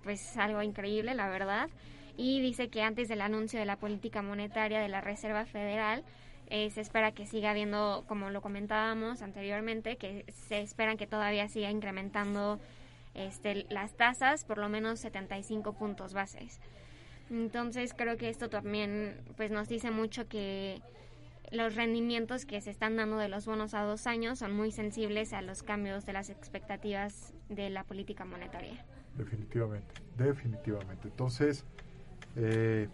pues 0.04 0.36
algo 0.36 0.62
increíble, 0.62 1.14
la 1.14 1.28
verdad. 1.28 1.68
Y 2.16 2.40
dice 2.40 2.68
que 2.68 2.82
antes 2.82 3.08
del 3.08 3.22
anuncio 3.22 3.58
de 3.58 3.66
la 3.66 3.76
política 3.76 4.22
monetaria 4.22 4.80
de 4.80 4.88
la 4.88 5.00
Reserva 5.00 5.46
Federal, 5.46 6.04
se 6.52 6.80
espera 6.80 7.12
que 7.12 7.26
siga 7.26 7.50
habiendo, 7.50 8.04
como 8.06 8.28
lo 8.28 8.42
comentábamos 8.42 9.22
anteriormente, 9.22 9.96
que 9.96 10.26
se 10.48 10.60
esperan 10.60 10.98
que 10.98 11.06
todavía 11.06 11.48
siga 11.48 11.70
incrementando 11.70 12.60
este, 13.14 13.66
las 13.70 13.94
tasas 13.94 14.44
por 14.44 14.58
lo 14.58 14.68
menos 14.68 15.00
75 15.00 15.72
puntos 15.72 16.12
bases. 16.12 16.60
Entonces 17.30 17.94
creo 17.94 18.18
que 18.18 18.28
esto 18.28 18.50
también 18.50 19.16
pues 19.36 19.50
nos 19.50 19.68
dice 19.68 19.90
mucho 19.90 20.28
que 20.28 20.82
los 21.50 21.74
rendimientos 21.74 22.44
que 22.44 22.60
se 22.60 22.70
están 22.70 22.96
dando 22.96 23.16
de 23.16 23.28
los 23.28 23.46
bonos 23.46 23.72
a 23.72 23.82
dos 23.82 24.06
años 24.06 24.38
son 24.38 24.54
muy 24.54 24.72
sensibles 24.72 25.32
a 25.32 25.40
los 25.40 25.62
cambios 25.62 26.04
de 26.04 26.12
las 26.12 26.28
expectativas 26.30 27.32
de 27.48 27.70
la 27.70 27.84
política 27.84 28.24
monetaria. 28.24 28.84
Definitivamente, 29.16 29.94
definitivamente. 30.16 31.08
Entonces, 31.08 31.64
eh, 32.36 32.88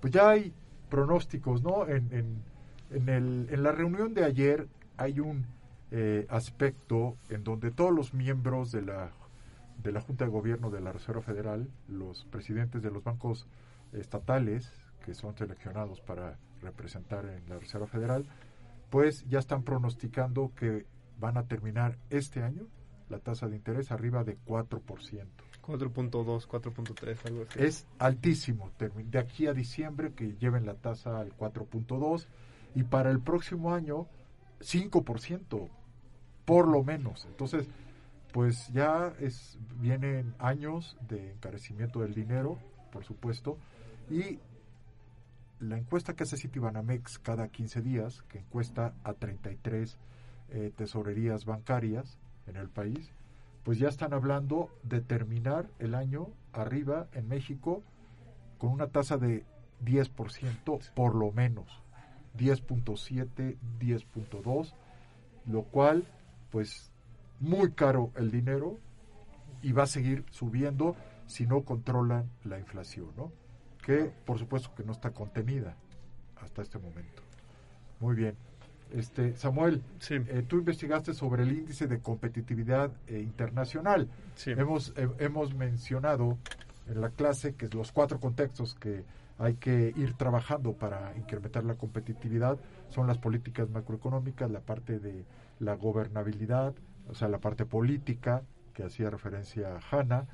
pues 0.00 0.12
ya 0.12 0.30
hay 0.30 0.52
pronósticos, 0.88 1.62
¿no? 1.62 1.86
En, 1.86 2.08
en, 2.12 2.42
en, 2.90 3.08
el, 3.08 3.48
en 3.50 3.62
la 3.62 3.72
reunión 3.72 4.14
de 4.14 4.24
ayer 4.24 4.68
hay 4.96 5.20
un 5.20 5.46
eh, 5.90 6.26
aspecto 6.28 7.16
en 7.30 7.42
donde 7.42 7.70
todos 7.70 7.92
los 7.92 8.14
miembros 8.14 8.70
de 8.70 8.82
la, 8.82 9.10
de 9.82 9.92
la 9.92 10.00
Junta 10.00 10.24
de 10.24 10.30
Gobierno 10.30 10.70
de 10.70 10.80
la 10.80 10.92
Reserva 10.92 11.22
Federal, 11.22 11.68
los 11.88 12.24
presidentes 12.26 12.82
de 12.82 12.90
los 12.90 13.02
bancos 13.02 13.46
estatales, 13.92 14.72
que 15.04 15.14
son 15.14 15.36
seleccionados 15.36 16.00
para 16.00 16.38
representar 16.62 17.24
en 17.26 17.48
la 17.48 17.58
Reserva 17.58 17.86
Federal, 17.86 18.26
pues 18.90 19.26
ya 19.28 19.38
están 19.38 19.62
pronosticando 19.62 20.52
que 20.54 20.86
van 21.18 21.36
a 21.36 21.46
terminar 21.46 21.96
este 22.10 22.42
año 22.42 22.66
la 23.08 23.18
tasa 23.18 23.48
de 23.48 23.56
interés 23.56 23.90
arriba 23.90 24.24
de 24.24 24.38
4%. 24.46 24.80
4.2, 25.62 26.46
4.3, 26.46 27.26
algo 27.26 27.42
así. 27.48 27.58
Es 27.58 27.86
altísimo. 27.98 28.70
De 28.78 29.18
aquí 29.18 29.46
a 29.46 29.52
diciembre 29.52 30.12
que 30.12 30.36
lleven 30.36 30.66
la 30.66 30.74
tasa 30.74 31.18
al 31.18 31.36
4.2 31.36 32.26
y 32.74 32.84
para 32.84 33.10
el 33.10 33.20
próximo 33.20 33.74
año 33.74 34.06
5%, 34.60 35.68
por 36.44 36.68
lo 36.68 36.82
menos. 36.82 37.24
Entonces, 37.26 37.68
pues 38.32 38.68
ya 38.72 39.12
es 39.18 39.58
vienen 39.80 40.34
años 40.38 40.96
de 41.08 41.32
encarecimiento 41.32 42.00
del 42.00 42.14
dinero, 42.14 42.58
por 42.92 43.04
supuesto, 43.04 43.58
y 44.08 44.38
la 45.58 45.76
encuesta 45.76 46.14
que 46.14 46.22
hace 46.22 46.36
Citibanamex 46.36 47.18
cada 47.18 47.48
15 47.48 47.82
días, 47.82 48.22
que 48.28 48.38
encuesta 48.38 48.94
a 49.04 49.12
33 49.12 49.98
eh, 50.50 50.72
tesorerías 50.74 51.44
bancarias 51.44 52.18
en 52.46 52.56
el 52.56 52.68
país, 52.68 53.12
pues 53.62 53.78
ya 53.78 53.88
están 53.88 54.14
hablando 54.14 54.70
de 54.82 55.00
terminar 55.00 55.68
el 55.78 55.94
año 55.94 56.28
arriba 56.52 57.08
en 57.12 57.28
México 57.28 57.82
con 58.58 58.70
una 58.70 58.88
tasa 58.88 59.16
de 59.18 59.44
10% 59.84 60.92
por 60.94 61.14
lo 61.14 61.30
menos, 61.32 61.79
10.7, 62.38 63.56
10.2, 63.78 64.74
lo 65.46 65.62
cual 65.64 66.04
pues 66.50 66.90
muy 67.38 67.72
caro 67.72 68.10
el 68.16 68.30
dinero 68.30 68.78
y 69.62 69.72
va 69.72 69.84
a 69.84 69.86
seguir 69.86 70.24
subiendo 70.30 70.96
si 71.26 71.46
no 71.46 71.62
controlan 71.62 72.30
la 72.44 72.58
inflación, 72.58 73.08
¿no? 73.16 73.32
Que 73.84 74.10
por 74.24 74.38
supuesto 74.38 74.74
que 74.74 74.84
no 74.84 74.92
está 74.92 75.10
contenida 75.10 75.76
hasta 76.36 76.62
este 76.62 76.78
momento. 76.78 77.22
Muy 78.00 78.14
bien. 78.16 78.34
Este, 78.92 79.36
Samuel, 79.36 79.82
eh, 80.10 80.44
tú 80.48 80.58
investigaste 80.58 81.14
sobre 81.14 81.44
el 81.44 81.52
índice 81.52 81.86
de 81.86 82.00
competitividad 82.00 82.90
eh, 83.06 83.20
internacional. 83.20 84.08
Hemos, 84.46 84.92
eh, 84.96 85.08
hemos 85.18 85.54
mencionado 85.54 86.38
en 86.88 87.00
la 87.00 87.10
clase 87.10 87.54
que 87.54 87.68
los 87.68 87.92
cuatro 87.92 88.18
contextos 88.18 88.74
que 88.74 89.04
hay 89.40 89.54
que 89.54 89.92
ir 89.96 90.14
trabajando 90.14 90.74
para 90.74 91.12
incrementar 91.16 91.64
la 91.64 91.74
competitividad 91.74 92.58
son 92.90 93.06
las 93.06 93.18
políticas 93.18 93.68
macroeconómicas, 93.70 94.50
la 94.50 94.60
parte 94.60 94.98
de 95.00 95.24
la 95.58 95.74
gobernabilidad, 95.74 96.74
o 97.08 97.14
sea, 97.14 97.28
la 97.28 97.38
parte 97.38 97.64
política, 97.66 98.42
que 98.74 98.84
hacía 98.84 99.10
referencia 99.10 99.76
a 99.76 99.80
Hanna, 99.90 100.26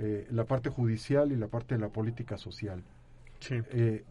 eh, 0.00 0.26
la 0.30 0.44
parte 0.44 0.68
judicial 0.68 1.32
y 1.32 1.36
la 1.36 1.46
parte 1.48 1.74
de 1.76 1.80
la 1.80 1.88
política 1.88 2.36
social. 2.36 2.82
Eh, 3.50 4.04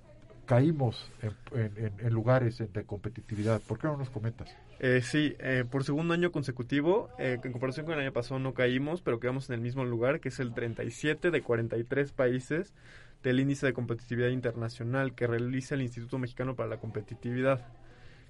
caímos 0.45 1.11
en, 1.21 1.31
en- 1.59 1.77
en- 1.85 1.99
en 1.99 2.13
lugares 2.13 2.57
de 2.57 2.83
competitividad. 2.83 3.61
¿Por 3.61 3.77
qué 3.77 3.85
no 3.87 3.97
nos 3.97 4.09
comentas? 4.09 4.49
Eh, 4.79 5.01
sí, 5.03 5.35
eh, 5.39 5.63
por 5.69 5.83
segundo 5.83 6.13
año 6.15 6.31
consecutivo, 6.31 7.09
eh, 7.19 7.37
en 7.43 7.51
comparación 7.51 7.85
con 7.85 7.93
el 7.95 8.01
año 8.01 8.13
pasado 8.13 8.39
no 8.39 8.53
caímos, 8.55 9.01
pero 9.01 9.19
quedamos 9.19 9.47
en 9.49 9.55
el 9.55 9.61
mismo 9.61 9.85
lugar, 9.85 10.19
que 10.21 10.29
es 10.29 10.39
el 10.39 10.53
37 10.53 11.29
de 11.29 11.41
43 11.43 12.11
países 12.13 12.73
del 13.23 13.39
índice 13.39 13.65
de 13.65 13.73
competitividad 13.73 14.29
internacional 14.29 15.13
que 15.13 15.27
realiza 15.27 15.75
el 15.75 15.81
Instituto 15.81 16.17
Mexicano 16.17 16.55
para 16.55 16.69
la 16.69 16.77
Competitividad. 16.77 17.65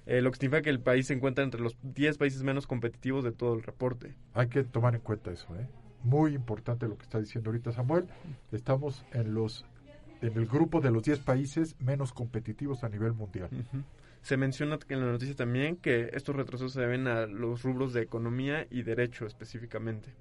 eh, 0.06 0.22
lo 0.22 0.32
que 0.32 0.38
significa 0.38 0.64
que 0.64 0.70
el 0.72 0.80
país 0.80 1.08
se 1.08 1.14
encuentra 1.14 1.44
entre 1.44 1.62
los 1.62 1.78
10 1.84 2.18
países 2.18 2.42
menos 2.42 2.66
competitivos 2.66 3.24
de 3.24 3.32
todo 3.32 3.54
el 3.54 3.62
reporte. 3.62 4.16
Hay 4.34 4.48
que 4.48 4.64
tomar 4.64 4.96
en 4.96 5.02
cuenta 5.02 5.30
eso, 5.32 5.56
¿eh? 5.56 5.68
Muy 6.02 6.34
importante 6.34 6.88
lo 6.88 6.98
que 6.98 7.04
está 7.04 7.20
diciendo 7.20 7.50
ahorita 7.50 7.72
Samuel. 7.74 8.08
Estamos 8.52 9.06
en 9.14 9.34
los 9.34 9.66
en 10.22 10.38
el 10.38 10.48
grupo 10.48 10.82
de 10.82 10.92
los 10.92 11.04
10 11.04 11.20
países 11.20 11.76
menos 11.80 12.12
competitivos 12.12 12.84
a 12.84 12.90
nivel 12.90 13.14
mundial. 13.14 13.50
Se 14.22 14.36
menciona 14.36 14.78
en 14.90 15.00
la 15.00 15.12
noticia 15.12 15.36
también 15.36 15.78
que 15.78 16.10
estos 16.14 16.36
retrasos 16.36 16.74
se 16.74 16.82
deben 16.82 17.08
a 17.08 17.26
los 17.26 17.64
rubros 17.64 17.94
de 17.94 18.02
economía 18.02 18.68
y 18.70 18.82
derecho 18.84 19.26
específicamente. 19.26 20.14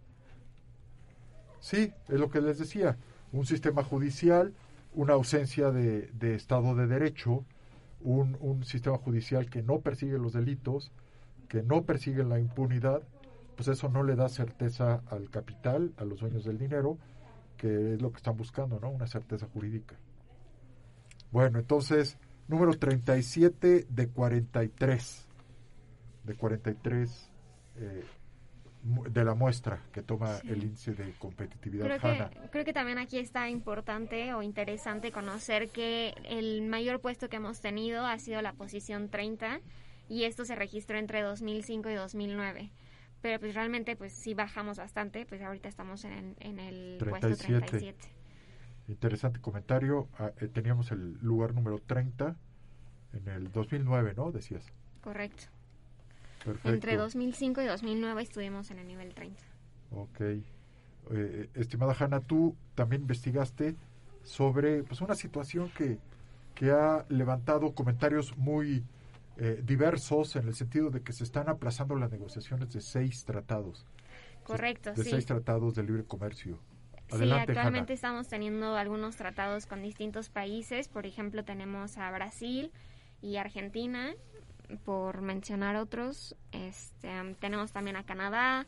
Sí, 1.60 1.92
es 2.08 2.20
lo 2.20 2.30
que 2.30 2.40
les 2.40 2.58
decía. 2.58 2.96
Un 3.32 3.46
sistema 3.46 3.82
judicial, 3.82 4.54
una 4.94 5.14
ausencia 5.14 5.70
de, 5.70 6.34
Estado 6.34 6.74
de 6.74 6.86
Derecho, 6.86 7.44
un, 8.00 8.64
sistema 8.64 8.98
judicial 8.98 9.50
que 9.50 9.62
no 9.62 9.80
persigue 9.80 10.18
los 10.18 10.32
delitos, 10.32 10.92
que 11.48 11.62
no 11.62 11.84
persigue 11.84 12.24
la 12.24 12.38
impunidad, 12.38 13.02
pues 13.56 13.68
eso 13.68 13.88
no 13.88 14.02
le 14.02 14.16
da 14.16 14.28
certeza 14.28 15.02
al 15.10 15.30
capital, 15.30 15.92
a 15.96 16.04
los 16.04 16.20
dueños 16.20 16.44
del 16.44 16.58
dinero, 16.58 16.98
que 17.56 17.94
es 17.94 18.02
lo 18.02 18.10
que 18.10 18.18
están 18.18 18.36
buscando, 18.36 18.78
¿no? 18.80 18.90
Una 18.90 19.06
certeza 19.06 19.46
jurídica. 19.52 19.96
Bueno, 21.30 21.58
entonces, 21.58 22.16
número 22.46 22.72
37 22.72 23.86
de 23.88 24.08
43. 24.08 25.28
De 26.24 26.34
43 26.34 27.30
eh, 27.76 28.04
de 29.10 29.24
la 29.24 29.34
muestra 29.34 29.82
que 29.92 30.02
toma 30.02 30.36
Sí. 30.38 30.48
el 30.48 30.64
índice 30.64 30.92
de 30.94 31.12
competitividad 31.18 31.84
Creo 31.86 32.00
que, 32.00 32.48
creo 32.50 32.64
que 32.64 32.72
también 32.72 32.98
aquí 32.98 33.18
está 33.18 33.48
importante 33.48 34.32
o 34.34 34.42
interesante 34.42 35.12
conocer 35.12 35.68
que 35.70 36.14
el 36.24 36.62
mayor 36.62 37.00
puesto 37.00 37.28
que 37.28 37.36
hemos 37.36 37.60
tenido 37.60 38.06
ha 38.06 38.18
sido 38.18 38.40
la 38.42 38.52
posición 38.52 39.08
30 39.10 39.60
y 40.08 40.24
esto 40.24 40.44
se 40.44 40.54
registró 40.54 40.98
entre 40.98 41.22
2005 41.22 41.90
y 41.90 41.94
2009. 41.94 42.70
Pero 43.20 43.40
pues 43.40 43.54
realmente 43.54 43.96
pues 43.96 44.12
sí 44.12 44.34
bajamos 44.34 44.78
bastante, 44.78 45.26
pues 45.26 45.42
ahorita 45.42 45.68
estamos 45.68 46.04
en, 46.04 46.36
en 46.40 46.58
el 46.60 46.96
puesto 46.98 47.28
37. 47.28 47.66
37. 47.66 48.08
Interesante 48.88 49.40
comentario. 49.40 50.08
Ah, 50.18 50.32
eh, 50.40 50.48
teníamos 50.48 50.90
el 50.92 51.18
lugar 51.20 51.52
número 51.52 51.78
30 51.78 52.36
en 53.12 53.28
el 53.28 53.50
2009, 53.52 54.14
¿no? 54.16 54.32
Decías. 54.32 54.64
Correcto. 55.02 55.44
Perfecto. 56.44 56.68
Entre 56.68 56.96
2005 56.96 57.62
y 57.62 57.66
2009 57.66 58.22
estuvimos 58.22 58.70
en 58.70 58.78
el 58.78 58.86
nivel 58.86 59.14
30. 59.14 59.42
Ok. 59.92 60.20
Eh, 60.20 61.48
estimada 61.54 61.96
Hanna, 61.98 62.20
tú 62.20 62.54
también 62.74 63.02
investigaste 63.02 63.74
sobre 64.22 64.82
pues, 64.82 65.00
una 65.00 65.14
situación 65.14 65.70
que, 65.70 65.98
que 66.54 66.70
ha 66.70 67.04
levantado 67.08 67.72
comentarios 67.72 68.36
muy 68.36 68.84
eh, 69.38 69.62
diversos 69.64 70.36
en 70.36 70.48
el 70.48 70.54
sentido 70.54 70.90
de 70.90 71.00
que 71.00 71.12
se 71.12 71.24
están 71.24 71.48
aplazando 71.48 71.94
las 71.94 72.10
negociaciones 72.10 72.72
de 72.72 72.80
seis 72.80 73.24
tratados. 73.24 73.86
Correcto, 74.42 74.92
De 74.92 75.04
sí. 75.04 75.10
seis 75.10 75.26
tratados 75.26 75.74
de 75.74 75.82
libre 75.84 76.04
comercio. 76.04 76.58
Sí, 77.10 77.30
actualmente 77.30 77.92
Hanna. 77.92 77.94
estamos 77.94 78.28
teniendo 78.28 78.76
algunos 78.76 79.16
tratados 79.16 79.66
con 79.66 79.82
distintos 79.82 80.28
países. 80.28 80.88
Por 80.88 81.06
ejemplo, 81.06 81.42
tenemos 81.44 81.96
a 81.96 82.10
Brasil 82.10 82.70
y 83.22 83.36
Argentina, 83.36 84.12
por 84.84 85.20
mencionar 85.20 85.76
otros. 85.76 86.36
Este, 86.52 87.10
tenemos 87.40 87.72
también 87.72 87.96
a 87.96 88.04
Canadá, 88.04 88.66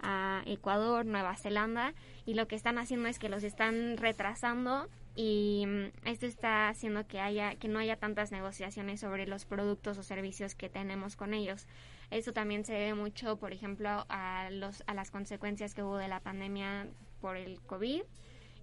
a 0.00 0.42
Ecuador, 0.46 1.04
Nueva 1.06 1.36
Zelanda. 1.36 1.94
Y 2.26 2.34
lo 2.34 2.48
que 2.48 2.56
están 2.56 2.78
haciendo 2.78 3.08
es 3.08 3.18
que 3.18 3.28
los 3.28 3.42
están 3.42 3.96
retrasando 3.96 4.88
y 5.16 5.64
mm, 5.66 6.06
esto 6.06 6.26
está 6.26 6.68
haciendo 6.68 7.06
que 7.06 7.20
haya 7.20 7.56
que 7.56 7.68
no 7.68 7.78
haya 7.78 7.96
tantas 7.96 8.30
negociaciones 8.30 9.00
sobre 9.00 9.26
los 9.26 9.44
productos 9.44 9.98
o 9.98 10.02
servicios 10.02 10.54
que 10.54 10.68
tenemos 10.68 11.16
con 11.16 11.34
ellos. 11.34 11.66
Eso 12.10 12.32
también 12.32 12.64
se 12.64 12.72
debe 12.72 12.94
mucho, 12.94 13.36
por 13.36 13.52
ejemplo, 13.52 14.06
a 14.08 14.48
los 14.50 14.82
a 14.86 14.94
las 14.94 15.10
consecuencias 15.10 15.74
que 15.74 15.82
hubo 15.82 15.98
de 15.98 16.08
la 16.08 16.20
pandemia 16.20 16.88
por 17.20 17.36
el 17.36 17.60
COVID 17.62 18.02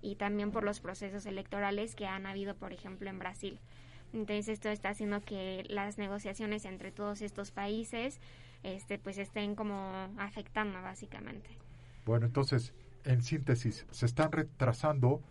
y 0.01 0.15
también 0.15 0.51
por 0.51 0.63
los 0.63 0.79
procesos 0.79 1.25
electorales 1.25 1.95
que 1.95 2.07
han 2.07 2.25
habido, 2.25 2.55
por 2.55 2.73
ejemplo, 2.73 3.09
en 3.09 3.19
Brasil. 3.19 3.59
Entonces 4.17 4.47
esto 4.49 4.69
está 4.69 4.89
haciendo 4.89 5.21
que 5.21 5.63
las 5.69 5.97
negociaciones 5.97 6.65
entre 6.65 6.91
todos 6.91 7.21
estos 7.21 7.51
países 7.51 8.19
este 8.63 8.97
pues 8.97 9.17
estén 9.17 9.55
como 9.55 9.75
afectando 10.17 10.81
básicamente. 10.81 11.49
Bueno, 12.05 12.25
entonces, 12.25 12.73
en 13.03 13.21
síntesis, 13.21 13.85
se 13.91 14.05
están 14.05 14.31
retrasando 14.31 15.21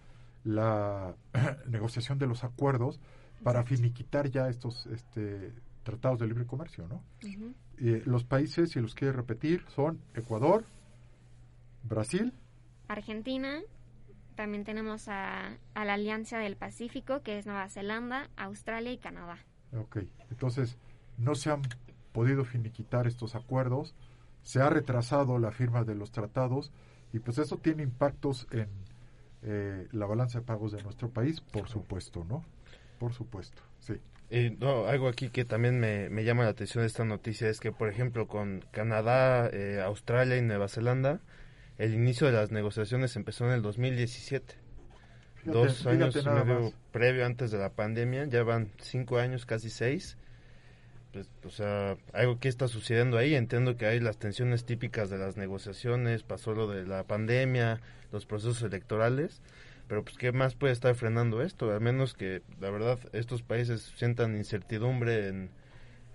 la 0.45 1.17
negociación 1.67 2.19
de 2.19 2.27
los 2.27 2.45
acuerdos 2.45 3.01
para 3.43 3.65
finiquitar 3.65 4.31
ya 4.31 4.49
estos 4.49 4.87
este, 4.87 5.53
tratados 5.83 6.21
de 6.21 6.27
libre 6.27 6.47
comercio, 6.47 6.87
¿no? 6.89 7.03
Eh, 7.79 8.03
los 8.07 8.25
países, 8.25 8.71
si 8.71 8.81
los 8.81 8.95
quiere 8.95 9.13
repetir, 9.13 9.65
son 9.69 10.01
Ecuador, 10.15 10.65
Brasil, 11.83 12.33
Argentina, 12.89 13.61
también 14.37 14.65
tenemos 14.65 15.09
a, 15.09 15.59
a 15.75 15.85
la 15.85 15.95
Alianza 15.95 16.39
del 16.39 16.57
Pacífico, 16.57 17.23
que 17.23 17.39
es 17.39 17.47
Nueva 17.47 17.69
Zelanda, 17.69 18.31
Australia 18.37 18.93
y 18.93 18.99
Canadá. 18.99 19.39
ok. 19.73 19.99
Entonces, 20.31 20.79
no 21.19 21.35
se 21.35 21.51
han 21.51 21.63
podido 22.13 22.45
finiquitar 22.45 23.07
estos 23.07 23.35
acuerdos, 23.35 23.95
se 24.43 24.61
ha 24.61 24.71
retrasado 24.71 25.39
la 25.39 25.51
firma 25.51 25.85
de 25.85 25.95
los 25.95 26.13
tratados 26.13 26.73
y 27.13 27.19
pues 27.19 27.39
eso 27.39 27.57
tiene 27.57 27.83
impactos 27.83 28.47
en 28.53 28.69
eh, 29.43 29.89
la 29.93 30.07
balanza 30.07 30.41
de 30.41 30.45
pagos 30.45 30.73
de 30.73 30.83
nuestro 30.83 31.11
país, 31.11 31.41
por 31.41 31.69
supuesto, 31.69 32.25
¿no? 32.25 32.45
Por 32.99 33.13
supuesto, 33.13 33.63
sí. 33.81 33.95
No, 34.59 34.87
algo 34.87 35.09
aquí 35.09 35.31
que 35.31 35.45
también 35.45 35.79
me, 35.79 36.11
me 36.11 36.25
llama 36.25 36.43
la 36.43 36.51
atención 36.51 36.83
de 36.83 36.89
esta 36.89 37.05
noticia 37.05 37.49
es 37.49 37.61
que, 37.61 37.71
por 37.71 37.89
ejemplo, 37.89 38.27
con 38.27 38.65
Canadá, 38.73 39.49
eh, 39.53 39.81
Australia 39.85 40.37
y 40.37 40.43
Nueva 40.43 40.69
Zelanda, 40.69 41.21
el 41.79 41.95
inicio 41.95 42.27
de 42.27 42.33
las 42.33 42.51
negociaciones 42.51 43.17
empezó 43.17 43.47
en 43.47 43.53
el 43.53 43.63
2017. 43.63 44.55
Fíjate- 45.37 45.51
Dos 45.51 45.79
fíjate 45.79 45.91
años 46.03 46.17
y 46.17 46.29
medio 46.29 46.61
más. 46.63 46.73
previo 46.93 47.25
antes 47.27 47.51
de 47.51 47.59
la 47.59 47.71
pandemia, 47.71 48.25
ya 48.27 48.43
van 48.43 48.71
cinco 48.81 49.19
años, 49.19 49.47
casi 49.47 49.71
seis. 49.71 50.17
Pues, 51.13 51.29
o 51.45 51.51
sea, 51.51 51.97
algo 52.13 52.39
que 52.41 52.49
está 52.49 52.69
sucediendo 52.69 53.17
ahí. 53.17 53.35
Entiendo 53.35 53.77
que 53.77 53.87
hay 53.87 54.01
las 54.01 54.19
tensiones 54.19 54.65
típicas 54.65 55.09
de 55.09 55.19
las 55.19 55.37
negociaciones, 55.37 56.23
pasó 56.23 56.53
lo 56.53 56.67
de 56.69 56.85
la 56.87 57.05
pandemia, 57.05 57.81
los 58.13 58.27
procesos 58.27 58.63
electorales. 58.63 59.41
Pero 59.89 60.03
pues, 60.05 60.19
¿qué 60.19 60.33
más 60.33 60.55
puede 60.57 60.73
estar 60.73 60.95
frenando 60.97 61.43
esto? 61.43 61.71
Al 61.73 61.81
menos 61.81 62.13
que, 62.15 62.43
la 62.61 62.71
verdad, 62.71 62.99
estos 63.13 63.43
países 63.43 63.93
sientan 63.97 64.37
incertidumbre 64.37 65.29
en, 65.29 65.51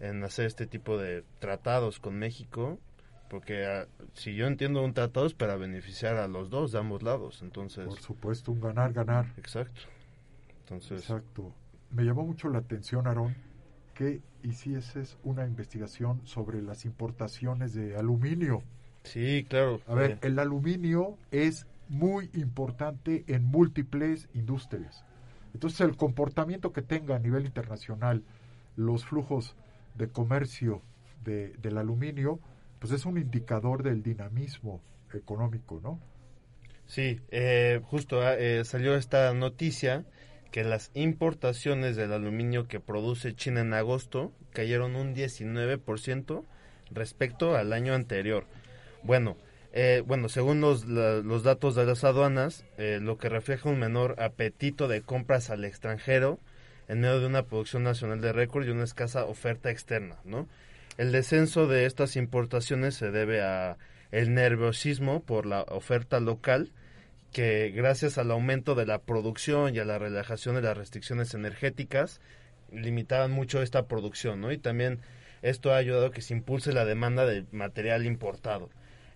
en 0.02 0.24
hacer 0.26 0.46
este 0.46 0.68
tipo 0.68 0.98
de 0.98 1.24
tratados 1.40 2.00
con 2.00 2.20
México. 2.20 2.78
Porque 3.32 3.66
ah, 3.66 3.88
si 4.14 4.36
yo 4.36 4.46
entiendo 4.46 4.84
un 4.84 4.94
tratado 4.94 5.26
es 5.26 5.34
para 5.34 5.56
beneficiar 5.56 6.18
a 6.18 6.28
los 6.28 6.50
dos, 6.50 6.74
de 6.74 6.80
ambos 6.80 7.02
lados. 7.02 7.42
Entonces, 7.42 7.86
Por 7.86 8.02
supuesto, 8.02 8.52
un 8.52 8.60
ganar-ganar. 8.60 9.26
exacto. 9.38 9.80
Entonces, 10.60 11.00
Exacto. 11.00 11.54
Me 11.92 12.04
llamó 12.04 12.26
mucho 12.26 12.50
la 12.50 12.58
atención, 12.60 13.08
Aarón, 13.08 13.34
que 13.94 14.22
hicieses 14.44 15.18
una 15.24 15.46
investigación 15.46 16.20
sobre 16.26 16.62
las 16.62 16.84
importaciones 16.84 17.74
de 17.74 17.96
aluminio. 17.96 18.64
sí, 19.04 19.46
claro. 19.48 19.80
A 19.88 19.96
ver, 19.96 20.20
el 20.24 20.38
aluminio 20.38 21.18
es 21.32 21.68
muy 21.88 22.30
importante 22.34 23.24
en 23.28 23.46
múltiples 23.46 24.28
industrias. 24.34 25.06
Entonces, 25.54 25.80
el 25.80 25.96
comportamiento 25.96 26.74
que 26.74 26.82
tenga 26.82 27.16
a 27.16 27.20
nivel 27.20 27.46
internacional 27.46 28.24
los 28.76 29.06
flujos 29.06 29.56
de 29.96 30.10
comercio 30.10 30.82
de, 31.24 31.54
del 31.62 31.78
aluminio, 31.78 32.40
pues 32.82 32.92
es 32.94 33.06
un 33.06 33.18
indicador 33.20 33.84
del 33.84 34.04
dinamismo 34.04 34.82
económico, 35.14 35.80
¿no? 35.84 36.02
Sí, 36.88 37.22
eh, 37.32 37.80
justo 37.86 38.22
ah, 38.22 38.36
eh, 38.38 38.64
salió 38.66 38.96
esta 38.96 39.34
noticia 39.34 40.04
que 40.52 40.64
las 40.66 40.92
importaciones 40.96 41.96
del 41.96 42.12
aluminio 42.12 42.68
que 42.68 42.82
produce 42.82 43.36
China 43.36 43.62
en 43.62 43.74
agosto 43.74 44.34
cayeron 44.52 44.98
un 44.98 45.14
19% 45.14 46.44
respecto 46.90 47.56
al 47.56 47.72
año 47.72 47.94
anterior. 47.94 48.46
Bueno, 49.04 49.38
eh, 49.74 50.04
bueno, 50.06 50.28
según 50.28 50.60
los, 50.60 50.86
la- 50.88 51.20
los 51.20 51.44
datos 51.44 51.76
de 51.76 51.86
las 51.86 52.04
aduanas, 52.04 52.66
eh, 52.80 53.00
lo 53.02 53.18
que 53.20 53.30
refleja 53.30 53.70
un 53.70 53.80
menor 53.80 54.22
apetito 54.22 54.90
de 54.90 55.04
compras 55.04 55.52
al 55.52 55.64
extranjero 55.66 56.40
en 56.90 57.00
medio 57.02 57.22
de 57.22 57.28
una 57.28 57.44
producción 57.46 57.84
nacional 57.84 58.20
de 58.22 58.34
récord 58.34 58.66
y 58.68 58.72
una 58.72 58.84
escasa 58.84 59.24
oferta 59.26 59.70
externa, 59.72 60.18
¿no? 60.26 60.50
El 61.02 61.12
descenso 61.12 61.66
de 61.66 61.88
estas 61.88 62.16
importaciones 62.16 62.94
se 62.94 63.10
debe 63.10 63.42
a 63.42 63.80
el 64.12 64.36
nerviosismo 64.36 65.24
por 65.24 65.48
la 65.48 65.64
oferta 65.64 66.20
local 66.20 66.72
que 67.34 67.72
gracias 67.72 68.20
al 68.20 68.30
aumento 68.30 68.76
de 68.76 68.86
la 68.86 69.02
producción 69.02 69.74
y 69.74 69.80
a 69.80 69.86
la 69.86 69.98
relajación 69.98 70.54
de 70.54 70.62
las 70.62 70.78
restricciones 70.78 71.34
energéticas 71.34 72.22
limitaban 72.72 73.32
mucho 73.32 73.64
esta 73.64 73.88
producción, 73.88 74.42
¿no? 74.42 74.52
Y 74.52 74.60
también 74.60 75.00
esto 75.42 75.74
ha 75.74 75.78
ayudado 75.78 76.06
a 76.06 76.12
que 76.12 76.22
se 76.22 76.36
impulse 76.36 76.72
la 76.72 76.86
demanda 76.86 77.26
de 77.26 77.46
material 77.52 78.06
importado. 78.06 78.70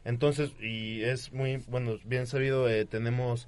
Entonces, 0.06 0.54
y 0.60 1.04
es 1.04 1.34
muy, 1.34 1.58
bueno, 1.68 2.00
bien 2.04 2.26
sabido, 2.26 2.68
eh, 2.68 2.86
tenemos, 2.86 3.48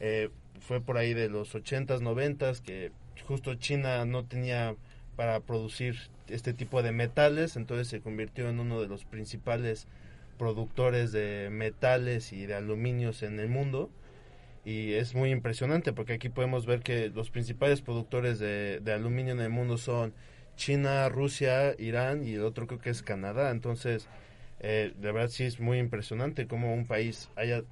eh, 0.00 0.30
fue 0.58 0.80
por 0.80 0.96
ahí 0.96 1.12
de 1.12 1.28
los 1.28 1.54
80s, 1.54 2.00
90s, 2.00 2.62
que 2.62 2.92
justo 3.26 3.56
China 3.56 4.06
no 4.06 4.24
tenía 4.24 4.74
para 5.16 5.40
producir 5.40 6.13
este 6.28 6.52
tipo 6.52 6.82
de 6.82 6.92
metales, 6.92 7.56
entonces 7.56 7.88
se 7.88 8.00
convirtió 8.00 8.48
en 8.48 8.60
uno 8.60 8.80
de 8.80 8.88
los 8.88 9.04
principales 9.04 9.86
productores 10.38 11.12
de 11.12 11.48
metales 11.50 12.32
y 12.32 12.46
de 12.46 12.54
aluminios 12.54 13.22
en 13.22 13.38
el 13.38 13.48
mundo 13.48 13.90
y 14.64 14.94
es 14.94 15.14
muy 15.14 15.30
impresionante 15.30 15.92
porque 15.92 16.14
aquí 16.14 16.30
podemos 16.30 16.64
ver 16.66 16.80
que 16.80 17.10
los 17.10 17.30
principales 17.30 17.82
productores 17.82 18.38
de, 18.38 18.80
aluminio 18.92 19.34
en 19.34 19.40
el 19.40 19.50
mundo 19.50 19.76
son 19.76 20.14
China, 20.56 21.08
Rusia, 21.08 21.74
Irán 21.78 22.26
y 22.26 22.34
el 22.34 22.44
otro 22.44 22.66
creo 22.66 22.80
que 22.80 22.90
es 22.90 23.02
Canadá. 23.02 23.50
Entonces, 23.50 24.08
eh, 24.60 24.94
de 24.96 25.12
verdad 25.12 25.28
sí 25.28 25.44
es 25.44 25.60
muy 25.60 25.78
impresionante 25.78 26.46
cómo 26.46 26.72
un 26.72 26.86
país 26.86 27.28
haya 27.36 27.62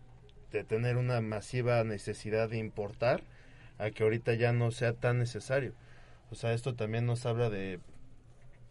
de 0.51 0.65
tener 0.65 0.99
una 0.99 1.23
masiva 1.23 1.83
necesidad 1.85 2.51
de 2.51 2.59
importar 2.59 3.23
a 3.79 3.91
que 3.91 4.03
ahorita 4.03 4.35
ya 4.35 4.53
no 4.53 4.71
sea 4.71 4.93
tan 4.93 5.19
necesario. 5.19 5.73
O 6.31 6.35
sea, 6.35 6.53
esto 6.53 6.75
también 6.75 7.07
nos 7.07 7.25
habla 7.25 7.49
de, 7.49 7.81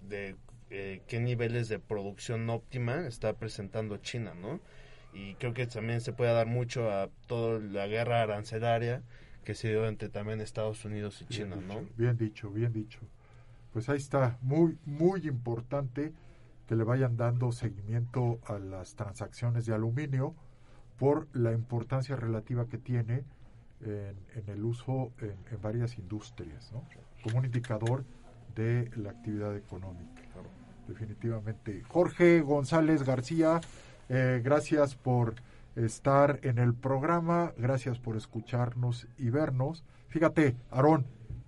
de 0.01 0.35
eh, 0.69 1.01
qué 1.07 1.19
niveles 1.19 1.67
de 1.69 1.79
producción 1.79 2.49
óptima 2.49 3.07
está 3.07 3.33
presentando 3.33 3.97
China, 3.97 4.33
¿no? 4.33 4.59
Y 5.13 5.35
creo 5.35 5.53
que 5.53 5.67
también 5.67 5.99
se 5.99 6.13
puede 6.13 6.33
dar 6.33 6.47
mucho 6.47 6.89
a 6.89 7.09
toda 7.27 7.59
la 7.59 7.87
guerra 7.87 8.21
arancelaria 8.21 9.03
que 9.43 9.55
se 9.55 9.69
dio 9.69 9.85
entre 9.87 10.09
también 10.09 10.39
Estados 10.39 10.85
Unidos 10.85 11.21
y 11.21 11.25
China, 11.25 11.57
¿no? 11.57 11.81
Bien 11.97 12.17
dicho, 12.17 12.49
bien 12.51 12.71
dicho. 12.71 12.99
Pues 13.73 13.89
ahí 13.89 13.97
está, 13.97 14.37
muy, 14.41 14.77
muy 14.85 15.27
importante 15.27 16.13
que 16.67 16.75
le 16.75 16.83
vayan 16.83 17.17
dando 17.17 17.51
seguimiento 17.51 18.39
a 18.45 18.59
las 18.59 18.95
transacciones 18.95 19.65
de 19.65 19.73
aluminio 19.73 20.35
por 20.97 21.27
la 21.33 21.51
importancia 21.51 22.15
relativa 22.15 22.67
que 22.67 22.77
tiene 22.77 23.25
en, 23.81 24.15
en 24.35 24.49
el 24.49 24.63
uso 24.63 25.11
en, 25.19 25.35
en, 25.51 25.61
varias 25.61 25.97
industrias, 25.97 26.71
¿no? 26.71 26.85
como 27.23 27.39
un 27.39 27.45
indicador 27.45 28.05
de 28.55 28.89
la 28.95 29.11
actividad 29.11 29.55
económica. 29.55 30.21
Definitivamente. 30.87 31.83
Jorge 31.87 32.41
González 32.41 33.03
García, 33.03 33.61
eh, 34.09 34.41
gracias 34.43 34.95
por 34.95 35.35
estar 35.75 36.39
en 36.43 36.57
el 36.57 36.73
programa, 36.73 37.53
gracias 37.57 37.97
por 37.99 38.17
escucharnos 38.17 39.07
y 39.17 39.29
vernos. 39.29 39.83
Fíjate, 40.09 40.55
Aarón, 40.69 41.05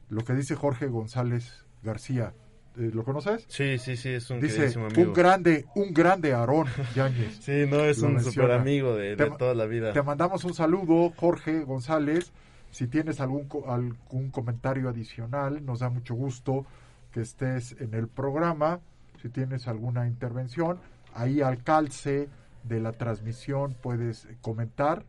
lo 0.10 0.24
que 0.24 0.34
dice 0.34 0.56
Jorge 0.56 0.88
González 0.88 1.66
García, 1.82 2.34
eh, 2.78 2.89
¿lo 2.93 3.04
conoces? 3.04 3.45
Sí, 3.49 3.78
sí, 3.78 3.97
sí, 3.97 4.10
es 4.10 4.30
un 4.30 4.39
Dice, 4.39 4.68
amigo. 4.80 5.01
un 5.01 5.14
grande, 5.14 5.66
un 5.76 5.93
grande 5.93 6.34
Aarón 6.34 6.68
Yáñez. 6.95 7.38
sí, 7.41 7.66
no, 7.70 7.82
es 7.82 7.99
un 7.99 8.24
super 8.24 8.51
amigo 8.51 8.95
de, 8.95 9.16
de, 9.16 9.32
toda 9.32 9.54
la 9.54 9.66
vida. 9.66 9.93
Te 9.93 10.01
mandamos 10.01 10.43
un 10.43 10.54
saludo, 10.54 11.12
Jorge 11.16 11.64
González. 11.64 12.32
Si 12.72 12.88
tienes 12.88 13.20
algún, 13.20 13.47
algún 13.68 14.32
comentario 14.32 14.89
adicional, 14.89 15.64
nos 15.64 15.82
da 15.82 15.89
mucho 15.89 16.16
gusto 16.16 16.66
que 17.14 17.22
estés 17.22 17.78
en 17.80 17.93
el 17.93 18.09
programa. 18.09 18.82
Si 19.22 19.30
tienes 19.30 19.70
alguna 19.70 20.07
intervención, 20.07 20.80
ahí 21.14 21.39
al 21.41 21.64
calce 21.64 22.28
de 22.64 22.80
la 22.82 22.91
transmisión 22.91 23.78
puedes 23.82 24.28
comentar. 24.41 25.05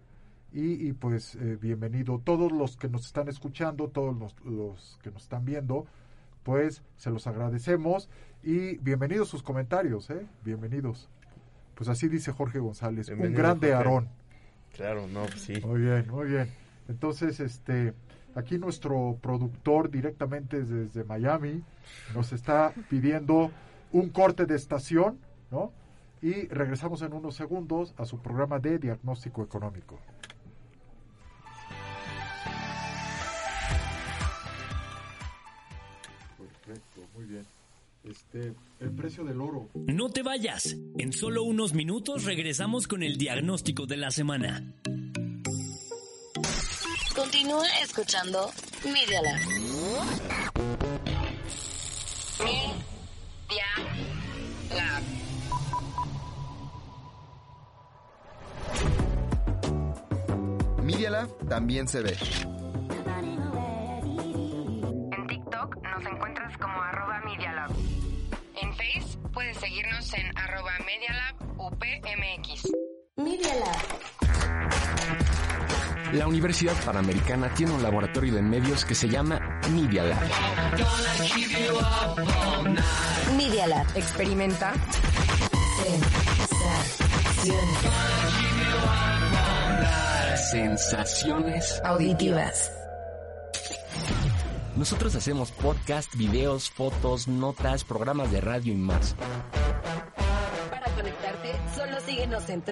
Y, 0.53 0.87
y 0.87 0.93
pues 0.93 1.35
eh, 1.35 1.59
bienvenido 1.61 2.21
todos 2.23 2.53
los 2.53 2.77
que 2.77 2.89
nos 2.89 3.07
están 3.07 3.29
escuchando, 3.29 3.89
todos 3.89 4.17
los, 4.17 4.37
los 4.45 5.01
que 5.03 5.11
nos 5.11 5.25
están 5.25 5.45
viendo, 5.45 5.87
pues 6.45 6.85
se 6.97 7.11
los 7.11 7.27
agradecemos 7.27 8.09
y 8.41 8.77
bienvenidos 8.77 9.29
sus 9.29 9.43
comentarios, 9.43 10.11
¿eh? 10.11 10.25
Bienvenidos. 10.45 11.09
Pues 11.75 11.89
así 11.89 12.07
dice 12.07 12.31
Jorge 12.31 12.61
González, 12.61 13.09
Bienvenido, 13.09 13.37
un 13.37 13.43
grande 13.43 13.69
Jorge. 13.69 13.77
Aarón. 13.77 14.09
Claro, 14.77 15.09
no, 15.09 15.23
pues 15.23 15.41
sí. 15.41 15.61
Muy 15.65 15.81
bien, 15.81 16.07
muy 16.09 16.29
bien. 16.29 16.49
Entonces, 16.87 17.41
este, 17.41 17.95
aquí 18.35 18.59
nuestro 18.59 19.19
productor 19.21 19.91
directamente 19.91 20.63
desde 20.63 21.05
Miami 21.05 21.63
nos 22.15 22.33
está 22.33 22.73
pidiendo 22.89 23.51
un 23.93 24.11
corte 24.11 24.47
de 24.47 24.57
estación, 24.57 25.19
¿no? 25.51 25.73
Y 26.21 26.49
regresamos 26.49 27.03
en 27.03 27.13
unos 27.13 27.37
segundos 27.37 27.95
a 27.97 28.05
su 28.05 28.19
programa 28.19 28.59
de 28.59 28.79
diagnóstico 28.79 29.43
económico. 29.43 30.01
Perfecto, 36.39 37.03
muy 37.15 37.27
bien. 37.27 37.45
Este, 38.05 38.55
el 38.81 38.91
precio 38.91 39.25
del 39.25 39.41
oro. 39.41 39.69
No 39.75 40.11
te 40.11 40.23
vayas. 40.23 40.77
En 40.99 41.13
solo 41.13 41.43
unos 41.43 41.73
minutos 41.73 42.25
regresamos 42.25 42.87
con 42.87 43.03
el 43.03 43.17
diagnóstico 43.17 43.87
de 43.87 43.97
la 43.97 44.11
semana. 44.11 44.63
Continúa 47.15 47.65
escuchando 47.81 48.51
Media 48.85 49.23
Lab. 49.23 49.41
Media 52.43 53.67
Lab. 54.75 55.03
Media 60.83 61.11
Lab 61.11 61.29
también 61.49 61.87
se 61.87 62.03
ve. 62.03 62.17
En 65.13 65.27
TikTok 65.29 65.77
nos 65.83 66.07
encuentras 66.07 66.59
como 66.59 66.83
arroba 66.83 67.21
Media 67.21 67.53
Lab. 67.53 67.71
En 68.61 68.73
Face 68.73 69.17
puedes 69.33 69.57
seguirnos 69.59 70.13
en 70.15 70.37
arroba 70.37 70.73
Media 70.85 71.13
Lab 71.13 71.37
UPMX. 71.61 72.73
Media 73.17 73.55
Lab. 73.55 74.14
La 76.15 76.29
Universidad 76.29 76.75
Panamericana 76.85 77.53
tiene 77.55 77.73
un 77.73 77.83
laboratorio 77.83 78.35
de 78.35 78.43
medios 78.43 78.85
que 78.85 78.95
se 78.95 79.09
llama 79.09 79.41
Media 79.73 80.05
Lab. 80.05 80.23
Media 83.37 83.67
Lab. 83.67 83.85
Experimenta. 83.97 84.73
Sensaciones 90.53 91.83
Auditivas. 91.85 92.71
Nosotros 94.77 95.17
hacemos 95.17 95.51
podcast, 95.51 96.15
videos, 96.15 96.71
fotos, 96.71 97.27
notas, 97.27 97.83
programas 97.83 98.31
de 98.31 98.41
radio 98.41 98.73
y 98.73 98.77
más. 98.77 99.17
Para 100.71 100.95
conectarte, 100.95 101.57
solo 101.75 102.01
síguenos 102.07 102.49
en 102.49 102.63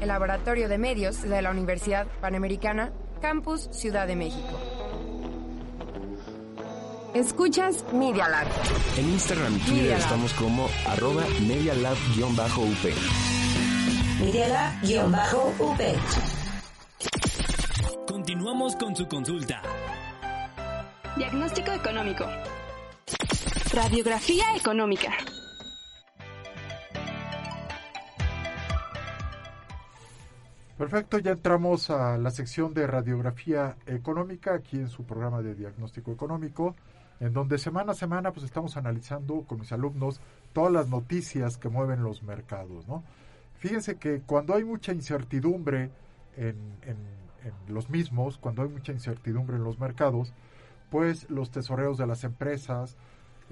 El 0.00 0.08
Laboratorio 0.08 0.68
de 0.68 0.78
Medios 0.78 1.22
de 1.22 1.42
la 1.42 1.50
Universidad 1.50 2.06
Panamericana, 2.20 2.92
Campus 3.20 3.68
Ciudad 3.72 4.06
de 4.06 4.16
México. 4.16 4.58
Escuchas 7.14 7.84
Media 7.92 8.26
Lab. 8.28 8.46
En 8.96 9.10
Instagram 9.10 9.54
y 9.54 9.58
Twitter 9.58 9.74
Media 9.74 9.90
Lab. 9.92 10.00
estamos 10.00 10.32
como 10.34 10.68
arroba 10.88 11.22
medialab-up. 11.46 12.78
Media 14.20 14.48
Lab-UP. 14.48 15.80
Continuamos 18.08 18.74
con 18.76 18.96
su 18.96 19.06
consulta. 19.06 19.60
Diagnóstico 21.16 21.72
económico. 21.72 22.24
Radiografía 23.72 24.54
económica. 24.54 25.12
Perfecto, 30.78 31.18
ya 31.18 31.32
entramos 31.32 31.90
a 31.90 32.18
la 32.18 32.30
sección 32.30 32.74
de 32.74 32.86
radiografía 32.86 33.76
económica 33.86 34.54
aquí 34.54 34.78
en 34.78 34.88
su 34.88 35.04
programa 35.04 35.42
de 35.42 35.54
diagnóstico 35.54 36.10
económico, 36.12 36.74
en 37.20 37.32
donde 37.32 37.58
semana 37.58 37.92
a 37.92 37.94
semana 37.94 38.32
pues 38.32 38.44
estamos 38.44 38.76
analizando 38.76 39.42
con 39.42 39.60
mis 39.60 39.70
alumnos 39.70 40.20
todas 40.52 40.72
las 40.72 40.88
noticias 40.88 41.56
que 41.56 41.68
mueven 41.68 42.02
los 42.02 42.22
mercados, 42.22 42.88
¿no? 42.88 43.04
Fíjense 43.58 43.96
que 43.96 44.22
cuando 44.22 44.54
hay 44.54 44.64
mucha 44.64 44.92
incertidumbre 44.92 45.90
en, 46.36 46.56
en- 46.82 47.22
en 47.44 47.74
los 47.74 47.90
mismos, 47.90 48.38
cuando 48.38 48.62
hay 48.62 48.68
mucha 48.68 48.92
incertidumbre 48.92 49.56
en 49.56 49.64
los 49.64 49.78
mercados, 49.78 50.32
pues 50.90 51.28
los 51.30 51.50
tesoreros 51.50 51.98
de 51.98 52.06
las 52.06 52.22
empresas 52.24 52.96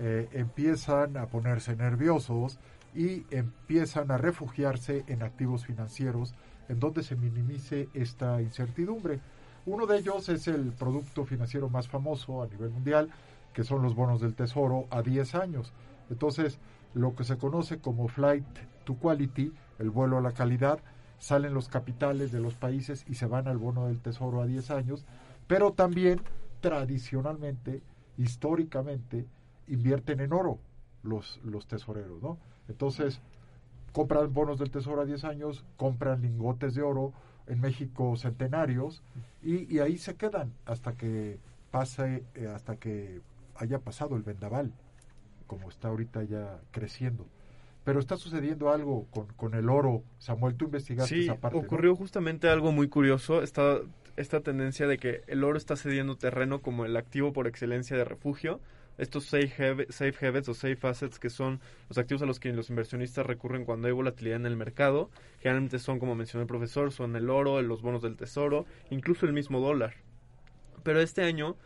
eh, 0.02 0.30
empiezan 0.32 1.18
a 1.18 1.26
ponerse 1.26 1.76
nerviosos 1.76 2.58
y 2.94 3.26
empiezan 3.30 4.10
a 4.10 4.16
refugiarse 4.16 5.04
en 5.08 5.22
activos 5.22 5.66
financieros 5.66 6.34
en 6.70 6.80
donde 6.80 7.02
se 7.02 7.16
minimice 7.16 7.90
esta 7.92 8.40
incertidumbre. 8.40 9.20
Uno 9.66 9.84
de 9.84 9.98
ellos 9.98 10.30
es 10.30 10.48
el 10.48 10.72
producto 10.72 11.26
financiero 11.26 11.68
más 11.68 11.86
famoso 11.86 12.42
a 12.42 12.46
nivel 12.46 12.70
mundial, 12.70 13.10
que 13.52 13.62
son 13.62 13.82
los 13.82 13.94
bonos 13.94 14.22
del 14.22 14.34
tesoro 14.34 14.86
a 14.88 15.02
10 15.02 15.34
años. 15.34 15.74
Entonces, 16.08 16.58
lo 16.94 17.14
que 17.14 17.24
se 17.24 17.36
conoce 17.36 17.78
como 17.78 18.08
flight 18.08 18.46
to 18.84 18.94
quality, 18.94 19.52
el 19.78 19.90
vuelo 19.90 20.16
a 20.16 20.22
la 20.22 20.32
calidad, 20.32 20.78
salen 21.18 21.52
los 21.52 21.68
capitales 21.68 22.32
de 22.32 22.40
los 22.40 22.54
países 22.54 23.04
y 23.06 23.16
se 23.16 23.26
van 23.26 23.48
al 23.48 23.58
bono 23.58 23.88
del 23.88 24.00
tesoro 24.00 24.40
a 24.40 24.46
10 24.46 24.70
años, 24.70 25.04
pero 25.46 25.74
también 25.74 26.22
tradicionalmente, 26.62 27.82
históricamente, 28.16 29.26
invierten 29.72 30.20
en 30.20 30.32
oro 30.32 30.58
los, 31.02 31.40
los 31.44 31.66
tesoreros, 31.66 32.22
¿no? 32.22 32.38
Entonces, 32.68 33.20
compran 33.92 34.32
bonos 34.32 34.58
del 34.58 34.70
tesoro 34.70 35.00
a 35.02 35.04
10 35.04 35.24
años, 35.24 35.64
compran 35.76 36.22
lingotes 36.22 36.74
de 36.74 36.82
oro, 36.82 37.12
en 37.50 37.60
México 37.60 38.16
centenarios 38.16 39.02
y, 39.42 39.74
y 39.74 39.80
ahí 39.80 39.98
se 39.98 40.14
quedan 40.14 40.52
hasta 40.66 40.92
que 40.92 41.38
pase, 41.70 42.22
eh, 42.34 42.46
hasta 42.46 42.76
que 42.76 43.20
haya 43.56 43.80
pasado 43.80 44.16
el 44.16 44.22
vendaval, 44.22 44.72
como 45.46 45.68
está 45.68 45.88
ahorita 45.88 46.22
ya 46.22 46.60
creciendo. 46.70 47.26
Pero 47.84 47.98
está 47.98 48.16
sucediendo 48.16 48.70
algo 48.70 49.06
con, 49.10 49.26
con 49.34 49.54
el 49.54 49.68
oro. 49.68 50.02
Samuel, 50.18 50.54
tú 50.54 50.66
investigaste 50.66 51.14
Sí, 51.14 51.24
esa 51.24 51.36
parte. 51.36 51.58
¿no? 51.58 51.64
ocurrió 51.64 51.96
justamente 51.96 52.48
algo 52.48 52.72
muy 52.72 52.88
curioso, 52.88 53.42
esta, 53.42 53.78
esta 54.16 54.40
tendencia 54.40 54.86
de 54.86 54.98
que 54.98 55.22
el 55.26 55.42
oro 55.42 55.58
está 55.58 55.76
cediendo 55.76 56.16
terreno 56.16 56.60
como 56.60 56.84
el 56.84 56.96
activo 56.96 57.32
por 57.32 57.46
excelencia 57.48 57.96
de 57.96 58.04
refugio. 58.04 58.60
Estos 59.00 59.24
safe, 59.24 59.50
have- 59.58 59.86
safe 59.90 60.26
havens 60.26 60.48
o 60.48 60.54
safe 60.54 60.78
assets 60.86 61.18
que 61.18 61.30
son 61.30 61.58
los 61.88 61.96
activos 61.98 62.22
a 62.22 62.26
los 62.26 62.38
que 62.38 62.52
los 62.52 62.68
inversionistas 62.70 63.24
recurren 63.26 63.64
cuando 63.64 63.86
hay 63.88 63.92
volatilidad 63.94 64.36
en 64.36 64.46
el 64.46 64.56
mercado, 64.56 65.10
generalmente 65.40 65.78
son, 65.78 65.98
como 65.98 66.14
mencionó 66.14 66.42
el 66.42 66.48
profesor, 66.48 66.92
son 66.92 67.16
el 67.16 67.30
oro, 67.30 67.60
los 67.62 67.80
bonos 67.82 68.02
del 68.02 68.16
tesoro, 68.16 68.66
incluso 68.90 69.24
el 69.26 69.32
mismo 69.32 69.58
dólar. 69.60 69.94
Pero 70.82 71.00
este 71.00 71.22
año 71.22 71.56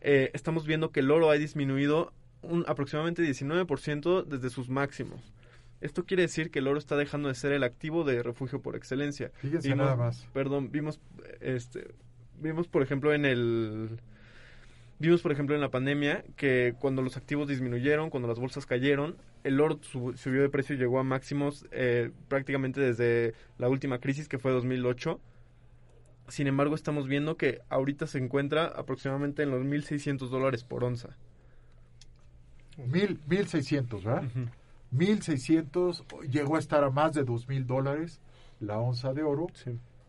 eh, 0.00 0.30
estamos 0.34 0.66
viendo 0.66 0.90
que 0.90 1.00
el 1.00 1.10
oro 1.10 1.30
ha 1.30 1.34
disminuido 1.34 2.12
un 2.42 2.64
aproximadamente 2.66 3.22
19% 3.22 4.24
desde 4.24 4.50
sus 4.50 4.68
máximos. 4.68 5.32
Esto 5.80 6.04
quiere 6.04 6.22
decir 6.24 6.50
que 6.50 6.58
el 6.58 6.66
oro 6.68 6.78
está 6.78 6.96
dejando 6.96 7.28
de 7.28 7.34
ser 7.34 7.52
el 7.52 7.62
activo 7.64 8.04
de 8.04 8.22
refugio 8.22 8.60
por 8.60 8.76
excelencia. 8.76 9.30
Fíjense 9.36 9.68
nada 9.76 9.96
más. 9.96 10.26
Perdón, 10.32 10.70
vimos, 10.72 11.00
este, 11.40 11.94
vimos 12.38 12.66
por 12.68 12.82
ejemplo 12.82 13.14
en 13.14 13.24
el, 13.24 14.00
vimos 15.00 15.20
por 15.22 15.32
ejemplo 15.32 15.54
en 15.56 15.60
la 15.60 15.70
pandemia 15.70 16.22
que 16.36 16.74
cuando 16.78 17.02
los 17.02 17.16
activos 17.16 17.48
disminuyeron, 17.48 18.10
cuando 18.10 18.28
las 18.28 18.38
bolsas 18.38 18.66
cayeron, 18.66 19.16
el 19.42 19.60
oro 19.60 19.78
sub- 19.82 20.16
subió 20.16 20.42
de 20.42 20.48
precio 20.48 20.76
y 20.76 20.78
llegó 20.78 21.00
a 21.00 21.02
máximos 21.04 21.66
eh, 21.72 22.12
prácticamente 22.28 22.80
desde 22.80 23.34
la 23.58 23.68
última 23.68 23.98
crisis 23.98 24.28
que 24.28 24.38
fue 24.38 24.52
2008. 24.52 25.18
Sin 26.28 26.46
embargo, 26.46 26.76
estamos 26.76 27.08
viendo 27.08 27.36
que 27.36 27.60
ahorita 27.70 28.06
se 28.06 28.18
encuentra 28.18 28.66
aproximadamente 28.66 29.42
en 29.42 29.50
los 29.50 29.64
1.600 29.64 30.28
dólares 30.28 30.62
por 30.62 30.84
onza. 30.84 31.16
Mil, 32.76 33.18
1600, 33.26 34.04
¿verdad? 34.04 34.22
1600 34.92 36.04
llegó 36.30 36.56
a 36.56 36.58
estar 36.58 36.84
a 36.84 36.90
más 36.90 37.12
de 37.14 37.24
dos 37.24 37.48
mil 37.48 37.66
dólares 37.66 38.20
la 38.60 38.78
onza 38.78 39.12
de 39.12 39.22
oro 39.22 39.46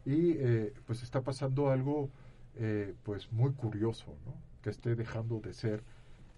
y 0.06 0.32
eh, 0.38 0.74
pues 0.86 1.04
está 1.04 1.22
pasando 1.22 1.70
algo 1.70 2.10
eh, 2.58 2.94
pues 3.04 3.32
muy 3.32 3.52
curioso 3.54 4.16
¿no? 4.26 4.34
Que 4.62 4.70
esté 4.70 4.96
dejando 4.96 5.40
de 5.40 5.54
ser 5.54 5.84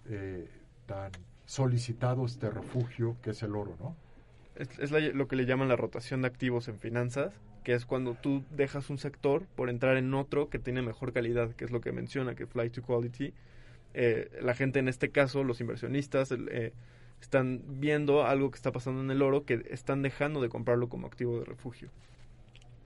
eh, 0.09 0.49
tan 0.85 1.11
solicitado 1.45 2.25
este 2.25 2.49
refugio 2.49 3.17
que 3.21 3.31
es 3.31 3.43
el 3.43 3.55
oro 3.55 3.75
no 3.79 3.95
Es, 4.55 4.77
es 4.79 4.91
la- 4.91 4.99
lo 4.99 5.27
que 5.27 5.35
le 5.35 5.45
llaman 5.45 5.67
la 5.67 5.75
rotación 5.75 6.21
de 6.21 6.27
activos 6.27 6.67
en 6.67 6.77
finanzas, 6.79 7.33
que 7.63 7.73
es 7.73 7.85
cuando 7.85 8.13
tú 8.13 8.43
dejas 8.51 8.89
un 8.89 8.97
sector 8.97 9.45
por 9.55 9.69
entrar 9.69 9.97
en 9.97 10.13
otro 10.13 10.49
que 10.49 10.59
tiene 10.59 10.81
mejor 10.81 11.11
calidad, 11.13 11.51
que 11.55 11.65
es 11.65 11.71
lo 11.71 11.81
que 11.81 11.91
menciona, 11.91 12.35
que 12.35 12.45
fly 12.45 12.69
to 12.69 12.81
quality. 12.83 13.33
Eh, 13.95 14.29
la 14.41 14.53
gente 14.53 14.79
en 14.79 14.87
este 14.87 15.09
caso, 15.09 15.43
los 15.43 15.59
inversionistas, 15.61 16.31
eh, 16.31 16.73
están 17.21 17.61
viendo 17.79 18.25
algo 18.25 18.51
que 18.51 18.57
está 18.57 18.71
pasando 18.71 19.01
en 19.01 19.09
el 19.11 19.21
oro, 19.21 19.45
que 19.45 19.65
están 19.69 20.01
dejando 20.01 20.41
de 20.41 20.49
comprarlo 20.49 20.87
como 20.89 21.07
activo 21.07 21.39
de 21.39 21.45
refugio. 21.45 21.89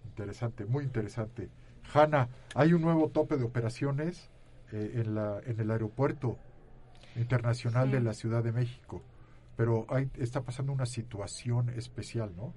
interesante 0.06 0.66
muy 0.66 0.84
interesante 0.84 1.50
Hanna 1.94 2.30
hay 2.56 2.74
un 2.74 2.82
nuevo 2.82 3.10
tope 3.10 3.38
de 3.38 3.44
operaciones 3.44 4.30
eh, 4.72 4.92
en 4.96 5.16
la 5.16 5.40
en 5.46 5.60
el 5.60 5.72
aeropuerto 5.72 6.38
internacional 7.16 7.88
Sí. 7.88 7.94
de 7.94 8.02
la 8.02 8.14
Ciudad 8.14 8.44
de 8.44 8.52
México 8.52 9.02
pero 9.56 9.86
hay, 9.90 10.10
está 10.20 10.42
pasando 10.42 10.72
una 10.72 10.86
situación 10.86 11.70
especial 11.70 12.32
no 12.36 12.54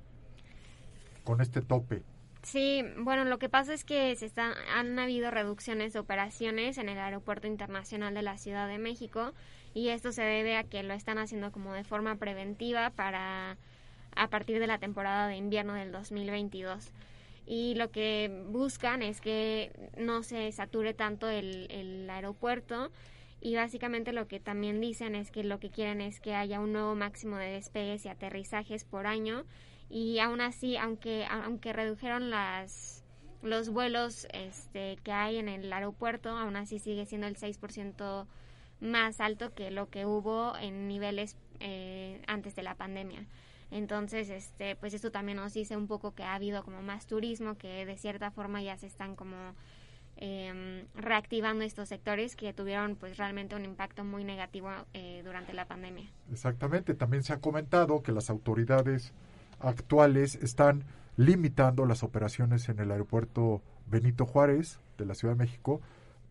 con 1.25 1.41
este 1.41 1.61
tope 1.63 2.03
Sí, 2.43 2.83
bueno, 2.97 3.27
lo 3.27 3.39
que 3.39 3.51
pasa 3.51 3.75
es 3.75 3.85
que 3.85 4.17
se 4.17 4.25
están, 4.25 4.55
han 4.75 4.99
habido 4.99 5.31
reducciones 5.31 5.93
de 5.93 5.99
operaciones 5.99 6.79
en 6.79 6.89
el 6.89 6.97
Aeropuerto 6.99 7.47
Internacional 7.47 8.15
de 8.15 8.23
la 8.23 8.39
Ciudad 8.39 8.67
de 8.67 8.79
México 8.79 9.35
y 9.75 9.89
esto 9.91 10.11
se 10.11 10.23
debe 10.23 10.57
a 10.57 10.65
que 10.65 10.83
lo 10.83 10.95
están 10.95 11.19
haciendo 11.19 11.53
como 11.53 11.75
de 11.75 11.85
forma 11.85 12.17
preventiva 12.17 12.89
para 12.91 13.59
a 14.17 14.29
partir 14.29 14.59
de 14.59 14.67
la 14.67 14.79
temporada 14.79 15.29
de 15.29 15.37
invierno 15.37 15.75
del 15.75 15.93
2022. 15.93 16.91
Y 17.47 17.75
lo 17.75 17.91
que 17.91 18.45
buscan 18.49 19.03
es 19.03 19.21
que 19.21 19.73
no 19.97 20.23
se 20.23 20.51
sature 20.53 20.95
tanto 20.95 21.29
el, 21.29 21.67
el 21.71 22.09
aeropuerto. 22.09 22.91
Y 23.41 23.57
básicamente 23.57 24.13
lo 24.13 24.29
que 24.29 24.39
también 24.39 24.81
dicen 24.81 25.15
es 25.15 25.31
que 25.31 25.43
lo 25.43 25.59
que 25.59 25.71
quieren 25.71 26.01
es 26.01 26.21
que 26.21 26.35
haya 26.35 26.61
un 26.61 26.73
nuevo 26.73 26.95
máximo 26.95 27.37
de 27.37 27.51
despegues 27.51 28.05
y 28.05 28.09
aterrizajes 28.09 28.85
por 28.85 29.07
año. 29.07 29.45
Y 29.89 30.19
aún 30.19 30.41
así 30.41 30.77
aunque 30.77 31.27
aunque 31.29 31.73
redujeron 31.73 32.31
las 32.31 33.01
los 33.43 33.71
vuelos 33.71 34.27
este 34.33 34.99
que 35.03 35.13
hay 35.13 35.39
en 35.39 35.49
el 35.49 35.73
aeropuerto 35.73 36.31
aún 36.31 36.57
así 36.57 36.79
sigue 36.79 37.07
siendo 37.07 37.27
el 37.27 37.37
6% 37.37 38.27
más 38.81 39.21
alto 39.21 39.55
que 39.55 39.71
lo 39.71 39.89
que 39.89 40.05
hubo 40.05 40.57
en 40.59 40.89
niveles 40.89 41.37
eh, 41.61 42.23
antes 42.27 42.55
de 42.55 42.63
la 42.63 42.75
pandemia 42.75 43.27
entonces 43.71 44.31
este 44.31 44.77
pues 44.77 44.95
esto 44.95 45.11
también 45.11 45.37
nos 45.37 45.53
dice 45.55 45.77
un 45.77 45.87
poco 45.87 46.15
que 46.15 46.23
ha 46.23 46.35
habido 46.35 46.63
como 46.65 46.83
más 46.83 47.07
turismo 47.07 47.57
que 47.57 47.87
de 47.87 47.97
cierta 47.97 48.31
forma 48.31 48.63
ya 48.63 48.77
se 48.77 48.87
están 48.87 49.17
como 49.17 49.37
eh, 50.17 50.85
reactivando 50.95 51.65
estos 51.65 51.89
sectores 51.89 52.37
que 52.37 52.53
tuvieron 52.53 52.97
pues 52.97 53.17
realmente 53.17 53.55
un 53.55 53.65
impacto 53.65 54.05
muy 54.05 54.25
negativo 54.25 54.71
eh, 54.93 55.23
durante 55.25 55.53
la 55.55 55.67
pandemia 55.67 56.11
Exactamente, 56.31 56.95
también 56.95 57.23
se 57.23 57.33
ha 57.33 57.39
comentado 57.41 58.03
que 58.03 58.13
las 58.13 58.29
autoridades 58.29 59.13
actuales 59.61 60.37
están 60.37 60.85
limitando 61.17 61.87
las 61.87 62.03
operaciones 62.03 62.69
en 62.69 62.79
el 62.81 62.91
aeropuerto 62.91 63.63
Benito 63.87 64.27
Juárez 64.27 64.81
de 64.99 65.07
la 65.07 65.15
Ciudad 65.15 65.35
de 65.35 65.45
México 65.45 65.81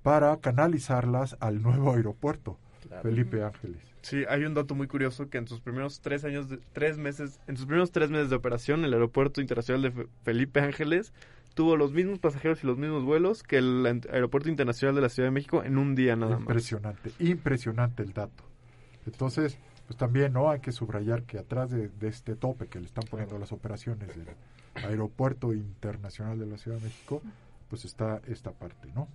para 0.03 0.37
canalizarlas 0.37 1.35
al 1.39 1.61
nuevo 1.61 1.93
aeropuerto 1.93 2.57
Claro. 2.87 3.03
Felipe 3.03 3.43
Ángeles. 3.43 3.81
Sí, 4.01 4.23
hay 4.29 4.45
un 4.45 4.53
dato 4.53 4.75
muy 4.75 4.87
curioso 4.87 5.29
que 5.29 5.37
en 5.37 5.47
sus 5.47 5.59
primeros 5.59 5.99
tres 5.99 6.23
años, 6.23 6.49
de, 6.49 6.59
tres 6.73 6.97
meses, 6.97 7.39
en 7.47 7.57
sus 7.57 7.65
primeros 7.65 7.91
tres 7.91 8.09
meses 8.09 8.29
de 8.29 8.35
operación, 8.37 8.85
el 8.85 8.93
aeropuerto 8.93 9.41
internacional 9.41 9.81
de 9.81 9.91
Fe- 9.91 10.07
Felipe 10.23 10.61
Ángeles 10.61 11.13
tuvo 11.53 11.75
los 11.75 11.91
mismos 11.91 12.19
pasajeros 12.19 12.63
y 12.63 12.67
los 12.67 12.77
mismos 12.77 13.03
vuelos 13.03 13.43
que 13.43 13.57
el 13.57 13.85
aeropuerto 14.09 14.47
internacional 14.49 14.95
de 14.95 15.01
la 15.01 15.09
Ciudad 15.09 15.27
de 15.27 15.31
México 15.31 15.63
en 15.63 15.77
un 15.77 15.95
día 15.95 16.15
nada 16.15 16.33
más. 16.33 16.41
Impresionante, 16.41 17.11
impresionante 17.19 18.03
el 18.03 18.13
dato. 18.13 18.43
Entonces, 19.05 19.57
pues 19.87 19.97
también 19.97 20.31
no 20.31 20.49
hay 20.49 20.59
que 20.61 20.71
subrayar 20.71 21.23
que 21.23 21.39
atrás 21.39 21.71
de, 21.71 21.89
de 21.89 22.07
este 22.07 22.35
tope 22.35 22.67
que 22.67 22.79
le 22.79 22.85
están 22.85 23.03
poniendo 23.09 23.37
las 23.39 23.51
operaciones 23.51 24.07
del 24.15 24.27
Aeropuerto 24.75 25.51
Internacional 25.53 26.39
de 26.39 26.45
la 26.45 26.57
Ciudad 26.57 26.77
de 26.77 26.83
México, 26.85 27.21
pues 27.69 27.83
está 27.85 28.21
esta 28.27 28.51
parte, 28.51 28.87
¿no? 28.95 29.07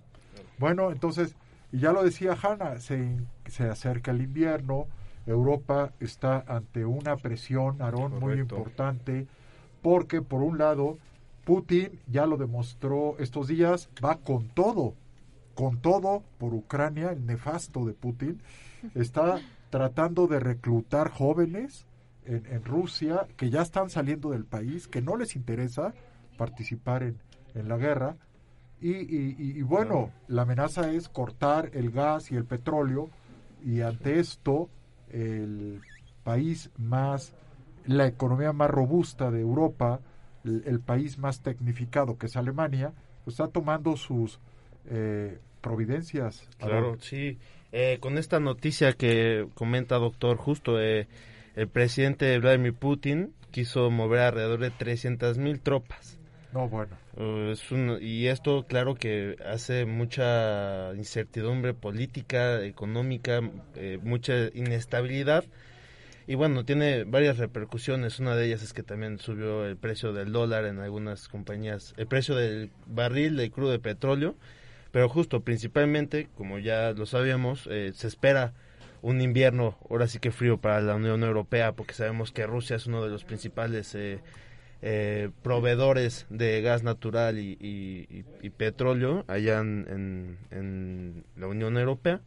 Bueno, 0.59 0.91
entonces, 0.91 1.35
y 1.75 1.79
ya 1.79 1.91
lo 1.91 2.05
decía 2.05 2.37
Hanna, 2.41 2.79
se, 2.79 3.17
se 3.47 3.67
acerca 3.67 4.11
el 4.11 4.21
invierno, 4.21 4.87
Europa 5.25 5.91
está 5.99 6.39
ante 6.47 6.85
una 6.85 7.17
presión, 7.17 7.81
Aarón, 7.81 8.17
muy 8.17 8.39
importante, 8.39 9.27
porque 9.81 10.21
por 10.21 10.41
un 10.41 10.57
lado, 10.57 10.97
Putin 11.43 11.99
ya 12.07 12.27
lo 12.27 12.37
demostró 12.37 13.17
estos 13.19 13.49
días, 13.49 13.89
va 14.01 14.15
con 14.15 14.47
todo, 14.47 14.93
con 15.53 15.81
todo 15.81 16.23
por 16.37 16.53
Ucrania, 16.53 17.11
el 17.11 17.25
nefasto 17.25 17.83
de 17.83 17.91
Putin, 17.91 18.41
está 18.93 19.41
tratando 19.69 20.27
de 20.27 20.39
reclutar 20.39 21.09
jóvenes 21.09 21.85
en, 22.23 22.45
en 22.45 22.63
Rusia 22.63 23.27
que 23.35 23.49
ya 23.49 23.61
están 23.61 23.89
saliendo 23.89 24.29
del 24.29 24.45
país, 24.45 24.87
que 24.87 25.01
no 25.01 25.17
les 25.17 25.35
interesa 25.35 25.93
participar 26.37 27.03
en, 27.03 27.17
en 27.53 27.67
la 27.67 27.75
guerra. 27.75 28.15
Y, 28.85 28.91
y- 28.91 29.35
y- 29.39 29.57
y 29.57 29.61
bueno, 29.63 30.11
la 30.27 30.43
amenaza 30.43 30.91
es 30.91 31.09
cortar 31.09 31.71
el 31.73 31.89
gas 31.89 32.31
y 32.31 32.35
el 32.35 32.45
petróleo 32.45 33.09
y 33.65 33.81
ante 33.81 34.19
esto 34.19 34.69
el 35.11 35.81
país 36.23 36.69
más, 36.77 37.33
la 37.87 38.05
economía 38.05 38.53
más 38.53 38.69
robusta 38.69 39.31
de 39.31 39.41
Europa, 39.41 40.01
el, 40.43 40.61
el 40.67 40.81
país 40.81 41.17
más 41.17 41.41
tecnificado 41.41 42.19
que 42.19 42.27
es 42.27 42.35
Alemania, 42.35 42.93
pues 43.23 43.33
está 43.39 43.47
tomando 43.47 43.97
sus 43.97 44.39
eh, 44.87 45.39
providencias. 45.61 46.47
Claro, 46.59 46.99
sí. 46.99 47.39
Eh, 47.71 47.97
con 47.99 48.19
esta 48.19 48.39
noticia 48.39 48.93
que 48.93 49.47
comenta 49.55 49.95
doctor, 49.95 50.37
justo 50.37 50.79
eh, 50.79 51.07
el 51.55 51.67
presidente 51.69 52.37
Vladimir 52.37 52.75
Putin 52.75 53.33
quiso 53.49 53.89
mover 53.89 54.19
alrededor 54.19 54.59
de 54.59 54.69
300 54.69 55.39
mil 55.39 55.59
tropas. 55.59 56.19
No, 56.55 56.69
bueno. 56.69 56.97
Un- 57.17 57.97
y 58.01 58.27
esto, 58.27 58.65
claro, 58.65 58.95
que 58.95 59.35
hace 59.45 59.85
mucha 59.85 60.93
incertidumbre 60.95 61.73
política, 61.73 62.63
económica, 62.63 63.41
eh, 63.75 63.99
mucha 64.01 64.47
inestabilidad. 64.53 65.43
Y 66.27 66.35
bueno, 66.35 66.63
tiene 66.63 67.03
varias 67.03 67.39
repercusiones. 67.39 68.21
Una 68.21 68.37
de 68.37 68.45
ellas 68.45 68.63
es 68.63 68.71
que 68.71 68.83
también 68.83 69.19
subió 69.19 69.65
el 69.65 69.75
precio 69.75 70.13
del 70.13 70.31
dólar 70.31 70.63
en 70.63 70.79
algunas 70.79 71.27
compañías, 71.27 71.93
el 71.97 72.07
precio 72.07 72.35
del 72.35 72.71
barril 72.85 73.35
de 73.35 73.51
crudo 73.51 73.71
de 73.71 73.79
petróleo. 73.79 74.35
Pero 74.93 75.09
justo, 75.09 75.41
principalmente, 75.41 76.29
como 76.37 76.57
ya 76.57 76.93
lo 76.93 77.05
sabíamos, 77.05 77.67
eh, 77.69 77.91
se 77.93 78.07
espera 78.07 78.53
un 79.01 79.19
invierno, 79.19 79.77
ahora 79.89 80.07
sí 80.07 80.19
que 80.19 80.31
frío 80.31 80.57
para 80.57 80.79
la 80.79 80.95
Unión 80.95 81.21
Europea, 81.21 81.73
porque 81.73 81.93
sabemos 81.93 82.31
que 82.31 82.47
Rusia 82.47 82.77
es 82.77 82.87
uno 82.87 83.03
de 83.03 83.09
los 83.09 83.25
principales 83.25 83.93
eh, 83.93 84.19
eh, 84.87 85.31
proveedores 85.41 86.27
de 86.29 86.61
gas 86.61 86.83
natural 86.83 87.39
y, 87.39 87.57
y- 87.59 88.05
y- 88.19 88.25
y 88.43 88.49
petróleo 88.51 89.25
allá 89.27 89.59
en, 89.59 89.87
en- 89.89 90.37
en 90.51 91.23
la 91.35 91.47
Unión 91.47 91.75
Europea. 91.77 92.21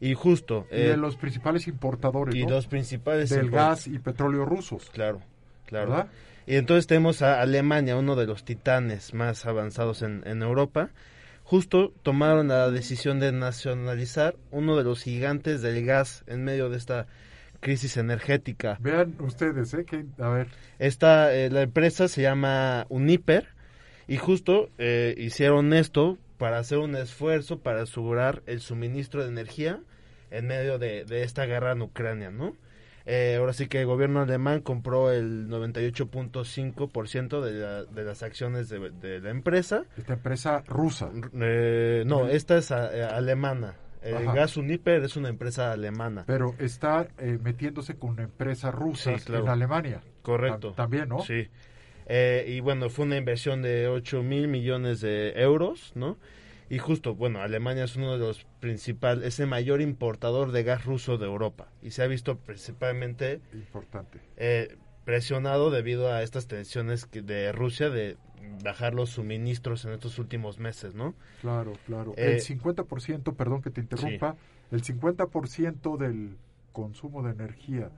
Y 0.00 0.14
justo... 0.14 0.66
Y 0.72 0.74
de 0.76 0.90
eh, 0.92 0.96
los 0.96 1.16
principales 1.16 1.68
importadores, 1.68 2.34
y 2.34 2.42
¿no? 2.42 2.50
los 2.50 2.66
principales 2.66 3.30
Del 3.30 3.50
gas 3.50 3.86
y 3.86 3.98
petróleo 4.00 4.44
rusos. 4.44 4.90
Claro, 4.90 5.20
claro. 5.64 5.90
¿Verdad? 5.90 6.06
Y 6.48 6.56
entonces 6.56 6.86
tenemos 6.88 7.22
a 7.22 7.40
Alemania, 7.40 7.96
uno 7.96 8.16
de 8.16 8.26
los 8.26 8.44
titanes 8.44 9.14
más 9.14 9.46
avanzados 9.46 10.02
en, 10.02 10.22
en 10.26 10.42
Europa. 10.42 10.90
Justo 11.44 11.92
tomaron 12.02 12.48
la 12.48 12.68
decisión 12.72 13.20
de 13.20 13.30
nacionalizar 13.32 14.34
uno 14.50 14.76
de 14.76 14.82
los 14.82 15.02
gigantes 15.04 15.62
del 15.62 15.84
gas 15.86 16.24
en 16.26 16.42
medio 16.42 16.68
de 16.68 16.76
esta 16.78 17.06
crisis 17.66 17.96
energética. 17.96 18.78
Vean 18.80 19.16
ustedes, 19.18 19.74
¿eh? 19.74 19.84
Que, 19.84 20.04
a 20.22 20.28
ver, 20.28 20.46
Esta, 20.78 21.34
eh, 21.34 21.50
la 21.50 21.62
empresa 21.62 22.06
se 22.06 22.22
llama 22.22 22.86
Uniper 22.90 23.48
y 24.06 24.18
justo 24.18 24.70
eh, 24.78 25.14
hicieron 25.18 25.72
esto 25.72 26.16
para 26.38 26.58
hacer 26.58 26.78
un 26.78 26.94
esfuerzo 26.94 27.58
para 27.58 27.82
asegurar 27.82 28.42
el 28.46 28.60
suministro 28.60 29.22
de 29.22 29.28
energía 29.30 29.80
en 30.30 30.46
medio 30.46 30.78
de, 30.78 31.04
de 31.04 31.24
esta 31.24 31.44
guerra 31.46 31.72
en 31.72 31.82
Ucrania, 31.82 32.30
¿no? 32.30 32.54
Eh, 33.08 33.36
ahora 33.38 33.52
sí 33.52 33.66
que 33.68 33.80
el 33.80 33.86
gobierno 33.86 34.20
alemán 34.20 34.60
compró 34.60 35.10
el 35.12 35.48
98.5% 35.48 37.40
de, 37.40 37.52
la- 37.52 37.84
de 37.84 38.04
las 38.04 38.22
acciones 38.22 38.68
de, 38.68 38.90
de 38.90 39.20
la 39.20 39.30
empresa. 39.30 39.84
esta 39.96 40.14
empresa 40.14 40.62
rusa. 40.66 41.10
Eh, 41.40 42.02
no, 42.06 42.26
esta 42.28 42.58
es 42.58 42.70
a- 42.72 42.94
eh, 42.96 43.02
alemana. 43.04 43.74
El 44.06 44.16
Ajá. 44.28 44.32
Gas 44.34 44.56
Uniper 44.56 45.02
es 45.02 45.16
una 45.16 45.28
empresa 45.28 45.72
alemana. 45.72 46.24
Pero 46.26 46.54
está 46.58 47.08
eh, 47.18 47.38
metiéndose 47.42 47.96
con 47.96 48.10
una 48.10 48.22
empresa 48.24 48.70
rusa 48.70 49.18
Sí, 49.18 49.24
claro. 49.24 49.44
en 49.44 49.50
Alemania. 49.50 50.02
Correcto. 50.22 50.72
Tam- 50.72 50.76
También, 50.76 51.08
¿no? 51.08 51.20
Sí. 51.20 51.48
Eh, 52.06 52.44
y 52.48 52.60
bueno, 52.60 52.88
fue 52.88 53.04
una 53.04 53.16
inversión 53.16 53.62
de 53.62 53.88
8 53.88 54.22
mil 54.22 54.46
millones 54.48 55.00
de 55.00 55.32
euros, 55.40 55.92
¿no? 55.96 56.18
Y 56.68 56.78
justo, 56.78 57.14
bueno, 57.14 57.40
Alemania 57.42 57.84
es 57.84 57.94
uno 57.96 58.12
de 58.12 58.18
los 58.18 58.44
principales, 58.60 59.24
es 59.24 59.40
el 59.40 59.46
mayor 59.46 59.80
importador 59.80 60.50
de 60.52 60.62
gas 60.64 60.84
ruso 60.84 61.16
de 61.18 61.26
Europa. 61.26 61.68
Y 61.82 61.90
se 61.92 62.02
ha 62.02 62.06
visto 62.08 62.38
principalmente 62.38 63.40
Importante. 63.52 64.20
eh, 64.36 64.76
presionado 65.04 65.70
debido 65.70 66.12
a 66.12 66.22
estas 66.22 66.48
tensiones 66.48 67.06
que- 67.06 67.22
de 67.22 67.52
Rusia 67.52 67.90
de 67.90 68.16
bajar 68.62 68.94
los 68.94 69.10
suministros 69.10 69.84
en 69.84 69.92
estos 69.92 70.18
últimos 70.18 70.58
meses, 70.58 70.94
¿no? 70.94 71.14
Claro, 71.40 71.72
claro. 71.86 72.14
Eh, 72.16 72.34
el 72.34 72.40
50%, 72.40 73.34
perdón 73.34 73.62
que 73.62 73.70
te 73.70 73.80
interrumpa, 73.80 74.36
el 74.70 74.82
50% 74.82 75.96
del 75.96 76.36
consumo 76.72 77.22
de 77.22 77.32
energía, 77.32 77.90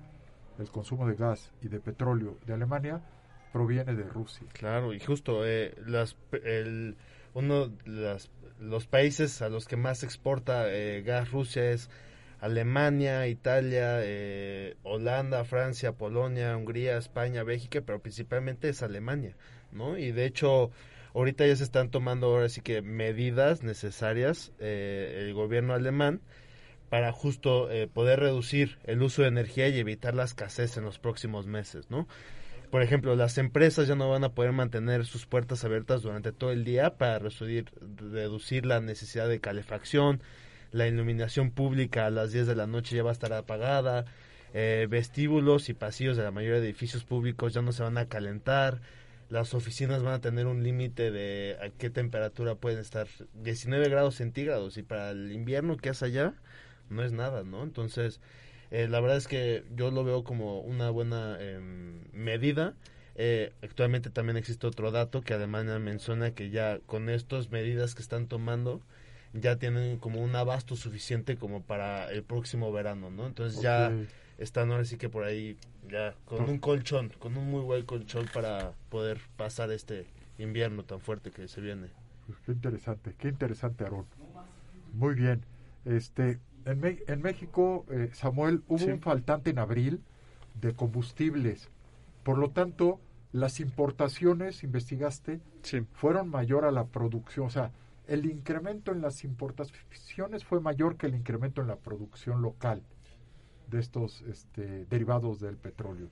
el 0.59 0.71
consumo 0.71 1.07
de 1.07 1.15
gas 1.15 1.53
y 1.63 1.69
de 1.69 1.81
petróleo 1.81 2.37
de 2.47 2.55
Alemania 2.55 3.03
proviene 3.53 3.95
de 3.95 4.05
Rusia. 4.05 4.47
Claro, 4.53 4.93
y 4.93 5.01
justo 5.01 5.47
eh, 5.47 5.75
las, 5.87 6.17
el, 6.45 6.97
uno 7.35 7.69
de 7.69 7.91
las, 7.91 8.31
los 8.61 8.87
países 8.87 9.43
a 9.43 9.49
los 9.49 9.67
que 9.67 9.77
más 9.77 10.03
exporta 10.03 10.73
eh, 10.73 11.03
gas 11.03 11.31
Rusia 11.31 11.71
es 11.71 11.91
Alemania, 12.41 13.27
Italia, 13.27 13.99
eh, 14.03 14.77
Holanda, 14.85 15.45
Francia, 15.45 15.93
Polonia, 15.93 16.57
Hungría, 16.57 16.97
España, 16.97 17.43
Bélgica, 17.43 17.81
pero 17.85 18.01
principalmente 18.01 18.69
es 18.69 18.83
Alemania, 18.83 19.37
¿no? 19.79 19.97
Y 19.97 20.13
de 20.13 20.27
hecho, 20.27 20.71
ahorita 21.15 21.47
ya 21.47 21.57
se 21.57 21.65
están 21.65 21.91
tomando 21.91 22.27
ahora 22.27 22.49
sí 22.51 22.61
que 22.61 22.83
medidas 22.83 23.63
necesarias 23.63 24.53
eh, 24.59 25.25
el 25.27 25.35
gobierno 25.35 25.73
alemán 25.73 26.21
para 26.91 27.13
justo 27.13 27.71
eh, 27.71 27.87
poder 27.87 28.21
reducir 28.21 28.79
el 28.85 29.03
uso 29.03 29.23
de 29.23 29.29
energía 29.29 29.69
y 29.69 29.79
evitar 29.79 30.15
la 30.15 30.25
escasez 30.25 30.77
en 30.77 30.85
los 30.85 30.99
próximos 30.99 31.47
meses, 31.47 31.91
¿no? 31.91 32.09
Por 32.71 32.83
ejemplo, 32.83 33.17
las 33.17 33.39
empresas 33.39 33.89
ya 33.89 33.95
no 33.95 34.11
van 34.11 34.25
a 34.25 34.35
poder 34.35 34.53
mantener 34.53 35.07
sus 35.07 35.25
puertas 35.25 35.65
abiertas 35.65 36.03
durante 36.03 36.33
todo 36.33 36.53
el 36.53 36.65
día 36.65 36.99
para 36.99 37.19
reducir, 37.19 38.67
la 38.67 38.81
necesidad 38.81 39.27
de 39.27 39.41
calefacción, 39.41 40.21
la 40.71 40.87
iluminación 40.87 41.51
pública 41.51 42.05
a 42.05 42.11
las 42.11 42.33
10 42.33 42.47
de 42.47 42.55
la 42.55 42.67
noche 42.67 42.95
ya 42.95 43.03
va 43.03 43.09
a 43.09 43.13
estar 43.15 43.33
apagada, 43.33 44.05
eh, 44.53 44.87
vestíbulos 44.89 45.71
y 45.71 45.75
pasillos 45.75 46.19
de 46.19 46.25
la 46.25 46.31
mayoría 46.31 46.61
de 46.61 46.67
edificios 46.67 47.05
públicos 47.05 47.55
ya 47.55 47.63
no 47.63 47.73
se 47.73 47.83
van 47.83 47.97
a 47.97 48.07
calentar, 48.07 48.83
las 49.29 49.55
oficinas 49.55 50.03
van 50.03 50.15
a 50.15 50.21
tener 50.21 50.47
un 50.47 50.63
límite 50.63 51.11
de 51.11 51.57
a 51.63 51.71
qué 51.71 51.91
temperatura 51.91 52.55
pueden 52.55 52.79
estar, 52.79 53.07
19 53.35 53.89
grados 53.89 54.17
centígrados 54.17 54.77
y 54.79 54.83
para 54.83 55.11
el 55.11 55.33
invierno 55.33 55.77
que 55.77 55.91
hace 55.91 56.07
allá 56.07 56.35
no 56.89 57.03
es 57.03 57.13
nada, 57.13 57.45
¿no? 57.45 57.63
Entonces, 57.63 58.21
eh, 58.71 58.89
la 58.89 59.01
verdad 59.01 59.19
es 59.19 59.29
que 59.29 59.65
yo 59.75 59.91
lo 59.91 60.05
veo 60.05 60.25
como 60.25 60.61
una 60.61 60.91
buena 60.91 61.37
em, 61.41 62.05
medida. 62.13 62.75
Eh, 63.17 63.53
actualmente 63.63 64.11
también 64.11 64.37
existe 64.37 64.67
otro 64.67 64.91
dato 64.91 65.23
que 65.23 65.35
Alemania 65.35 65.79
menciona 65.79 66.31
que 66.31 66.51
ya 66.51 66.79
con 66.87 67.09
estas 67.11 67.51
medidas 67.51 67.95
que 67.95 68.03
están 68.03 68.29
tomando 68.29 68.81
ya 69.35 69.57
tienen 69.57 69.99
como 69.99 70.23
un 70.23 70.35
abasto 70.37 70.77
suficiente 70.77 71.37
como 71.37 71.63
para 71.63 72.11
el 72.11 72.23
próximo 72.23 72.73
verano, 72.73 73.11
¿no? 73.11 73.27
Entonces 73.27 73.61
ya. 73.61 73.93
Están 74.39 74.71
ahora 74.71 74.85
sí 74.85 74.97
que 74.97 75.09
por 75.09 75.25
ahí 75.25 75.57
ya 75.91 76.15
con 76.25 76.49
un 76.49 76.59
colchón, 76.59 77.13
con 77.19 77.37
un 77.37 77.51
muy 77.51 77.63
buen 77.63 77.85
colchón 77.85 78.27
para 78.33 78.73
poder 78.89 79.21
pasar 79.37 79.71
este 79.73 80.07
invierno 80.39 80.85
tan 80.85 81.01
fuerte 81.01 81.31
que 81.31 81.49
se 81.49 81.61
viene. 81.61 81.89
Pues 82.27 82.39
qué 82.47 82.53
interesante, 82.53 83.15
qué 83.19 83.29
interesante, 83.29 83.85
Aarón. 83.85 84.07
Muy 84.93 85.15
bien. 85.15 85.45
Este, 85.85 86.39
en, 86.65 86.81
Me- 86.81 86.99
en 87.07 87.23
México, 87.23 87.85
eh, 87.91 88.11
Samuel, 88.13 88.63
hubo 88.69 88.79
Sí. 88.79 88.91
un 88.91 89.01
faltante 89.01 89.51
en 89.51 89.59
abril 89.59 90.03
de 90.61 90.75
combustibles. 90.75 91.71
Por 92.23 92.39
lo 92.39 92.51
tanto, 92.51 93.01
las 93.33 93.61
importaciones, 93.61 94.63
investigaste, 94.65 95.41
Sí. 95.63 95.81
fueron 95.93 96.29
mayor 96.29 96.65
a 96.65 96.71
la 96.71 96.85
producción. 96.87 97.47
O 97.47 97.51
sea, 97.51 97.73
el 98.07 98.27
incremento 98.27 98.93
en 98.93 99.01
las 99.03 99.25
importaciones 99.25 100.45
fue 100.45 100.61
mayor 100.61 100.97
que 100.97 101.07
el 101.07 101.15
incremento 101.15 101.61
en 101.63 101.69
la 101.69 101.77
producción 101.77 102.43
local 102.43 102.83
de 103.71 103.81
estos 103.81 104.23
este, 104.23 104.87
derivados 104.87 105.41
del 105.41 105.57
petróleo. 105.57 106.09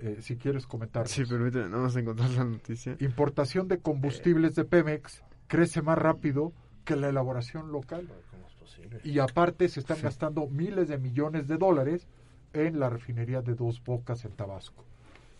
Eh, 0.00 0.18
si 0.20 0.36
quieres 0.36 0.66
comentar. 0.66 1.08
Sí, 1.08 1.24
permíteme, 1.24 1.68
nada 1.68 1.82
más 1.82 1.96
encontrar 1.96 2.30
la 2.30 2.44
noticia. 2.44 2.96
Importación 3.00 3.68
de 3.68 3.78
combustibles 3.78 4.54
de 4.54 4.64
Pemex 4.64 5.22
crece 5.46 5.82
más 5.82 5.98
rápido 5.98 6.52
que 6.84 6.96
la 6.96 7.08
elaboración 7.08 7.70
local. 7.70 8.08
¿Cómo 8.30 8.46
es 8.46 8.54
posible? 8.54 9.00
Y 9.04 9.18
aparte 9.18 9.68
se 9.68 9.80
están 9.80 10.00
gastando 10.00 10.46
miles 10.48 10.88
de 10.88 10.96
millones 10.96 11.48
de 11.48 11.58
dólares 11.58 12.06
en 12.52 12.80
la 12.80 12.88
refinería 12.88 13.42
de 13.42 13.54
Dos 13.54 13.82
Bocas 13.84 14.24
en 14.24 14.32
Tabasco. 14.32 14.84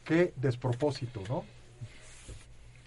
Qué 0.05 0.33
despropósito, 0.37 1.23
¿no? 1.29 1.45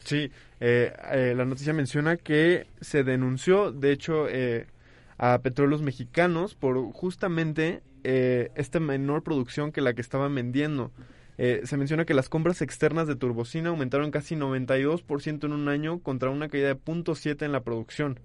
Sí, 0.03 0.31
eh, 0.59 0.93
eh, 1.11 1.33
la 1.35 1.45
noticia 1.45 1.73
menciona 1.73 2.17
que 2.17 2.67
se 2.81 3.03
denunció, 3.03 3.71
de 3.71 3.91
hecho, 3.91 4.27
eh, 4.27 4.67
a 5.17 5.39
petróleos 5.39 5.81
mexicanos 5.81 6.55
por 6.55 6.91
justamente 6.91 7.81
eh, 8.03 8.51
esta 8.55 8.79
menor 8.79 9.23
producción 9.23 9.71
que 9.71 9.81
la 9.81 9.93
que 9.93 10.01
estaban 10.01 10.33
vendiendo. 10.35 10.91
Eh, 11.37 11.61
se 11.63 11.77
menciona 11.77 12.05
que 12.05 12.13
las 12.13 12.29
compras 12.29 12.61
externas 12.61 13.07
de 13.07 13.15
turbocina 13.15 13.69
aumentaron 13.69 14.11
casi 14.11 14.35
92% 14.35 15.45
en 15.45 15.53
un 15.53 15.67
año 15.67 15.99
contra 15.99 16.29
una 16.29 16.47
caída 16.47 16.67
de 16.67 16.75
0.7 16.75 17.43
en 17.43 17.51
la 17.51 17.63
producción. 17.63 18.19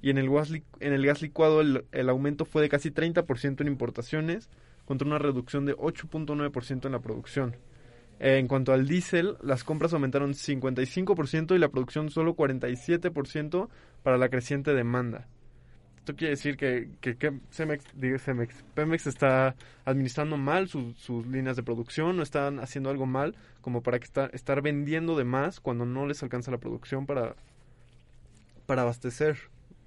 Y 0.00 0.10
en 0.10 0.18
el 0.18 0.30
gas, 0.30 1.22
licuado 1.22 1.60
el, 1.60 2.08
aumento 2.08 2.44
fue 2.44 2.62
de 2.62 2.68
casi 2.68 2.90
30% 2.90 3.60
en 3.60 3.66
importaciones 3.66 4.48
contra 4.84 5.06
una 5.06 5.18
reducción 5.18 5.66
de 5.66 5.76
8.9% 5.76 6.86
en 6.86 6.92
la 6.92 7.00
producción. 7.00 7.56
En 8.20 8.48
cuanto 8.48 8.72
al 8.72 8.86
diésel, 8.86 9.36
las 9.42 9.64
compras 9.64 9.92
aumentaron 9.92 10.34
55% 10.34 11.54
y 11.54 11.58
la 11.58 11.68
producción 11.68 12.10
solo 12.10 12.34
47% 12.34 13.68
para 14.02 14.18
la 14.18 14.28
creciente 14.28 14.74
demanda. 14.74 15.28
Esto 16.08 16.16
quiere 16.16 16.30
decir 16.30 16.56
que, 16.56 16.88
que, 17.02 17.18
que 17.18 17.38
Cemex, 17.50 17.84
digo, 17.92 18.18
Cemex, 18.18 18.64
Pemex 18.74 19.06
está 19.06 19.54
administrando 19.84 20.38
mal 20.38 20.66
sus- 20.66 20.96
sus 20.96 21.26
líneas 21.26 21.54
de 21.56 21.62
producción, 21.62 22.16
no 22.16 22.22
están 22.22 22.60
haciendo 22.60 22.88
algo 22.88 23.04
mal 23.04 23.34
como 23.60 23.82
para 23.82 23.98
que 23.98 24.06
está, 24.06 24.30
estar 24.32 24.62
vendiendo 24.62 25.18
de 25.18 25.24
más 25.24 25.60
cuando 25.60 25.84
no 25.84 26.06
les 26.06 26.22
alcanza 26.22 26.50
la 26.50 26.56
producción 26.56 27.04
para, 27.04 27.36
para 28.64 28.82
abastecer. 28.82 29.36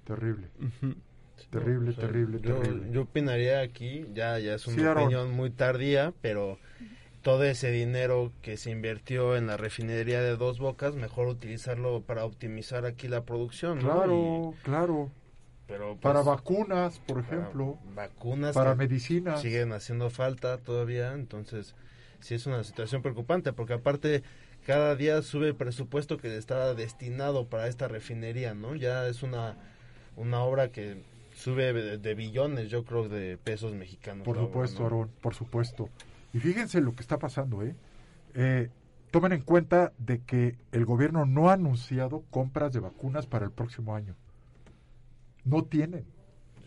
Terrible, 0.04 0.46
Ujú. 0.60 0.94
terrible, 1.50 1.90
O 1.90 1.92
sea, 1.92 2.06
terrible, 2.06 2.40
yo, 2.40 2.54
terrible. 2.60 2.92
yo 2.92 3.02
opinaría 3.02 3.60
aquí, 3.60 4.06
ya, 4.14 4.38
ya 4.38 4.54
es 4.54 4.62
Sí, 4.62 4.78
una 4.78 4.90
Aarón. 4.90 5.02
opinión 5.02 5.32
muy 5.32 5.50
tardía, 5.50 6.14
pero 6.22 6.56
todo 7.22 7.42
ese 7.42 7.72
dinero 7.72 8.30
que 8.42 8.56
se 8.56 8.70
invirtió 8.70 9.34
en 9.36 9.48
la 9.48 9.56
refinería 9.56 10.22
de 10.22 10.36
Dos 10.36 10.60
Bocas, 10.60 10.94
mejor 10.94 11.26
utilizarlo 11.26 12.00
para 12.02 12.24
optimizar 12.24 12.86
aquí 12.86 13.08
la 13.08 13.24
producción, 13.24 13.78
¿no? 13.78 13.82
Claro, 13.82 14.54
claro. 14.62 15.10
Pero 15.72 15.88
pues, 15.92 16.00
Para 16.00 16.20
vacunas, 16.20 16.98
por 16.98 17.24
para 17.24 17.38
ejemplo, 17.38 17.78
vacunas 17.94 18.54
para 18.54 18.74
medicinas. 18.74 19.40
siguen 19.40 19.72
haciendo 19.72 20.10
falta 20.10 20.58
todavía, 20.58 21.14
entonces 21.14 21.74
sí 22.20 22.34
es 22.34 22.44
una 22.46 22.62
situación 22.62 23.00
preocupante, 23.00 23.54
porque 23.54 23.72
aparte 23.72 24.22
cada 24.66 24.94
día 24.96 25.22
sube 25.22 25.48
el 25.48 25.54
presupuesto 25.54 26.18
que 26.18 26.36
estaba 26.36 26.74
destinado 26.74 27.46
para 27.46 27.68
esta 27.68 27.88
refinería, 27.88 28.52
¿no? 28.52 28.74
Ya 28.74 29.06
es 29.08 29.22
una, 29.22 29.56
una 30.16 30.42
obra 30.42 30.68
que 30.68 31.02
sube 31.34 31.72
de, 31.72 31.96
de 31.96 32.14
billones, 32.14 32.68
yo 32.68 32.84
creo, 32.84 33.08
de 33.08 33.38
pesos 33.38 33.72
mexicanos. 33.72 34.26
Por 34.26 34.36
obra, 34.36 34.46
supuesto, 34.48 34.80
¿no? 34.80 34.84
Aarón, 34.84 35.10
por 35.22 35.34
supuesto. 35.34 35.88
Y 36.34 36.38
fíjense 36.40 36.82
lo 36.82 36.94
que 36.94 37.00
está 37.00 37.18
pasando, 37.18 37.62
¿eh? 37.62 37.74
Eh, 38.34 38.68
tomen 39.10 39.32
en 39.32 39.40
cuenta 39.40 39.92
de 39.96 40.20
que 40.20 40.56
el 40.70 40.84
gobierno 40.84 41.24
no 41.24 41.48
ha 41.48 41.54
anunciado 41.54 42.24
compras 42.30 42.74
de 42.74 42.80
vacunas 42.80 43.26
para 43.26 43.46
el 43.46 43.52
próximo 43.52 43.94
año. 43.96 44.14
No 45.44 45.64
tienen. 45.64 46.04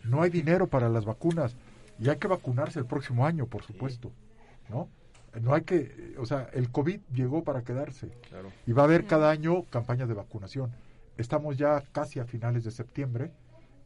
No 0.04 0.22
hay 0.22 0.30
dinero 0.30 0.66
para 0.66 0.88
las 0.88 1.04
vacunas. 1.04 1.56
Y 1.98 2.08
hay 2.08 2.16
que 2.16 2.28
vacunarse 2.28 2.78
el 2.78 2.86
próximo 2.86 3.26
año, 3.26 3.46
por 3.46 3.62
supuesto. 3.62 4.12
¿No? 4.68 4.88
No 5.40 5.54
hay 5.54 5.62
que, 5.62 6.14
o 6.18 6.24
sea, 6.24 6.48
el 6.52 6.70
COVID 6.70 7.00
llegó 7.12 7.44
para 7.44 7.62
quedarse. 7.62 8.08
Claro. 8.28 8.50
Y 8.66 8.72
va 8.72 8.82
a 8.82 8.84
haber 8.86 9.06
cada 9.06 9.30
año 9.30 9.64
campañas 9.64 10.08
de 10.08 10.14
vacunación. 10.14 10.72
Estamos 11.18 11.56
ya 11.56 11.82
casi 11.92 12.20
a 12.20 12.24
finales 12.24 12.64
de 12.64 12.70
septiembre 12.70 13.32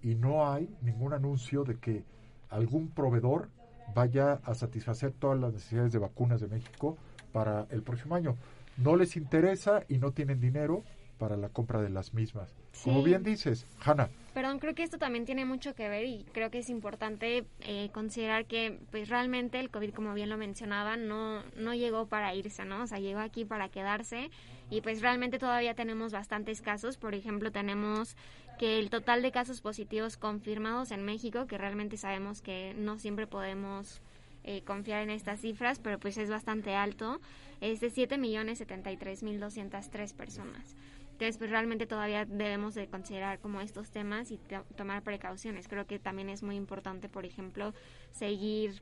y 0.02 0.14
no 0.14 0.50
hay 0.50 0.68
ningún 0.82 1.12
anuncio 1.12 1.64
de 1.64 1.76
que 1.76 2.04
algún 2.48 2.88
proveedor 2.88 3.48
vaya 3.94 4.40
a 4.44 4.54
satisfacer 4.54 5.12
todas 5.12 5.38
las 5.38 5.52
necesidades 5.52 5.92
de 5.92 5.98
vacunas 5.98 6.40
de 6.40 6.48
México 6.48 6.96
para 7.32 7.66
el 7.70 7.82
próximo 7.82 8.14
año. 8.14 8.36
No 8.76 8.96
les 8.96 9.16
interesa 9.16 9.82
y 9.88 9.98
no 9.98 10.12
tienen 10.12 10.40
dinero 10.40 10.82
para 11.20 11.36
la 11.36 11.50
compra 11.50 11.80
de 11.80 11.90
las 11.90 12.14
mismas. 12.14 12.52
Como 12.82 13.04
bien 13.04 13.22
dices, 13.22 13.66
Hanna, 13.84 14.10
Perdón, 14.34 14.58
creo 14.60 14.76
que 14.76 14.84
esto 14.84 14.96
también 14.96 15.26
tiene 15.26 15.44
mucho 15.44 15.74
que 15.74 15.88
ver 15.88 16.06
y 16.06 16.24
creo 16.32 16.50
que 16.50 16.60
es 16.60 16.70
importante 16.70 17.44
eh, 17.60 17.90
considerar 17.92 18.46
que 18.46 18.78
pues 18.92 19.08
realmente 19.08 19.58
el 19.58 19.70
COVID, 19.70 19.92
como 19.92 20.14
bien 20.14 20.30
lo 20.30 20.36
mencionaban, 20.36 21.08
no, 21.08 21.42
no 21.56 21.74
llegó 21.74 22.06
para 22.06 22.32
irse, 22.34 22.64
¿no? 22.64 22.84
O 22.84 22.86
sea, 22.86 23.00
llegó 23.00 23.18
aquí 23.18 23.44
para 23.44 23.68
quedarse 23.68 24.30
y 24.70 24.82
pues 24.82 25.02
realmente 25.02 25.40
todavía 25.40 25.74
tenemos 25.74 26.12
bastantes 26.12 26.62
casos. 26.62 26.96
Por 26.96 27.14
ejemplo, 27.14 27.50
tenemos 27.50 28.16
que 28.58 28.78
el 28.78 28.88
total 28.88 29.22
de 29.22 29.32
casos 29.32 29.60
positivos 29.60 30.16
confirmados 30.16 30.92
en 30.92 31.04
México, 31.04 31.46
que 31.46 31.58
realmente 31.58 31.96
sabemos 31.96 32.40
que 32.40 32.72
no 32.78 32.98
siempre 32.98 33.26
podemos 33.26 34.00
eh, 34.44 34.62
confiar 34.62 35.02
en 35.02 35.10
estas 35.10 35.40
cifras, 35.40 35.80
pero 35.80 35.98
pues 35.98 36.18
es 36.18 36.30
bastante 36.30 36.76
alto, 36.76 37.20
es 37.60 37.80
de 37.80 37.90
7.073.203 37.90 40.14
personas. 40.14 40.76
Entonces, 41.20 41.36
pues 41.36 41.50
realmente 41.50 41.86
todavía 41.86 42.24
debemos 42.24 42.74
de 42.74 42.88
considerar 42.88 43.40
como 43.40 43.60
estos 43.60 43.90
temas 43.90 44.30
y 44.30 44.38
to- 44.38 44.64
tomar 44.74 45.02
precauciones. 45.02 45.68
Creo 45.68 45.86
que 45.86 45.98
también 45.98 46.30
es 46.30 46.42
muy 46.42 46.56
importante, 46.56 47.10
por 47.10 47.26
ejemplo, 47.26 47.74
seguir 48.10 48.80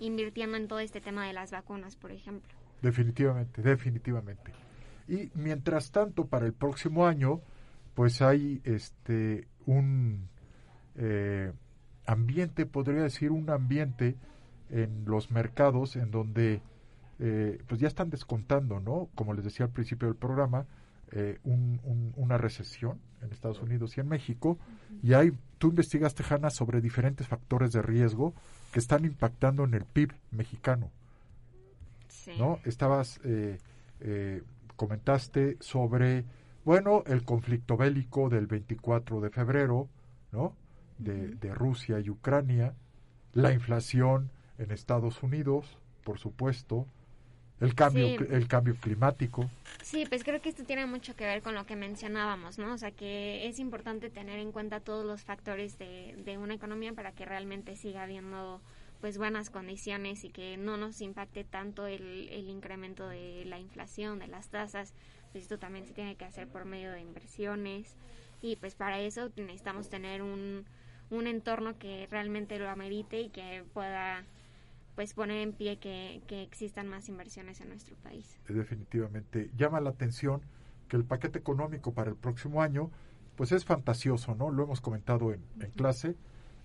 invirtiendo 0.00 0.56
en 0.56 0.66
todo 0.66 0.80
este 0.80 1.00
tema 1.00 1.24
de 1.24 1.32
las 1.32 1.52
vacunas, 1.52 1.94
por 1.94 2.10
ejemplo. 2.10 2.52
definitivamente, 2.82 3.62
definitivamente. 3.62 4.50
Y 5.06 5.30
mientras 5.34 5.92
tanto, 5.92 6.26
para 6.26 6.46
el 6.46 6.52
próximo 6.52 7.06
año, 7.06 7.40
pues 7.94 8.22
hay 8.22 8.60
este 8.64 9.46
un 9.64 10.28
eh, 10.96 11.52
ambiente, 12.06 12.66
podría 12.66 13.02
decir 13.02 13.30
un 13.30 13.48
ambiente 13.50 14.16
en 14.68 15.04
los 15.04 15.30
mercados 15.30 15.94
en 15.94 16.10
donde 16.10 16.60
eh, 17.20 17.62
pues 17.68 17.80
ya 17.80 17.86
están 17.86 18.10
descontando, 18.10 18.80
¿no? 18.80 19.10
Como 19.14 19.32
les 19.32 19.44
decía 19.44 19.66
al 19.66 19.70
principio 19.72 20.08
del 20.08 20.16
programa, 20.16 20.66
eh, 21.12 21.38
un- 21.44 21.80
un- 21.84 22.12
una 22.16 22.38
recesión 22.38 22.98
en 23.22 23.30
Estados 23.32 23.60
Unidos 23.60 23.96
y 23.96 24.00
en 24.00 24.08
México. 24.08 24.58
Y 25.02 25.12
hay, 25.14 25.32
tú 25.58 25.68
investigaste, 25.68 26.24
Hanna, 26.28 26.50
sobre 26.50 26.80
diferentes 26.80 27.28
factores 27.28 27.72
de 27.72 27.82
riesgo 27.82 28.34
que 28.72 28.78
están 28.80 29.04
impactando 29.04 29.64
en 29.64 29.74
el 29.74 29.84
PIB 29.84 30.12
mexicano. 30.30 30.90
Sí. 32.08 32.32
¿no? 32.38 32.58
Estabas, 32.64 33.20
eh, 33.24 33.58
eh, 34.00 34.42
comentaste 34.76 35.56
sobre, 35.60 36.24
bueno, 36.64 37.02
el 37.06 37.24
conflicto 37.24 37.76
bélico 37.76 38.28
del 38.28 38.46
24 38.46 39.20
de 39.20 39.30
febrero, 39.30 39.88
¿no? 40.30 40.54
De, 40.98 41.28
de 41.34 41.54
Rusia 41.54 41.98
y 42.00 42.10
Ucrania, 42.10 42.74
la 43.32 43.52
inflación 43.52 44.30
en 44.58 44.70
Estados 44.70 45.22
Unidos, 45.22 45.78
por 46.04 46.18
supuesto, 46.18 46.86
el 47.62 47.74
cambio, 47.74 48.06
Sí. 48.06 48.16
el 48.30 48.48
cambio 48.48 48.74
climático. 48.76 49.48
Sí, 49.82 50.04
pues 50.08 50.24
creo 50.24 50.40
que 50.42 50.48
esto 50.50 50.64
tiene 50.64 50.86
mucho 50.86 51.14
que 51.16 51.24
ver 51.24 51.42
con 51.42 51.54
lo 51.54 51.64
que 51.64 51.76
mencionábamos, 51.76 52.58
¿no? 52.58 52.74
O 52.74 52.78
sea, 52.78 52.90
que 52.90 53.46
es 53.46 53.58
importante 53.58 54.10
tener 54.10 54.38
en 54.38 54.52
cuenta 54.52 54.80
todos 54.80 55.04
los 55.06 55.22
factores 55.22 55.78
de, 55.78 56.14
de 56.24 56.38
una 56.38 56.54
economía 56.54 56.92
para 56.92 57.12
que 57.12 57.24
realmente 57.24 57.76
siga 57.76 58.02
habiendo 58.02 58.60
pues 59.00 59.18
buenas 59.18 59.50
condiciones 59.50 60.22
y 60.22 60.30
que 60.30 60.56
no 60.56 60.76
nos 60.76 61.00
impacte 61.00 61.42
tanto 61.42 61.86
el, 61.86 62.28
el 62.28 62.48
incremento 62.48 63.08
de 63.08 63.44
la 63.46 63.58
inflación, 63.58 64.18
de 64.20 64.28
las 64.28 64.48
tasas. 64.48 64.94
Pues 65.32 65.42
esto 65.44 65.58
también 65.58 65.86
se 65.86 65.92
tiene 65.92 66.14
que 66.14 66.24
hacer 66.24 66.46
por 66.46 66.64
medio 66.66 66.92
de 66.92 67.00
inversiones 67.00 67.96
y 68.42 68.56
pues 68.56 68.74
para 68.74 69.00
eso 69.00 69.30
necesitamos 69.36 69.88
tener 69.88 70.22
un, 70.22 70.66
un 71.10 71.26
entorno 71.26 71.78
que 71.78 72.06
realmente 72.10 72.58
lo 72.58 72.68
amerite 72.68 73.20
y 73.22 73.28
que 73.30 73.64
pueda 73.72 74.24
pues 74.94 75.14
poner 75.14 75.38
en 75.38 75.52
pie 75.52 75.78
que, 75.78 76.22
que 76.26 76.42
existan 76.42 76.88
más 76.88 77.08
inversiones 77.08 77.60
en 77.60 77.68
nuestro 77.68 77.96
país. 77.96 78.38
definitivamente 78.48 79.50
llama 79.56 79.80
la 79.80 79.90
atención 79.90 80.42
que 80.88 80.96
el 80.96 81.04
paquete 81.04 81.38
económico 81.38 81.92
para 81.92 82.10
el 82.10 82.16
próximo 82.16 82.62
año 82.62 82.90
pues 83.36 83.52
es 83.52 83.64
fantasioso, 83.64 84.34
¿no? 84.34 84.50
Lo 84.50 84.64
hemos 84.64 84.80
comentado 84.80 85.32
en, 85.32 85.42
en 85.60 85.70
clase. 85.70 86.16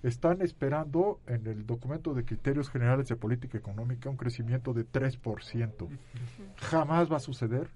Están 0.03 0.41
esperando 0.41 1.19
en 1.25 1.47
el 1.47 1.65
documento 1.65 2.13
de 2.13 2.25
criterios 2.25 2.69
generales 2.69 3.07
de 3.07 3.15
política 3.15 3.57
económica 3.57 4.09
un 4.09 4.17
crecimiento 4.17 4.73
de 4.73 4.85
3%. 4.85 5.87
Jamás 6.57 7.11
va 7.11 7.17
a 7.17 7.21
suceder. 7.21 7.69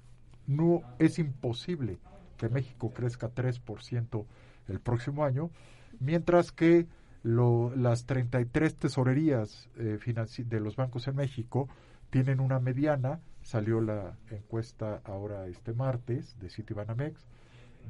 No 0.46 0.82
es 1.00 1.20
imposible 1.20 2.00
que 2.38 2.50
México 2.50 2.92
crezca 2.92 3.34
3% 3.34 4.26
el 4.68 4.80
próximo 4.80 5.24
año, 5.24 5.52
mientras 6.00 6.52
que 6.52 6.88
lo- 7.24 7.74
las 7.76 8.06
33 8.06 8.76
tesorerías 8.76 9.70
eh, 9.78 9.98
de 10.46 10.60
los 10.60 10.76
bancos 10.76 11.08
en 11.08 11.16
México 11.16 11.68
tienen 12.10 12.40
una 12.40 12.60
mediana, 12.60 13.20
salió 13.42 13.80
la 13.82 14.18
encuesta 14.30 15.02
ahora 15.06 15.48
este 15.48 15.74
martes 15.74 16.38
de 16.40 16.50
Citibanamex, 16.50 17.26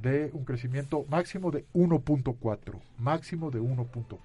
de 0.02 0.30
un 0.34 0.46
crecimiento 0.46 1.06
máximo 1.10 1.52
de 1.52 1.66
1.4, 1.74 2.80
máximo 2.98 3.52
de 3.52 3.60
1.4, 3.60 4.18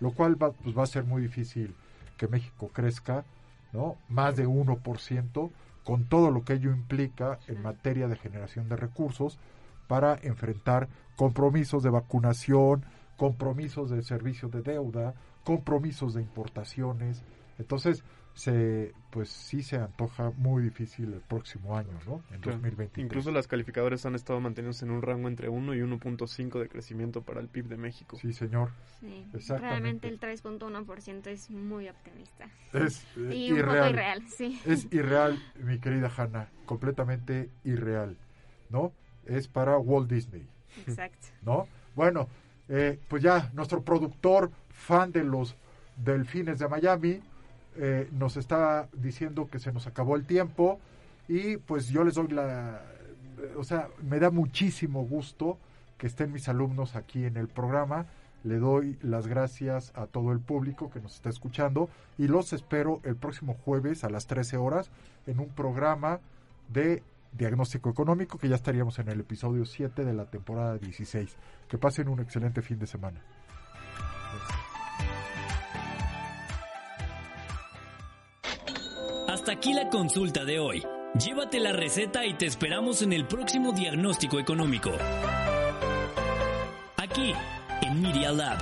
lo 0.00 0.10
cual 0.12 0.42
va, 0.42 0.52
pues 0.52 0.76
va 0.76 0.82
a 0.84 0.86
ser 0.86 1.04
muy 1.04 1.22
difícil 1.22 1.74
que 2.16 2.26
México 2.28 2.70
crezca, 2.72 3.24
¿no? 3.72 3.96
Más 4.08 4.36
de 4.36 4.46
1%, 4.48 5.50
con 5.84 6.04
todo 6.04 6.30
lo 6.30 6.44
que 6.44 6.54
ello 6.54 6.70
implica 6.72 7.38
en 7.46 7.62
materia 7.62 8.08
de 8.08 8.16
generación 8.16 8.68
de 8.68 8.76
recursos 8.76 9.38
para 9.86 10.18
enfrentar 10.22 10.88
compromisos 11.16 11.82
de 11.82 11.90
vacunación, 11.90 12.84
compromisos 13.20 13.90
de 13.90 14.02
servicio 14.02 14.48
de 14.48 14.62
deuda, 14.62 15.12
compromisos 15.44 16.14
de 16.14 16.22
importaciones. 16.22 17.22
Entonces, 17.58 18.02
se 18.32 18.94
pues 19.10 19.28
sí 19.28 19.62
se 19.62 19.76
antoja 19.76 20.30
muy 20.38 20.62
difícil 20.62 21.12
el 21.12 21.20
próximo 21.20 21.76
año, 21.76 21.92
¿no? 22.06 22.22
En 22.30 22.40
Claro. 22.40 22.52
2023. 22.56 23.04
Incluso 23.04 23.30
las 23.30 23.46
calificadoras 23.46 24.06
han 24.06 24.14
estado 24.14 24.40
manteniéndose 24.40 24.86
en 24.86 24.92
un 24.92 25.02
rango 25.02 25.28
entre 25.28 25.50
1 25.50 25.74
y 25.74 25.80
1.5 25.80 26.60
de 26.60 26.68
crecimiento 26.70 27.20
para 27.20 27.40
el 27.42 27.48
PIB 27.48 27.66
de 27.66 27.76
México. 27.76 28.16
Sí, 28.16 28.32
señor. 28.32 28.70
Sí, 29.00 29.26
Exactamente. 29.34 29.68
realmente 29.68 30.08
el 30.08 30.18
3.1% 30.18 31.26
es 31.26 31.50
muy 31.50 31.90
optimista. 31.90 32.48
Es 32.72 33.04
eh, 33.18 33.34
y 33.34 33.52
un 33.52 33.58
irreal. 33.58 33.76
poco 33.80 33.90
irreal, 33.90 34.22
sí. 34.28 34.58
Es 34.64 34.88
irreal, 34.90 35.38
mi 35.62 35.78
querida 35.78 36.10
Hanna, 36.16 36.48
completamente 36.64 37.50
irreal, 37.64 38.16
¿no? 38.70 38.92
Es 39.26 39.46
para 39.46 39.76
Walt 39.76 40.08
Disney, 40.10 40.48
Exacto. 40.86 41.26
¿no? 41.42 41.66
Bueno, 41.94 42.28
eh, 42.70 42.98
pues 43.08 43.22
ya 43.22 43.50
nuestro 43.52 43.82
productor, 43.82 44.50
fan 44.70 45.12
de 45.12 45.24
los 45.24 45.56
Delfines 45.96 46.58
de 46.58 46.68
Miami, 46.68 47.20
eh, 47.76 48.08
nos 48.12 48.36
está 48.36 48.88
diciendo 48.92 49.48
que 49.50 49.58
se 49.58 49.72
nos 49.72 49.86
acabó 49.86 50.16
el 50.16 50.24
tiempo 50.24 50.80
y 51.28 51.56
pues 51.56 51.88
yo 51.88 52.04
les 52.04 52.14
doy 52.14 52.28
la, 52.28 52.80
o 53.56 53.64
sea, 53.64 53.88
me 54.02 54.18
da 54.18 54.30
muchísimo 54.30 55.04
gusto 55.04 55.58
que 55.98 56.06
estén 56.06 56.32
mis 56.32 56.48
alumnos 56.48 56.96
aquí 56.96 57.24
en 57.24 57.36
el 57.36 57.48
programa. 57.48 58.06
Le 58.42 58.58
doy 58.58 58.96
las 59.02 59.26
gracias 59.26 59.92
a 59.94 60.06
todo 60.06 60.32
el 60.32 60.40
público 60.40 60.90
que 60.90 61.00
nos 61.00 61.14
está 61.14 61.28
escuchando 61.28 61.90
y 62.16 62.26
los 62.26 62.52
espero 62.52 63.00
el 63.04 63.16
próximo 63.16 63.54
jueves 63.64 64.02
a 64.02 64.08
las 64.08 64.26
13 64.26 64.56
horas 64.56 64.90
en 65.26 65.40
un 65.40 65.48
programa 65.48 66.20
de 66.68 67.02
diagnóstico 67.32 67.90
económico 67.90 68.38
que 68.38 68.48
ya 68.48 68.56
estaríamos 68.56 68.98
en 68.98 69.08
el 69.08 69.20
episodio 69.20 69.64
7 69.64 70.04
de 70.04 70.12
la 70.12 70.26
temporada 70.26 70.78
16. 70.78 71.36
Que 71.68 71.78
pasen 71.78 72.08
un 72.08 72.20
excelente 72.20 72.62
fin 72.62 72.78
de 72.78 72.86
semana. 72.86 73.22
Hasta 79.28 79.52
aquí 79.52 79.72
la 79.72 79.88
consulta 79.88 80.44
de 80.44 80.58
hoy. 80.58 80.82
Llévate 81.14 81.60
la 81.60 81.72
receta 81.72 82.24
y 82.26 82.34
te 82.34 82.46
esperamos 82.46 83.02
en 83.02 83.12
el 83.12 83.26
próximo 83.26 83.72
diagnóstico 83.72 84.38
económico. 84.38 84.90
Aquí, 86.96 87.32
en 87.82 88.02
Media 88.02 88.32
Lab. 88.32 88.58